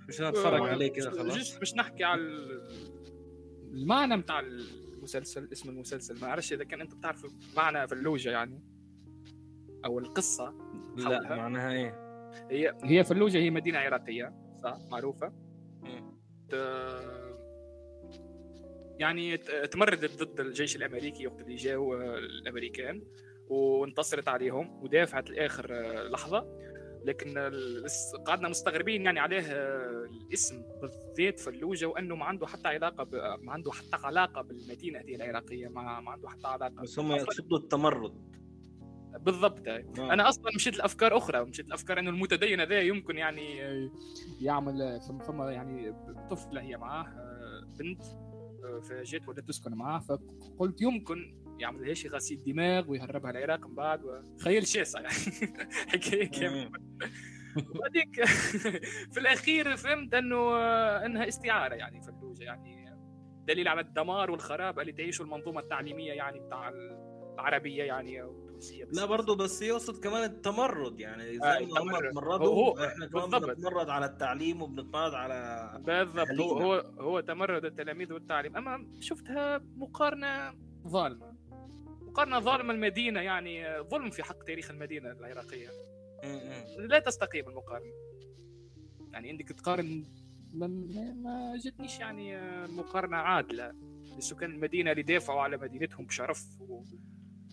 مش 0.09 0.21
هنتفرج 0.21 0.69
عليه 0.69 0.87
كده 0.87 1.11
خلاص. 1.11 1.37
جست 1.37 1.59
باش 1.59 1.75
نحكي 1.75 2.03
على 2.03 2.21
ال- 2.21 2.61
المعنى 3.73 4.17
بتاع 4.17 4.39
المسلسل 4.39 5.49
اسم 5.51 5.69
المسلسل. 5.69 6.21
ما 6.21 6.27
أعرفش 6.27 6.53
إذا 6.53 6.63
كان 6.63 6.81
أنت 6.81 6.95
بتعرف 6.95 7.25
معنى 7.57 7.87
فلوجة 7.87 8.31
يعني 8.31 8.63
أو 9.85 9.99
القصة 9.99 10.53
لا. 10.97 11.35
معناها 11.35 11.71
إيه؟ 11.71 12.11
هي 12.51 12.77
هي 12.83 13.03
فلوجة 13.03 13.37
هي 13.37 13.49
مدينة 13.49 13.77
عراقية 13.79 14.33
صح؟ 14.63 14.77
معروفة. 14.91 15.33
ت- 16.49 17.31
يعني 18.99 19.37
تمردت 19.71 20.23
ضد 20.23 20.39
الجيش 20.39 20.75
الأمريكي 20.75 21.27
وقت 21.27 21.41
اللي 21.41 21.55
جاوا 21.55 22.17
الأمريكان 22.17 23.03
وانتصرت 23.47 24.27
عليهم 24.27 24.83
ودافعت 24.83 25.29
لآخر 25.29 25.67
آه، 25.71 26.03
لحظة. 26.09 26.39
لكن 27.05 27.51
قعدنا 28.25 28.49
مستغربين 28.49 29.05
يعني 29.05 29.19
عليه 29.19 29.41
آه، 29.41 30.09
الاسم 30.27 30.63
بالذات 30.81 31.39
فلوجه 31.39 31.85
وأنه 31.85 32.15
ما 32.15 32.25
عنده 32.25 32.47
حتى 32.47 32.67
علاقة 32.67 33.03
ب... 33.03 33.15
ما 33.41 33.51
عنده 33.51 33.71
حتى 33.71 34.05
علاقة 34.05 34.41
بالمدينة 34.41 34.99
هذه 34.99 35.15
العراقية 35.15 35.67
ما, 35.67 35.99
ما 35.99 36.11
عنده 36.11 36.29
حتى 36.29 36.47
علاقة 36.47 36.81
بس 36.81 36.99
هم 36.99 37.11
يقصدوا 37.11 37.57
التمرد 37.57 38.31
بالضبط 39.19 39.67
هاي. 39.67 39.85
آه. 39.99 40.13
أنا 40.13 40.29
أصلا 40.29 40.51
مشيت 40.55 40.77
لأفكار 40.77 41.17
أخرى 41.17 41.45
مشيت 41.45 41.69
لأفكار 41.69 41.99
إنه 41.99 42.09
المتدين 42.09 42.63
ذا 42.63 42.79
يمكن 42.79 43.17
يعني 43.17 43.59
يعمل 44.41 44.99
فما 45.27 45.51
يعني 45.51 45.93
طفلة 46.29 46.61
هي 46.61 46.77
معاه 46.77 47.03
آه، 47.03 47.67
بنت 47.79 48.01
آه، 48.63 48.79
فجات 48.79 49.27
ولا 49.27 49.41
تسكن 49.41 49.73
معاه 49.73 49.99
فقلت 49.99 50.81
يمكن 50.81 51.35
يعمل 51.59 51.85
لها 51.85 51.93
شي 51.93 52.07
غسيل 52.07 52.43
دماغ 52.43 52.91
ويهربها 52.91 53.31
العراق 53.31 53.67
من 53.67 53.75
بعد 53.75 54.01
خيال 54.39 54.67
شاسع 54.67 55.01
يعني 55.01 55.15
حكاية 55.91 56.29
كاملة. 56.31 56.71
وبعديك 57.75 58.25
في 59.13 59.17
الأخير 59.19 59.77
فهمت 59.77 60.13
أنه 60.13 60.57
إنها 61.05 61.27
استعارة 61.27 61.75
يعني 61.75 62.01
فلوجة 62.01 62.43
يعني 62.43 62.95
دليل 63.47 63.67
على 63.67 63.81
الدمار 63.81 64.31
والخراب 64.31 64.79
اللي 64.79 64.91
تعيشه 64.91 65.21
المنظومة 65.23 65.59
التعليمية 65.59 66.13
يعني 66.13 66.39
بتاع 66.39 66.69
العربية 67.35 67.83
يعني 67.83 68.23
التونسية 68.23 68.85
لا 68.93 69.05
برضه 69.05 69.35
بس 69.35 69.61
يقصد 69.61 70.03
كمان 70.03 70.23
التمرد 70.23 70.99
يعني 70.99 71.23
زي 71.33 71.39
آه، 71.43 71.59
ما 71.59 71.79
هم 71.81 71.89
هو- 72.43 72.85
إحنا 72.85 73.07
كمان. 73.07 73.29
بنتمرد 73.41 73.89
على 73.89 74.05
التعليم 74.05 74.61
وبنتمرد 74.61 75.13
على 75.13 75.71
بالضبط 75.85 76.61
هو. 76.61 76.73
هو 76.99 77.19
تمرد 77.19 77.65
التلاميذ 77.65 78.13
والتعليم 78.13 78.57
أما 78.57 78.87
شفتها 78.99 79.61
مقارنة 79.77 80.53
ظالمة 80.87 81.33
مقارنة 82.01 82.39
ظالمة 82.39 82.73
المدينة 82.73 83.19
يعني 83.21 83.81
ظلم 83.81 84.09
في 84.09 84.23
حق 84.23 84.43
تاريخ 84.43 84.71
المدينة 84.71 85.11
العراقية. 85.11 85.69
لا 86.77 86.99
تستقيم 86.99 87.49
المقارنة. 87.49 87.91
يعني 89.13 89.29
عندك 89.29 89.49
تقارن 89.49 90.03
ما, 90.53 90.67
ما- 90.67 91.57
جتنيش 91.57 91.99
يعني 91.99 92.37
مقارنة 92.67 93.17
عادلة 93.17 93.73
لسكان 94.17 94.51
المدينة 94.51 94.91
اللي 94.91 95.03
دافعوا 95.03 95.41
على 95.41 95.57
مدينتهم 95.57 96.05
بشرف 96.05 96.45
و... 96.59 96.83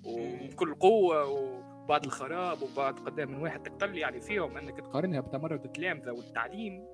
وبكل 0.04 0.74
قوة 0.74 1.24
وبعد 1.24 2.04
الخراب 2.04 2.62
وبعد 2.62 2.98
قدام 2.98 3.30
من 3.30 3.38
واحد 3.42 3.62
تقتل 3.62 3.98
يعني 3.98 4.20
فيهم 4.20 4.56
إنك 4.56 4.78
تقارنها 4.80 5.20
بتمرد 5.20 5.64
التلامذه 5.64 6.10
والتعليم. 6.10 6.84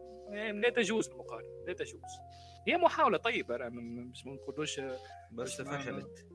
لا 0.55 0.71
تجوز 0.71 1.09
المقارنة 1.09 1.49
لا 1.67 1.73
تجوز. 1.73 2.03
هي 2.69 2.77
محاولة 2.77 3.19
طيبة 3.19 3.69
مش 3.69 4.27
ما 4.27 4.35
نقولوش 4.35 4.81
بس 4.81 5.61
بس 5.61 5.63
فشلت. 5.63 6.27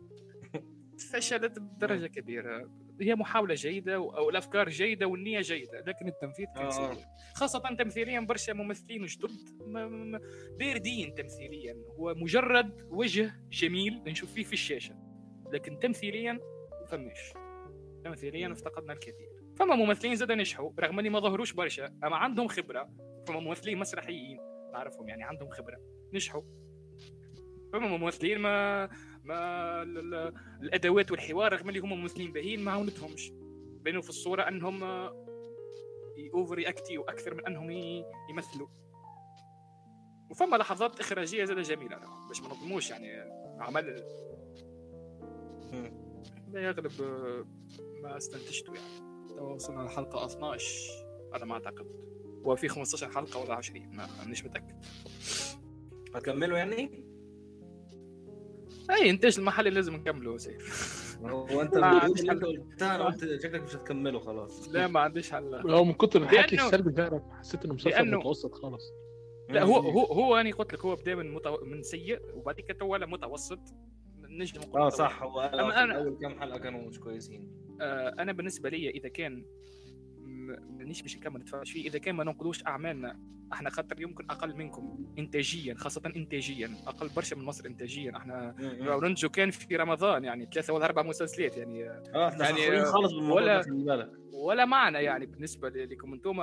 فشلت 1.14 1.60
بدرجة 1.60 2.08
كبيرة. 2.08 2.72
هي 3.02 3.16
محاولة 3.16 3.54
جيدة 3.54 4.00
و- 4.00 4.10
أو 4.10 4.30
الأفكار 4.30 4.70
جيدة 4.70 5.06
والنية 5.08 5.42
جيدة 5.42 5.80
لكن 5.88 6.08
التنفيذ 6.08 6.46
كان 6.56 6.66
آه. 6.66 6.70
سيء 6.70 7.06
خاصة 7.36 7.76
تمثيليا 7.80 8.20
برشا 8.20 8.52
ممثلين 8.52 9.06
جدد 9.06 9.32
باردين 10.60 11.16
تمثيليا. 11.16 11.76
هو 12.00 12.14
مجرد 12.16 12.82
وجه 12.90 13.32
جميل 13.52 14.02
نشوف 14.08 14.34
فيه 14.34 14.44
في 14.44 14.54
الشاشة 14.54 14.96
لكن 15.54 15.80
تمثيليا 15.80 16.40
فماش. 16.88 17.34
تمثيليا 18.04 18.52
افتقدنا 18.52 18.94
الكثير. 18.94 19.30
فما 19.60 19.76
ممثلين 19.76 20.16
زاد 20.16 20.32
نجحوا 20.32 20.72
رغم 20.80 21.00
إني 21.00 21.10
ما 21.10 21.20
ظهروش 21.20 21.54
برشا 21.54 21.86
أما 22.04 22.16
عندهم 22.16 22.48
خبرة 22.48 22.90
فما 23.28 23.40
ممثلين 23.40 23.78
مسرحيين 23.78 24.40
نعرفهم 24.74 25.10
يعني 25.10 25.24
عندهم 25.24 25.50
خبرة 25.50 25.78
نجحوا. 26.14 26.42
فما 27.74 27.98
ممثلين 27.98 28.40
ما 28.40 28.90
ما 29.24 29.82
ال- 29.82 30.14
ال- 30.14 30.34
الأدوات 30.62 31.12
والحوار 31.12 31.54
رغم 31.54 31.70
اللي 31.70 31.80
هم 31.80 31.90
ممثلين 32.02 32.32
باهين 32.34 32.60
ما 32.64 32.72
عاونتهمش. 32.72 33.32
بينوا 33.84 34.02
في 34.02 34.10
الصورة 34.10 34.42
أنهم 34.48 34.84
over 36.34 36.56
reactive 36.56 37.02
أكثر 37.04 37.34
من 37.34 37.46
أنهم 37.46 37.72
يمثلوا. 38.30 38.68
وفما 40.30 40.56
لحظات 40.58 41.00
إخراجية 41.00 41.46
زاد 41.46 41.60
جميلة 41.60 41.98
باش 42.28 42.42
ما 42.42 42.48
نظلموش 42.48 42.90
يعني 42.90 43.08
عمل. 43.60 44.04
مم. 45.74 46.10
لا 46.52 46.62
يغلب 46.62 47.02
آه، 47.02 47.46
ما 48.02 48.18
استنتجته 48.18 48.74
يعني. 48.74 49.10
وصلنا 49.42 49.82
للحلقه 49.82 50.26
12 50.26 50.66
على 51.34 51.46
ما 51.46 51.54
أعتقد. 51.54 51.88
وفي 52.44 52.68
15 52.68 53.10
حلقة 53.12 53.40
ولا 53.40 53.54
20 53.56 53.96
ما 53.96 54.08
مانيش 54.20 54.46
متأكد. 54.46 54.86
هتكملوا 56.16 56.58
يعني؟ 56.58 57.09
اي 58.90 59.10
انتاج 59.10 59.40
المحلي 59.40 59.70
لازم 59.70 59.96
نكمله 59.96 60.38
سيف؟ 60.38 61.18
هو 61.22 61.62
أنت 61.62 61.74
اللي. 61.76 62.00
قلتها 62.00 62.96
أنا 62.96 63.06
قلت 63.06 63.42
شكلك 63.44 63.64
مش 63.64 63.76
هتكمله 63.76 64.20
خلاص. 64.20 64.70
لا 64.70 64.88
ما 64.88 65.00
عنديش 65.00 65.32
حل. 65.32 65.56
هو 65.72 65.84
من 65.84 65.94
كتر 65.94 66.22
الحكي 66.22 66.58
لأنه- 66.58 66.64
السلبي 66.64 66.92
ده 66.92 67.24
حسيت 67.40 67.66
إنه 67.66 67.74
مسلسل 67.74 67.98
لأنه- 67.98 68.18
متوسط 68.18 68.54
خالص. 68.56 68.84
لا 69.50 69.64
هو 69.64 69.76
هو 69.78 70.06
هو 70.06 70.36
أنا 70.36 70.52
قلت 70.52 70.74
لك 70.74 70.86
هو 70.86 70.96
بدا 70.96 71.16
من 71.16 71.34
متو... 71.34 71.58
من 71.66 71.84
سيء 71.84 72.20
وبعد 72.34 72.60
كده 72.60 72.86
ولا 72.86 73.06
متوسط. 73.06 73.60
نجم 74.30 74.62
آه. 74.76 74.90
صح 74.90 75.24
هو 75.24 75.50
أنا- 75.54 75.96
اول 75.96 76.18
كام 76.22 76.40
حلقة 76.40 76.58
كانوا 76.60 76.82
مش 76.90 77.00
كويسين؟ 77.00 77.52
آه 77.82 78.16
أنا 78.20 78.32
بالنسبة 78.32 78.70
لي 78.70 78.90
إذا 78.90 79.10
كان 79.10 79.46
مانيش 80.70 81.02
باش 81.02 81.18
نكمل 81.18 81.40
نتفرج 81.42 81.72
فيه. 81.72 81.88
إذا 81.90 82.00
كان 82.00 82.16
ما 82.16 82.24
ننقذوش 82.24 82.66
أعمالنا 82.68 83.20
إحنا 83.54 83.70
خاطر 83.70 84.02
يمكن 84.02 84.26
أقل 84.30 84.56
منكم 84.58 85.14
انتاجيا 85.20 85.76
خاصة 85.76 86.02
انتاجيا 86.16 86.76
أقل 86.88 87.10
برشا 87.16 87.36
من 87.36 87.44
مصر 87.46 87.66
انتاجيا. 87.66 88.18
إحنا 88.18 88.56
ننتجوا 89.04 89.30
كان 89.32 89.52
في 89.52 89.76
رمضان 89.76 90.24
يعني 90.24 90.50
ثلاثة 90.54 90.74
ولا 90.74 90.86
أربع 90.86 91.02
مسلسلات 91.04 91.58
يعني 91.58 91.90
آه 91.90 92.28
إحنا 92.28 92.50
يعني 92.50 92.86
خالص 92.86 93.14
بالموضوع 93.14 93.36
ولا- 93.36 94.12
ولا 94.34 94.66
معنى 94.66 94.98
يعني 94.98 95.26
بالنسبة 95.26 95.70
لكم 95.70 96.14
أنتم 96.14 96.42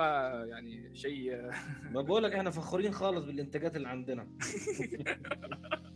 يعني 0.49 0.91
شيء 0.95 1.35
ما 1.91 2.01
بقول 2.01 2.23
لك 2.23 2.33
إحنا 2.33 2.49
فخورين 2.49 2.91
خالص 2.91 3.25
بالإنتاجات 3.25 3.75
اللي 3.75 3.87
عندنا. 3.87 4.27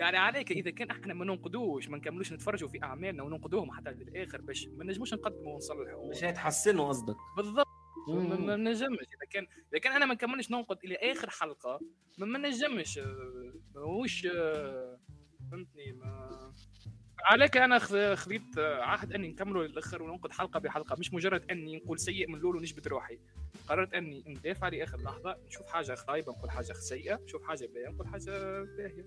يعني 0.00 0.16
عليك 0.16 0.52
إذا 0.52 0.70
كان 0.70 0.90
إحنا 0.90 1.14
ما 1.14 1.24
ننقدوش 1.24 1.88
ما 1.88 1.96
نكملوش 1.96 2.32
نتفرجوا 2.32 2.68
في 2.68 2.82
أعمالنا 2.82 3.22
وننقدوهم 3.22 3.72
حتى 3.72 3.90
للآخر 3.90 4.40
باش 4.40 4.68
ما 4.68 4.84
نجموش 4.84 5.14
نقدموا 5.14 5.54
ونصلحوا. 5.54 6.10
مش 6.10 6.24
هيتحسنوا 6.24 6.88
قصدك. 6.88 7.16
بالضبط. 7.36 7.66
ما 8.08 8.56
نجمش. 8.56 8.98
إذا 8.98 9.26
كان 9.30 9.46
إذا 9.72 9.80
كان 9.80 9.92
أنا 9.92 10.06
ما 10.06 10.14
نكملش 10.14 10.50
ننقد 10.50 10.78
إلى 10.84 10.94
آخر 10.94 11.30
حلقة 11.30 11.80
ما, 12.18 12.38
نجمش 12.38 12.98
آه، 12.98 13.52
ماهوش 13.74 14.26
آه، 14.26 14.98
فهمتني؟ 15.50 15.92
ما 15.92 16.52
عليك 17.24 17.56
أنا 17.56 17.78
خذيت 18.14 18.58
عهد 18.58 19.12
أني 19.12 19.28
نكمله 19.28 19.62
للآخر 19.62 20.02
وننقد 20.02 20.32
حلقة 20.32 20.60
بحلقة 20.60 20.96
مش 20.98 21.12
مجرد 21.12 21.50
أني 21.50 21.76
نقول 21.76 21.98
سيء 21.98 22.28
من 22.28 22.34
الأول 22.34 22.56
ونجبد 22.56 22.88
روحي. 22.88 23.18
قررت 23.68 23.94
أني 23.94 24.24
ندافع 24.26 24.68
لآخر 24.68 25.02
لحظة 25.02 25.36
نشوف 25.46 25.66
حاجة 25.66 25.94
خايبه 25.94 26.32
نقول 26.32 26.50
حاجة 26.50 26.72
سيئة 26.72 27.20
نشوف 27.24 27.42
حاجة 27.42 27.66
باهية 27.74 27.88
نقول 27.88 28.06
حاجة 28.08 28.62
باهية. 28.62 29.06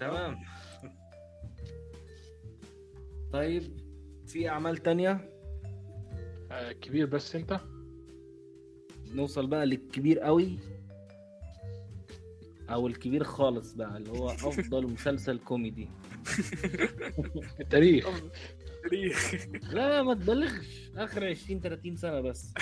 تمام. 0.00 0.36
طيب 3.32 3.62
في 4.26 4.48
أعمال 4.48 4.76
تانية؟ 4.76 5.30
آه، 6.50 6.72
كبير 6.72 7.06
بس 7.06 7.36
انت؟ 7.36 7.60
نوصل 9.14 9.46
بقى 9.46 9.66
للكبير 9.66 10.18
قوي 10.18 10.58
أو 12.70 12.86
الكبير 12.86 13.24
خالص 13.24 13.72
بقى 13.72 13.96
اللي 13.96 14.10
هو 14.10 14.30
أفضل 14.48 14.86
مسلسل 14.92 15.38
كوميدي. 15.38 15.88
التاريخ. 17.60 18.08
تاريخ. 18.90 19.34
لا 19.72 19.88
لا 19.88 20.02
ما 20.02 20.14
تبالغش 20.14 20.90
آخر 20.96 21.24
20 21.24 21.60
30 21.60 21.96
سنة 21.96 22.20
بس. 22.20 22.52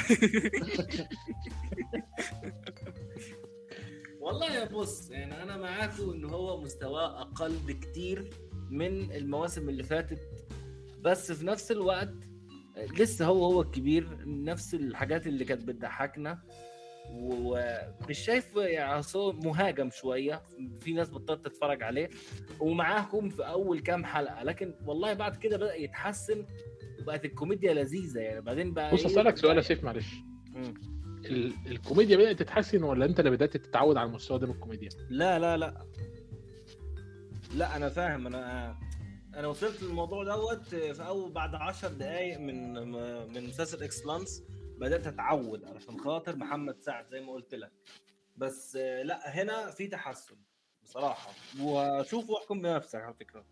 والله 4.26 4.54
يا 4.54 4.64
بص 4.64 5.10
يعني 5.10 5.42
أنا 5.42 5.56
معاكم 5.56 6.10
إن 6.10 6.24
هو 6.24 6.60
مستواه 6.60 7.20
أقل 7.22 7.52
بكتير 7.66 8.30
من 8.70 9.12
المواسم 9.12 9.68
اللي 9.68 9.82
فاتت. 9.82 10.18
بس 11.00 11.32
في 11.32 11.46
نفس 11.46 11.70
الوقت 11.72 12.14
لسه 12.98 13.26
هو 13.26 13.44
هو 13.44 13.62
الكبير 13.62 14.08
نفس 14.26 14.74
الحاجات 14.74 15.26
اللي 15.26 15.44
كانت 15.44 15.64
بتضحكنا. 15.64 16.42
ومش 17.12 18.18
شايف 18.18 18.56
يعني 18.56 19.02
هو 19.16 19.32
مهاجم 19.32 19.90
شوية 19.90 20.42
في 20.80 20.92
ناس 20.92 21.10
بطلت 21.10 21.44
تتفرج 21.44 21.82
عليه. 21.82 22.10
ومعاكم 22.60 23.28
في 23.28 23.42
أول 23.42 23.80
كام 23.80 24.04
حلقة 24.04 24.42
لكن 24.42 24.74
والله 24.86 25.12
بعد 25.12 25.36
كده 25.36 25.56
بدأ 25.56 25.74
يتحسن 25.74 26.46
وبقت 27.02 27.24
الكوميديا 27.24 27.74
لذيذة 27.74 28.20
يعني. 28.20 28.40
بعدين 28.40 28.74
بقى 28.74 28.92
بص 28.94 29.00
إيه؟ 29.00 29.06
اسالك 29.06 29.36
سؤال 29.36 29.56
يا 29.56 29.62
سيف 29.62 29.84
معلش. 29.84 30.14
مم. 30.54 30.95
ال- 31.30 31.54
الكوميديا 31.66 32.16
بدأت 32.16 32.38
تتحسن 32.38 32.82
ولا 32.82 33.04
انت 33.04 33.20
اللي 33.20 33.30
بدأت 33.30 33.56
تتعود 33.56 33.96
على 33.96 34.08
المستوى 34.08 34.38
ده 34.38 34.46
من 34.46 34.52
الكوميديا؟ 34.52 34.88
لا 35.10 35.38
لا 35.38 35.56
لا 35.56 35.86
لا 37.54 37.76
أنا 37.76 37.88
فاهم 37.88 38.26
أنا 38.26 38.76
أنا 39.34 39.46
وصلت 39.46 39.82
للموضوع 39.82 40.24
دوت 40.24 40.62
في 40.74 41.06
أول 41.06 41.32
بعد 41.32 41.54
10 41.54 41.88
دقائق 41.88 42.38
من 42.38 42.72
من 43.32 43.46
مسلسل 43.48 43.82
اكسلانس 43.82 44.42
بدأت 44.78 45.06
أتعود 45.06 45.64
علشان 45.64 46.00
خاطر 46.00 46.36
محمد 46.36 46.80
سعد 46.80 47.06
زي 47.08 47.20
ما 47.20 47.32
قلت 47.32 47.54
لك 47.54 47.72
بس 48.36 48.76
لا 49.04 49.42
هنا 49.42 49.70
في 49.70 49.86
تحسن 49.86 50.36
بصراحة 50.82 51.30
وشوف 51.60 52.30
واحكم 52.30 52.62
بنفسك 52.62 53.00
على 53.00 53.14
فكرة 53.14 53.44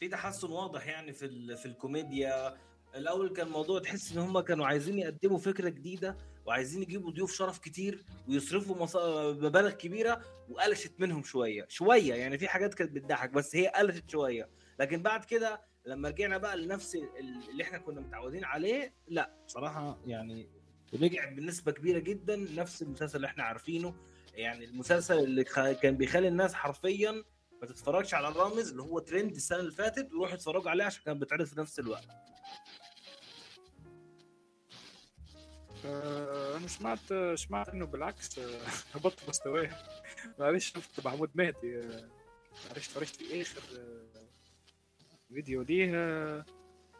في 0.00 0.08
تحسن 0.08 0.50
واضح 0.50 0.86
يعني 0.86 1.12
في. 1.12 1.56
في 1.56 1.66
الكوميديا 1.66 2.56
الأول 2.94 3.28
كان 3.32 3.46
الموضوع 3.46 3.80
تحس 3.80 4.12
إن 4.12 4.18
هم 4.18 4.40
كانوا 4.40 4.66
عايزين 4.66 4.98
يقدموا 4.98 5.38
فكرة 5.38 5.68
جديدة 5.68 6.16
وعايزين 6.46 6.82
يجيبوا 6.82 7.10
ضيوف 7.10 7.32
شرف 7.34 7.58
كتير 7.58 8.04
ويصرفوا. 8.28 8.86
مبالغ 9.32 9.70
كبيرة 9.70 10.20
وقلشت 10.48 10.92
منهم 10.98 11.22
شوية 11.22 11.66
شوية 11.68 12.14
يعني 12.14 12.38
في 12.38 12.48
حاجات 12.48 12.74
كانت 12.74 12.92
بتضحك 12.92 13.30
بس 13.30 13.56
هي 13.56 13.66
قلشت 13.68 14.10
شوية 14.10 14.48
لكن 14.80 15.02
بعد 15.02 15.24
كده 15.24 15.60
لما 15.86 16.08
رجعنا 16.08 16.38
بقى 16.38 16.56
لنفس 16.56 16.94
ال- 16.94 17.08
اللي 17.50 17.62
إحنا 17.62 17.78
كنا 17.78 18.00
متعودين 18.00 18.44
عليه 18.44 18.94
لا 19.08 19.30
بصراحة 19.46 19.98
يعني 20.06 20.48
رجع 20.94 21.30
بنسبة 21.30 21.72
كبيرة 21.72 21.98
جدا 21.98 22.36
نفس 22.36 22.82
المسلسل 22.82 23.16
اللي 23.16 23.26
إحنا 23.26 23.44
عارفينه 23.44 23.94
يعني 24.34 24.64
المسلسل 24.64 25.18
اللي. 25.18 25.44
كان 25.82 25.96
بيخلي 25.96 26.28
الناس 26.28 26.54
حرفيا 26.54 27.24
ما 27.62 27.66
تتفرجش 27.68 28.14
على 28.14 28.28
الرامز 28.28 28.70
اللي 28.70 28.82
هو 28.82 28.98
ترند 28.98 29.34
السنة 29.34 29.58
اللي 29.58 29.72
فاتت 29.72 30.12
ويروحوا 30.12 30.34
يتفرجوا 30.34 30.70
عليه 30.70 30.84
عشان 30.84 31.02
كان 31.04 31.18
بيتعرض 31.18 31.46
في 31.46 31.60
نفس 31.60 31.78
الوقت 31.78 32.04
أنا 35.84 36.66
سمعت 36.68 37.34
سمعت 37.34 37.68
إنه 37.68 37.86
بالعكس 37.86 38.38
آه، 38.38 38.60
هبط 38.94 39.28
مستواه. 39.28 39.70
معلش 40.38 40.70
شفت 40.72 41.06
محمود 41.06 41.30
مهدي 41.34 41.78
آه، 41.78 42.08
معلش 42.70 42.86
فرجت 42.88 43.16
في 43.16 43.42
آخر 43.42 43.60
آه، 43.78 44.24
فيديو 45.34 45.62
ليه 45.62 45.90
آه، 45.94 46.44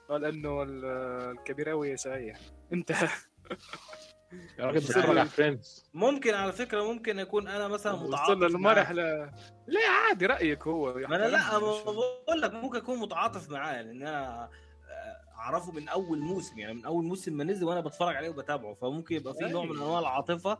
قال 0.08 0.24
إنه 0.24 0.62
ال- 0.62 0.84
الكبيراوي 1.38 1.96
صحيح 1.96 2.38
أنت؟ 2.72 2.90
يا 4.58 4.64
راجل 4.64 4.80
بتتفرج. 4.80 5.18
على 5.18 5.28
فريندز 5.28 5.84
ممكن 5.94 6.34
على 6.34 6.52
فكرة 6.52 6.92
ممكن 6.92 7.18
اكون 7.18 7.48
أنا 7.48 7.68
مثلا 7.68 7.92
وصلنا 7.92 8.08
متعاطف 8.08 8.38
معاه. 8.40 8.48
لمرحله 8.48 9.32
لا 9.66 9.80
عادي 10.08 10.26
رأيك 10.26 10.66
هو. 10.66 10.94
ما 10.94 11.16
أنا 11.16 11.28
لا 11.28 11.58
بقول 11.58 12.40
لك 12.42 12.52
ممكن 12.52 12.78
اكون 12.78 12.98
متعاطف 12.98 13.50
معاه 13.50 13.82
لأن 13.82 14.02
أنا 14.02 14.42
آه، 14.44 14.50
اعرفه 15.44 15.72
من 15.72 15.88
اول 15.88 16.18
موسم 16.18 16.58
يعني 16.58 16.74
من 16.74 16.84
اول 16.84 17.04
موسم 17.04 17.32
ما 17.32 17.44
نزل 17.44 17.64
وأنا 17.66 17.80
بتفرج 17.80 18.16
عليه 18.16 18.28
وبتابعه. 18.28 18.74
فممكن 18.74 19.14
يبقى 19.16 19.34
في 19.34 19.44
نوع 19.44 19.64
من 19.64 19.76
انواع 19.76 19.98
العاطفة. 19.98 20.58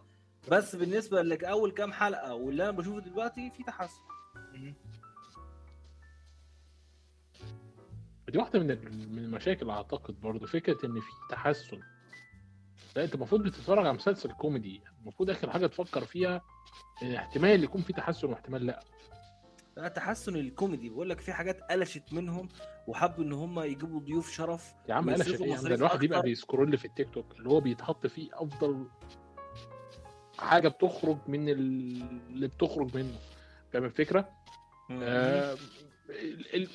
بس 0.51 0.76
بالنسبة 0.76 1.22
لك 1.22 1.45
أول 1.45 1.70
كام 1.72 1.93
حلقة 1.93 2.35
واللي 2.35 2.62
أنا 2.62 2.70
بشوفه 2.70 3.01
دلوقتي 3.01 3.51
في 3.51 3.62
تحسن. 3.62 4.03
دي 8.28 8.39
واحدة 8.39 8.59
من 8.59 8.66
من 9.12 9.18
المشاكل 9.18 9.70
أعتقد 9.70 10.20
برضه 10.20 10.47
فكرة 10.47 10.87
إن 10.87 11.01
في 11.01 11.11
تحسن. 11.30 11.80
لا 12.97 13.05
أنت 13.05 13.14
المفروض 13.14 13.43
بتتفرج 13.43 13.78
على 13.78 13.93
مسلسل 13.93 14.32
كوميدي 14.32 14.82
المفروض 15.03 15.30
آخر 15.30 15.51
حاجة 15.51 15.66
تفكر 15.66 16.05
فيها 16.05 16.43
احتمال 17.16 17.64
يكون 17.64 17.82
في 17.82 17.93
تحسن 17.93 18.28
واحتمال 18.28 18.66
لأ. 18.66 18.80
لا 19.77 19.89
تحسن 19.89 20.37
الكوميدي. 20.37 20.89
بقول 20.89 21.11
لك 21.11 21.20
في 21.20 21.33
حاجات 21.33 21.61
قلشت 21.70 22.12
منهم 22.12 22.49
وحبوا 22.87 23.25
إن 23.25 23.33
هم 23.33 23.61
يجيبوا 23.61 24.01
ضيوف 24.01 24.33
شرف 24.33 24.75
يا 24.89 24.95
عم 24.95 25.11
قلشت 25.11 25.41
إيه؟ 25.41 25.57
عم 25.57 25.62
ده 25.68 25.75
الواحد 25.75 26.03
يبقى. 26.03 26.22
بي 26.22 26.36
scroll 26.36 26.78
في 26.79 26.85
التيك 26.85 27.09
توك 27.14 27.27
اللي 27.39 27.49
هو 27.49 27.61
بيتحط 27.61 28.07
فيه 28.07 28.29
أفضل 28.33 28.87
حاجة 30.38 30.68
بتخرج 30.68 31.18
من 31.29 31.49
ال- 31.49 32.21
اللي 32.30 32.46
بتخرج 32.49 32.96
منه. 32.96 33.14
فاهم 33.72 33.84
الفكرة؟ 33.84 34.29
آه 34.91 35.57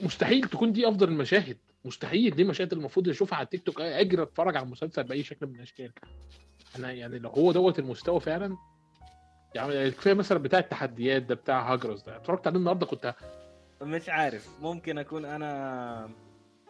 مستحيل 0.02 0.44
تكون 0.44 0.72
دي 0.74 0.88
أفضل 0.88 1.08
المشاهد. 1.10 1.58
مستحيل. 1.86 2.36
دي 2.36 2.44
مشاهد 2.44 2.74
المفروض 2.74 3.10
اشوفها 3.10 3.38
على 3.38 3.46
التيك 3.46 3.64
توك. 3.64 3.82
أجري 3.82 4.22
أتفرج 4.24 4.56
على 4.58 4.66
المسلسل 4.66 5.04
بأي 5.04 5.24
شكل 5.24 5.48
من 5.48 5.56
الأشكال. 5.56 5.92
أنا 6.76 6.92
يعني 6.92 7.20
لو 7.20 7.30
هو 7.30 7.52
دوت 7.52 7.80
المستوى 7.80 8.20
فعلا 8.20 8.58
يعني 9.56 9.92
كفايه 9.92 10.14
مثلا 10.14 10.38
بتاع 10.38 10.60
التحديات 10.60 11.22
ده 11.24 11.36
بتاع 11.36 11.74
هاجرس 11.74 12.02
ده. 12.02 12.16
اتفرجت 12.18 12.48
عليه 12.48 12.58
النهارده 12.60 12.86
كنت 12.86 13.16
مش 13.82 14.10
عارف 14.10 14.50
ممكن 14.62 14.98
أكون 14.98 15.26
أنا 15.26 16.10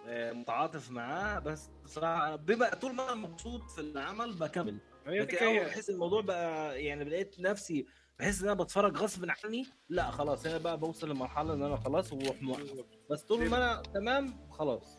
آه، 0.07 0.31
متعاطف 0.31 0.91
معاه 0.91 1.39
بس 1.39 1.69
بصراحة 1.83 2.35
بما 2.35 2.69
طول 2.75 2.95
ما 2.95 3.03
أنا 3.05 3.15
مبسوط 3.15 3.61
في 3.71 3.81
العمل 3.81 4.33
بكمل. 4.33 4.77
لكن 5.07 5.37
أول 5.37 5.47
هي 5.47 5.59
ما 5.59 5.65
بحس 5.67 5.89
الموضوع 5.89 6.21
بقى 6.21 6.83
يعني 6.83 7.03
لقيت 7.03 7.39
نفسي 7.39 7.85
بحس 8.19 8.41
إن 8.41 8.49
أنا 8.49 8.63
بتفرج 8.63 8.97
غصب 8.97 9.25
عني 9.45 9.65
لا 9.89 10.11
خلاص 10.11 10.45
أنا 10.45 10.57
بقى 10.57 10.77
بوصل 10.77 11.09
لمرحلة 11.09 11.53
إن 11.53 11.63
أنا 11.63 11.75
خلاص 11.75 12.13
وأروح 12.13 12.41
موقف. 12.41 12.73
بس 13.11 13.21
طول 13.21 13.49
ما 13.49 13.57
أنا 13.57 13.81
تمام 13.93 14.39
خلاص. 14.51 14.97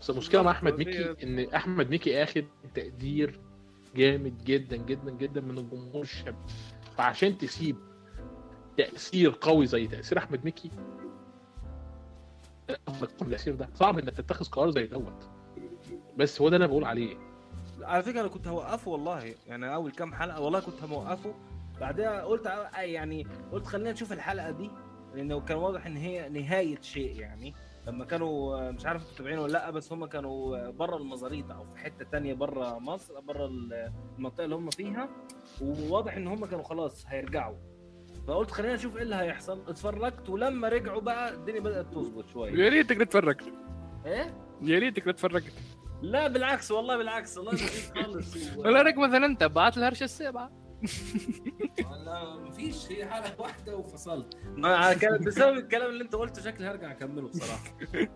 بس 0.00 0.10
المشكلة 0.10 0.42
مع 0.42 0.50
أحمد 0.50 0.72
مكي 0.80 0.98
هي- 0.98 1.16
إن 1.22 1.54
أحمد 1.54 1.90
مكي 1.90 2.22
آخد 2.22 2.44
تقدير 2.74 3.40
جامد 3.96 4.44
جدا 4.44 4.76
جدا 4.76 5.10
جدا 5.10 5.40
من 5.40 5.58
الجمهور 5.58 6.02
الشاب. 6.02 6.36
فعشان 6.96 7.38
تسيب 7.38 7.76
تأثير 8.76 9.38
قوي 9.40 9.66
زي 9.66 9.86
تأثير 9.86 10.18
أحمد 10.18 10.46
مكي. 10.46 10.70
التاثير 13.02 13.54
ده. 13.54 13.68
صعب 13.74 13.98
إنك 13.98 14.14
تتخذ 14.16 14.44
قرار 14.46 14.70
زي 14.70 14.86
دوت. 14.86 15.28
بس 16.16 16.40
هو 16.40 16.48
ده 16.48 16.56
اللي 16.56 16.64
أنا 16.64 16.72
بقول 16.72 16.84
عليه. 16.84 17.16
على 17.82 18.02
فكرة 18.02 18.20
أنا 18.20 18.28
كنت 18.28 18.48
هوقفه 18.48 18.90
والله. 18.90 19.34
يعني 19.46 19.74
أول 19.74 19.92
كام 19.92 20.14
حلقة 20.14 20.40
والله 20.40 20.60
كنت 20.60 20.82
هوقفه. 20.82 21.34
بعدها 21.80 22.22
قلت 22.22 22.46
يعني 22.76 23.26
قلت 23.52 23.66
خلينا 23.66 23.92
نشوف 23.92 24.12
الحلقة 24.12 24.50
دي. 24.50 24.70
لأنه 25.14 25.40
كان 25.40 25.56
واضح 25.56 25.86
إن 25.86 25.96
هي 25.96 26.28
نهاية 26.28 26.80
شيء 26.80 27.20
يعني. 27.20 27.54
لما 27.86 28.04
كانوا 28.04 28.70
مش 28.70 28.86
عارف 28.86 29.12
متابعين 29.12 29.38
ولا 29.38 29.52
لأ 29.52 29.70
بس 29.70 29.92
هم 29.92 30.06
كانوا 30.06 30.70
بره 30.70 30.96
المزاريط 30.96 31.50
أو 31.50 31.64
في 31.64 31.78
حتة 31.78 32.04
تانية 32.12 32.34
بره 32.34 32.78
مصر 32.78 33.20
بره 33.20 33.46
المنطقة 33.46 34.44
اللي 34.44 34.54
هم 34.56 34.70
فيها. 34.70 35.08
وواضح 35.62 36.16
إن 36.16 36.26
هم 36.26 36.46
كانوا 36.46 36.64
خلاص 36.64 37.04
هيرجعوا. 37.08 37.56
فقلت 38.28 38.50
خلينا 38.50 38.74
نشوف 38.74 38.96
إيه 38.96 39.02
اللي 39.02 39.14
هيحصل. 39.16 39.62
اتفرجت 39.68 40.28
ولما 40.28 40.68
رجعوا 40.68 41.00
بقى 41.00 41.34
الدنيا 41.34 41.60
بدأت 41.60 41.86
تظبط 41.86 42.26
شوية. 42.28 42.52
يا 42.64 42.68
ريتك 42.68 43.00
اتفرجت. 43.00 43.52
إيه؟ 44.06 44.34
يا 44.62 44.78
ريتك 44.78 45.08
اتفرجت. 45.08 45.52
لا 46.02 46.28
بالعكس 46.28 46.70
والله 46.70 46.96
بالعكس 46.96 47.38
والله 47.38 47.52
خالص. 47.94 48.36
ولا 48.58 48.82
رك 48.82 48.96
مثلا 48.98 49.26
انت 49.26 49.44
بعت 49.44 49.78
الهرشه 49.78 50.04
السابعة. 50.04 50.63
لا 52.04 52.36
مفيش 52.36 52.92
هي 52.92 53.06
حلقة 53.06 53.40
واحدة 53.40 53.76
وفصلت. 53.76 54.36
ما 54.56 54.92
كانت 54.92 55.26
بسبب 55.26 55.56
الكلام 55.56 55.90
اللي 55.90 56.04
انت 56.04 56.14
قلته 56.14 56.42
شكلي 56.42 56.66
هرجع 56.66 56.90
أكمله 56.90 57.28
بصراحة. 57.28 57.64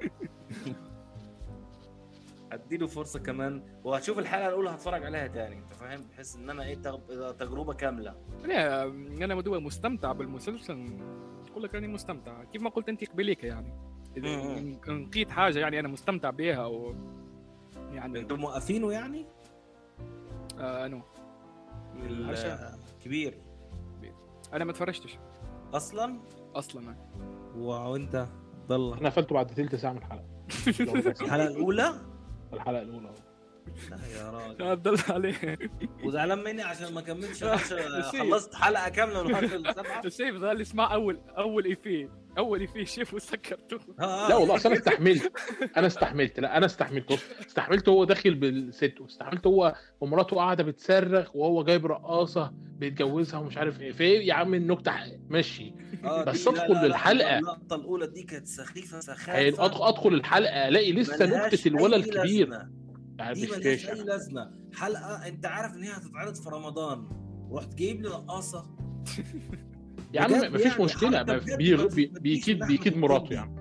اديله 2.52 2.86
فرصة 2.86 3.18
كمان 3.20 3.62
وهشوف 3.84 4.18
الحلقة 4.18 4.48
الأولى 4.48 4.70
هتفرج 4.70 5.04
عليها 5.04 5.26
تاني 5.26 5.58
أنت 5.58 5.72
فاهم؟ 5.72 6.00
بحس 6.12 6.36
إن 6.36 6.50
أنا 6.50 6.64
إيه 6.64 6.74
تجربة 7.32 7.74
كاملة. 7.74 8.14
أنا 8.44 8.82
أنا 9.24 9.34
مدوى 9.34 9.60
مستمتع 9.60 10.12
بالمسلسل. 10.12 10.86
أقول 11.50 11.62
لك 11.62 11.74
اني 11.74 11.88
مستمتع. 11.88 12.44
كيف 12.44 12.62
ما 12.62 12.70
قلت 12.70 12.88
أنت 12.88 13.04
قبليك 13.10 13.44
يعني. 13.44 13.72
إذا 14.16 14.54
لقيت 14.94 15.30
حاجة 15.30 15.58
يعني 15.58 15.80
أنا 15.80 15.88
مستمتع 15.88 16.30
بها 16.30 16.64
أو 16.64 16.94
يعني 17.92 18.18
أنتم 18.18 18.40
موقفينه 18.40 18.92
يعني؟ 18.92 19.26
آه 20.58 20.86
أنا. 20.86 21.02
العشاء 22.06 22.78
كبير. 23.04 23.34
أنا 24.52 24.64
ما 24.64 24.72
تفرجتش. 24.72 25.18
أصلا؟ 25.74 26.20
أصلا. 26.54 26.96
وانت 27.56 28.28
عبد 28.62 28.72
الله 28.72 28.98
أنا 28.98 29.08
قفلته 29.08 29.34
بعد 29.34 29.50
ثلث 29.50 29.74
ساعة 29.74 29.92
من 29.92 29.98
الحلقة. 29.98 30.24
الحلقة 31.22 31.46
الأولى؟ 31.48 31.92
الحلقة 32.52 32.82
الأولى. 32.82 33.10
لا 33.90 33.98
يا 34.18 34.30
راجل. 34.30 34.62
عبد 34.64 34.88
الله 34.88 35.04
عليه 35.08 35.58
وزعلان 36.04 36.38
مني 36.38 36.62
عشان 36.62 36.94
ما 36.94 37.00
كملتش. 37.00 37.44
خلصت 37.44 38.54
حلقة 38.54 38.88
كاملة 38.88 39.22
من 39.22 39.32
واحد 39.32 39.46
سبعه 39.46 40.00
الشيف 40.04 40.34
ذا 40.34 40.52
اللي 40.52 40.62
اسمع 40.62 40.94
أول 40.94 41.20
أول 41.38 41.64
ايفيه 41.64 42.10
أول 42.38 42.60
ايفيه 42.60 42.84
شيف 42.84 43.14
وسكرته. 43.14 43.78
آه، 44.00 44.28
لا 44.28 44.36
والله 44.36 44.56
أصل 44.56 44.68
أنا 44.68 44.78
استحملت. 44.78 45.32
أنا 45.76 45.86
استحملت. 45.86 46.40
لا 46.40 46.56
أنا 46.56 46.66
استحملت 46.66 47.18
استحملت 47.46 47.88
هو 47.88 48.04
داخل 48.04 48.34
بالست 48.34 48.94
واستحملت 49.00 49.46
هو 49.46 49.74
ومراته 50.00 50.36
قاعدة 50.36 50.64
بتصرخ 50.64 51.36
وهو 51.36 51.64
جايب 51.64 51.86
رقاصة 51.86 52.52
بيتجوزها 52.78 53.40
ومش 53.40 53.56
عارف 53.58 53.80
إيه. 53.80 53.92
فايه 53.92 54.28
يا 54.28 54.34
عم 54.34 54.54
النكتة؟ 54.54 54.92
ماشي. 55.28 55.74
آه، 56.04 56.24
بس 56.24 56.48
لا، 56.48 56.86
للحلقة. 56.86 57.38
اللقطة 57.38 57.76
الأولى 57.76 58.06
دي 58.06 58.22
كانت 58.22 58.46
سخيفة 58.46 59.00
سخافة. 59.00 59.48
أدخل, 59.48 59.88
أدخل 59.88 60.14
الحلقة 60.14 60.68
ألاقي 60.68 60.92
لسه 60.92 61.26
نكتة 61.46 61.68
الولد 61.68 62.04
الكبير. 62.06 62.48
لازمة. 62.48 62.70
دي 63.18 63.46
ملهاش 63.46 63.88
أي 63.88 64.04
لازمة. 64.04 64.50
حلقة 64.74 65.28
أنت 65.28 65.46
عارف 65.46 65.74
إن 65.74 65.82
هي 65.82 65.92
هتتعرض 65.92 66.34
في 66.34 66.48
رمضان. 66.48 67.08
ورحت 67.50 67.74
جايب 67.74 68.02
لي 68.02 68.08
رقاصة. 68.08 68.66
يا 70.14 70.20
عم 70.20 70.30
مفيش 70.30 70.66
يعني، 70.66 70.84
مشكلة. 70.84 71.22
بيكيد 72.20 72.64
بيكيد 72.64 72.96
مراته. 72.96 73.34
يا 73.34 73.38
عم 73.40 73.56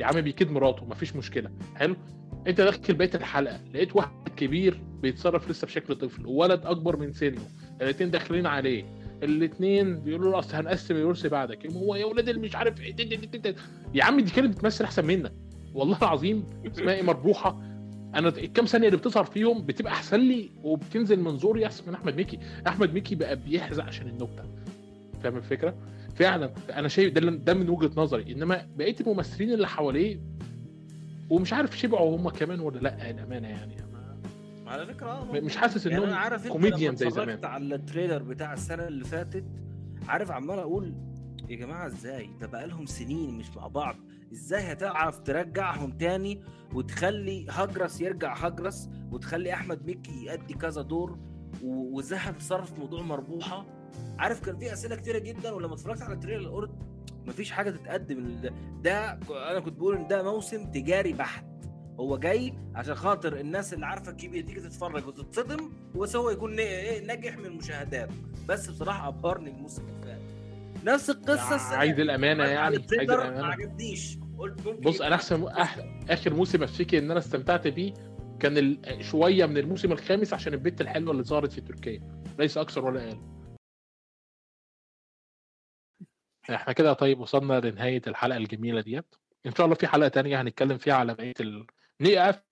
يا 0.00 0.06
عم 0.06 0.20
بيكيد 0.20 0.50
مراته. 0.50 0.84
مفيش 0.84 1.16
مشكلة. 1.16 1.50
حلو. 1.74 1.96
أنت 2.46 2.60
داخل 2.60 2.94
بقيه 2.94 3.10
الحلقة 3.14 3.60
لقيت 3.74 3.96
واحد 3.96 4.28
كبير 4.36 4.82
بيتصرف 5.02 5.50
لسه 5.50 5.66
بشكل 5.66 5.94
طفل 5.96 6.26
وولد 6.26 6.66
أكبر 6.66 6.96
من 6.96 7.12
سنه. 7.12 7.40
الاثنين 7.80 8.10
داخلين 8.10 8.46
عليه. 8.46 8.84
الاثنين 9.22 10.00
بيقولوا 10.00 10.32
له 10.32 10.38
أصل 10.38 10.56
هنقسم 10.56 10.96
الورث 10.96 11.26
بعدك. 11.26 11.66
هو 11.66 11.94
يا 11.94 12.04
ولاد 12.04 12.28
اللي 12.28 12.40
مش 12.40 12.56
عارف 12.56 12.74
دي. 12.74 13.54
يا 13.94 14.04
عم 14.04 14.20
دي 14.20 14.30
كانت 14.30 14.56
بتمثل 14.56 14.84
أحسن 14.84 15.04
منك. 15.04 15.32
والله 15.74 15.98
العظيم 15.98 16.46
اسمها 16.66 16.94
إيه؟ 16.94 17.02
مربوحة. 17.02 17.73
أنا 18.14 18.28
الكام 18.28 18.64
ثانية 18.64 18.86
اللي 18.86 18.98
بتظهر 18.98 19.24
فيهم 19.24 19.62
بتبقى 19.66 19.92
أحسن 19.92 20.20
لي 20.20 20.50
وبتنزل 20.64 21.20
منظوري 21.20 21.66
أحسن 21.66 21.84
من 21.88 21.94
أحمد 21.94 22.20
مكي. 22.20 22.38
أحمد 22.66 22.94
مكي 22.94 23.14
بقى 23.14 23.36
بيحزق 23.36 23.84
عشان 23.84 24.06
النكتة. 24.08 24.42
فاهم 25.22 25.36
الفكرة؟ 25.36 25.74
فعلا. 26.14 26.52
أنا 26.72 26.88
شايف 26.88 27.12
ده 27.12 27.20
ده 27.30 27.54
من 27.54 27.68
وجهة 27.68 27.90
نظري. 27.96 28.32
إنما 28.32 28.66
بقية 28.76 28.96
الممثلين 29.00 29.52
اللي 29.52 29.68
حواليه 29.68 30.20
ومش 31.30 31.52
عارف 31.52 31.78
شبعوا 31.78 32.16
هم 32.16 32.28
كمان 32.28 32.60
ولا 32.60 32.78
لأ 32.78 33.10
الامانه 33.10 33.48
يعني. 33.48 33.76
على 34.66 34.86
فكرة 34.86 35.06
آه، 35.10 35.40
مش 35.40 35.56
حاسس 35.56 35.86
يعني 35.86 35.98
انهم 35.98 36.08
أنا 36.08 36.18
عارف 36.18 36.48
كوميديان 36.48 36.96
زي 36.96 37.10
زمان. 37.10 37.44
على 37.44 37.74
ال 37.74 37.80
trailer 37.80 38.22
بتاع 38.22 38.52
السنة 38.52 38.88
اللي 38.88 39.04
فاتت 39.04 39.44
عارف 40.08 40.30
عمال 40.30 40.58
أقول 40.58 40.94
يا 41.48 41.56
جماعة 41.56 41.86
إزاي؟ 41.86 42.30
ده 42.40 42.46
بقالهم 42.46 42.86
سنين 42.86 43.38
مش 43.38 43.56
مع 43.56 43.66
بعض. 43.66 43.96
إزاي 44.32 44.72
هتعرف 44.72 45.18
ترجعهم 45.18 45.90
تاني 45.92 46.42
وتخلي 46.74 47.46
هجرس 47.50 48.00
يرجع 48.00 48.34
هجرس 48.34 48.88
وتخلي 49.12 49.52
أحمد 49.52 49.86
مكي 49.90 50.24
يأدي 50.24 50.54
كذا 50.54 50.82
دور 50.82 51.18
وازاي 51.62 52.18
هتتصرف 52.18 52.72
في 52.74 52.80
موضوع 52.80 53.02
مربوحة؟ 53.02 53.66
عارف 54.18 54.40
كان 54.40 54.58
في 54.58 54.72
أسئلة 54.72 54.96
كتيرة 54.96 55.18
جدا 55.18 55.52
ولما 55.52 55.74
اتفرجت 55.74 56.02
على 56.02 56.14
ال 56.14 56.19
trailer 56.19 56.50
قلت 56.50 56.70
مفيش 57.26 57.50
حاجة 57.50 57.70
تتقدم. 57.70 58.40
ده, 58.82 59.12
أنا 59.50 59.60
كنت 59.60 59.78
بقول 59.78 59.96
إن 59.96 60.08
ده 60.08 60.22
موسم 60.32 60.70
تجاري 60.70 61.12
بحت. 61.12 61.44
هو 62.00 62.18
جاي 62.18 62.54
عشان 62.74 62.94
خاطر 62.94 63.40
الناس 63.40 63.74
اللي 63.74 63.86
عارفة 63.86 64.10
الكبير 64.10 64.44
تيجي 64.46 64.60
تتفرج 64.60 65.06
وتتصدم 65.06 65.70
هو 66.16 66.30
يكون 66.30 66.58
إيه 66.58 67.06
ناجح 67.06 67.38
من 67.38 67.46
المشاهدات. 67.46 68.10
بس 68.48 68.70
بصراحة 68.70 69.08
أبهرني 69.08 69.50
الموسم 69.50 69.82
اللي 69.88 70.02
فات 70.02 70.23
نفس 70.84 71.10
القصة 71.10 71.54
السنة 71.54 71.76
عايز. 71.76 72.00
الأمانة 72.00 72.44
يعني 72.44 72.56
عايز 72.58 72.76
التريلر 72.76 73.16
ما 73.16 73.24
الامانه 73.28 73.46
عجبنيش 73.46 74.18
قلت 74.38 74.66
ممكن 74.66 74.80
بص 74.80 75.00
أنا 75.00 75.14
أحسن. 75.14 75.44
آخر 76.10 76.34
موسم 76.34 76.62
أفتكر 76.62 76.98
إن 76.98 77.10
أنا 77.10 77.18
استمتعت 77.20 77.66
بيه 77.68 77.94
كان 78.40 78.58
ال... 78.58 79.04
شوية 79.04 79.46
من 79.46 79.56
الموسم 79.56 79.92
الخامس 79.92 80.32
عشان 80.34 80.54
البت 80.54 80.80
الحلوة 80.80 81.12
اللي 81.12 81.22
ظهرت 81.22 81.52
في 81.52 81.60
تركيا 81.60 82.22
ليس 82.38 82.58
أكثر 82.58 82.84
ولا 82.84 83.08
أقل 83.08 83.20
إحنا 86.50 86.72
كده 86.72 86.92
طيب 86.92 87.20
وصلنا 87.20 87.60
لنهاية 87.60 88.02
الحلقة 88.06 88.36
الجميلة 88.36 88.80
ديت 88.80 89.14
إن 89.46 89.54
شاء 89.54 89.64
الله 89.66 89.76
في 89.76 89.86
حلقة 89.86 90.08
تانية 90.08 90.40
هنتكلم 90.40 90.78
فيها 90.78 90.94
على 90.94 91.14
بقية 91.14 91.34
ال... 91.40 91.66
نقفل 92.00 92.42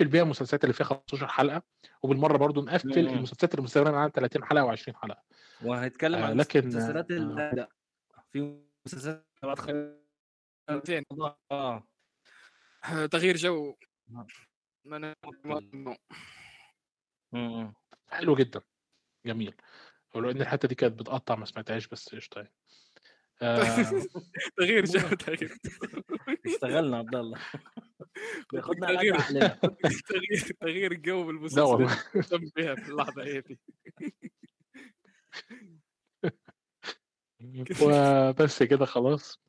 بيها 0.00 0.22
المسلسلات 0.22 0.64
اللي 0.64 0.72
فيها 0.74 0.86
15 0.86 1.28
حلقة 1.28 1.62
وبالمرة 2.02 2.36
برضو 2.36 2.62
نقفل. 2.62 2.98
المسلسلات 2.98 3.54
اللي 3.54 3.64
مستمره 3.64 3.90
معانا 3.90 4.10
30 4.10 4.44
حلقة 4.44 4.76
و20 4.76 4.94
حلقة 4.94 5.22
وهنتكلم 5.62 6.14
آه، 6.18 6.26
عن 6.26 6.36
لكن- 6.36 6.66
مسلسلات 6.66 7.10
آه. 7.10 7.16
ال- 7.16 7.56
لا 7.56 7.68
في 8.32 8.60
مسلسلات 8.86 9.26
آه 11.52 11.86
تغيير 13.10 13.36
جو. 13.36 13.74
م. 17.32 17.72
حلو 18.08 18.34
جدا. 18.36 18.60
جميل. 19.26 19.54
ولو 20.14 20.30
إن 20.30 20.40
الحتة 20.40 20.68
دي 20.68 20.74
كانت 20.74 20.98
بتقطع 21.00 21.34
ما 21.34 21.44
سمعتهاش 21.44 21.86
بس 21.88 22.14
قشطة 22.14 22.38
يعني. 22.38 22.52
آه. 23.42 24.02
تغيير 24.56 24.84
جو. 24.84 25.08
تغيير 25.16 25.58
اشتغلنا 26.46 26.96
عبد 26.98 27.14
الله. 27.14 27.38
بياخدنا 28.52 28.86
على 28.86 28.96
تغيير 28.98 29.18
تغيير 30.08 30.56
تغيير 30.60 30.92
الجو 30.92 31.24
بالمسلسل. 31.26 31.60
بها 32.56 32.74
في 32.74 32.88
اللحظة 32.90 33.22
هذه. 33.22 33.56
وبس 37.82 38.62
كده 38.62 38.86
خلاص. 38.86 39.40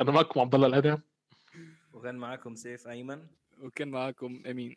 أنا 0.00 0.10
معكم 0.10 0.40
عبد 0.40 0.54
الله 0.54 0.66
الادهم 0.66 1.02
وكان 1.92 2.14
معاكم 2.16 2.54
سيف 2.54 2.88
أيمن. 2.88 3.26
وكان 3.58 3.88
معاكم 3.88 4.42
أمين. 4.46 4.76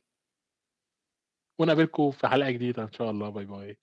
ونقابلكم 1.60 2.12
في 2.12 2.28
حلقة 2.28 2.52
جديدة 2.52 2.84
إن 2.84 2.92
شاء 2.92 3.12
الله. 3.12 3.30
bye 3.30 3.46
bye. 3.46 3.78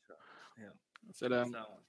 سلام. 1.13 1.45
سلام 1.45 1.83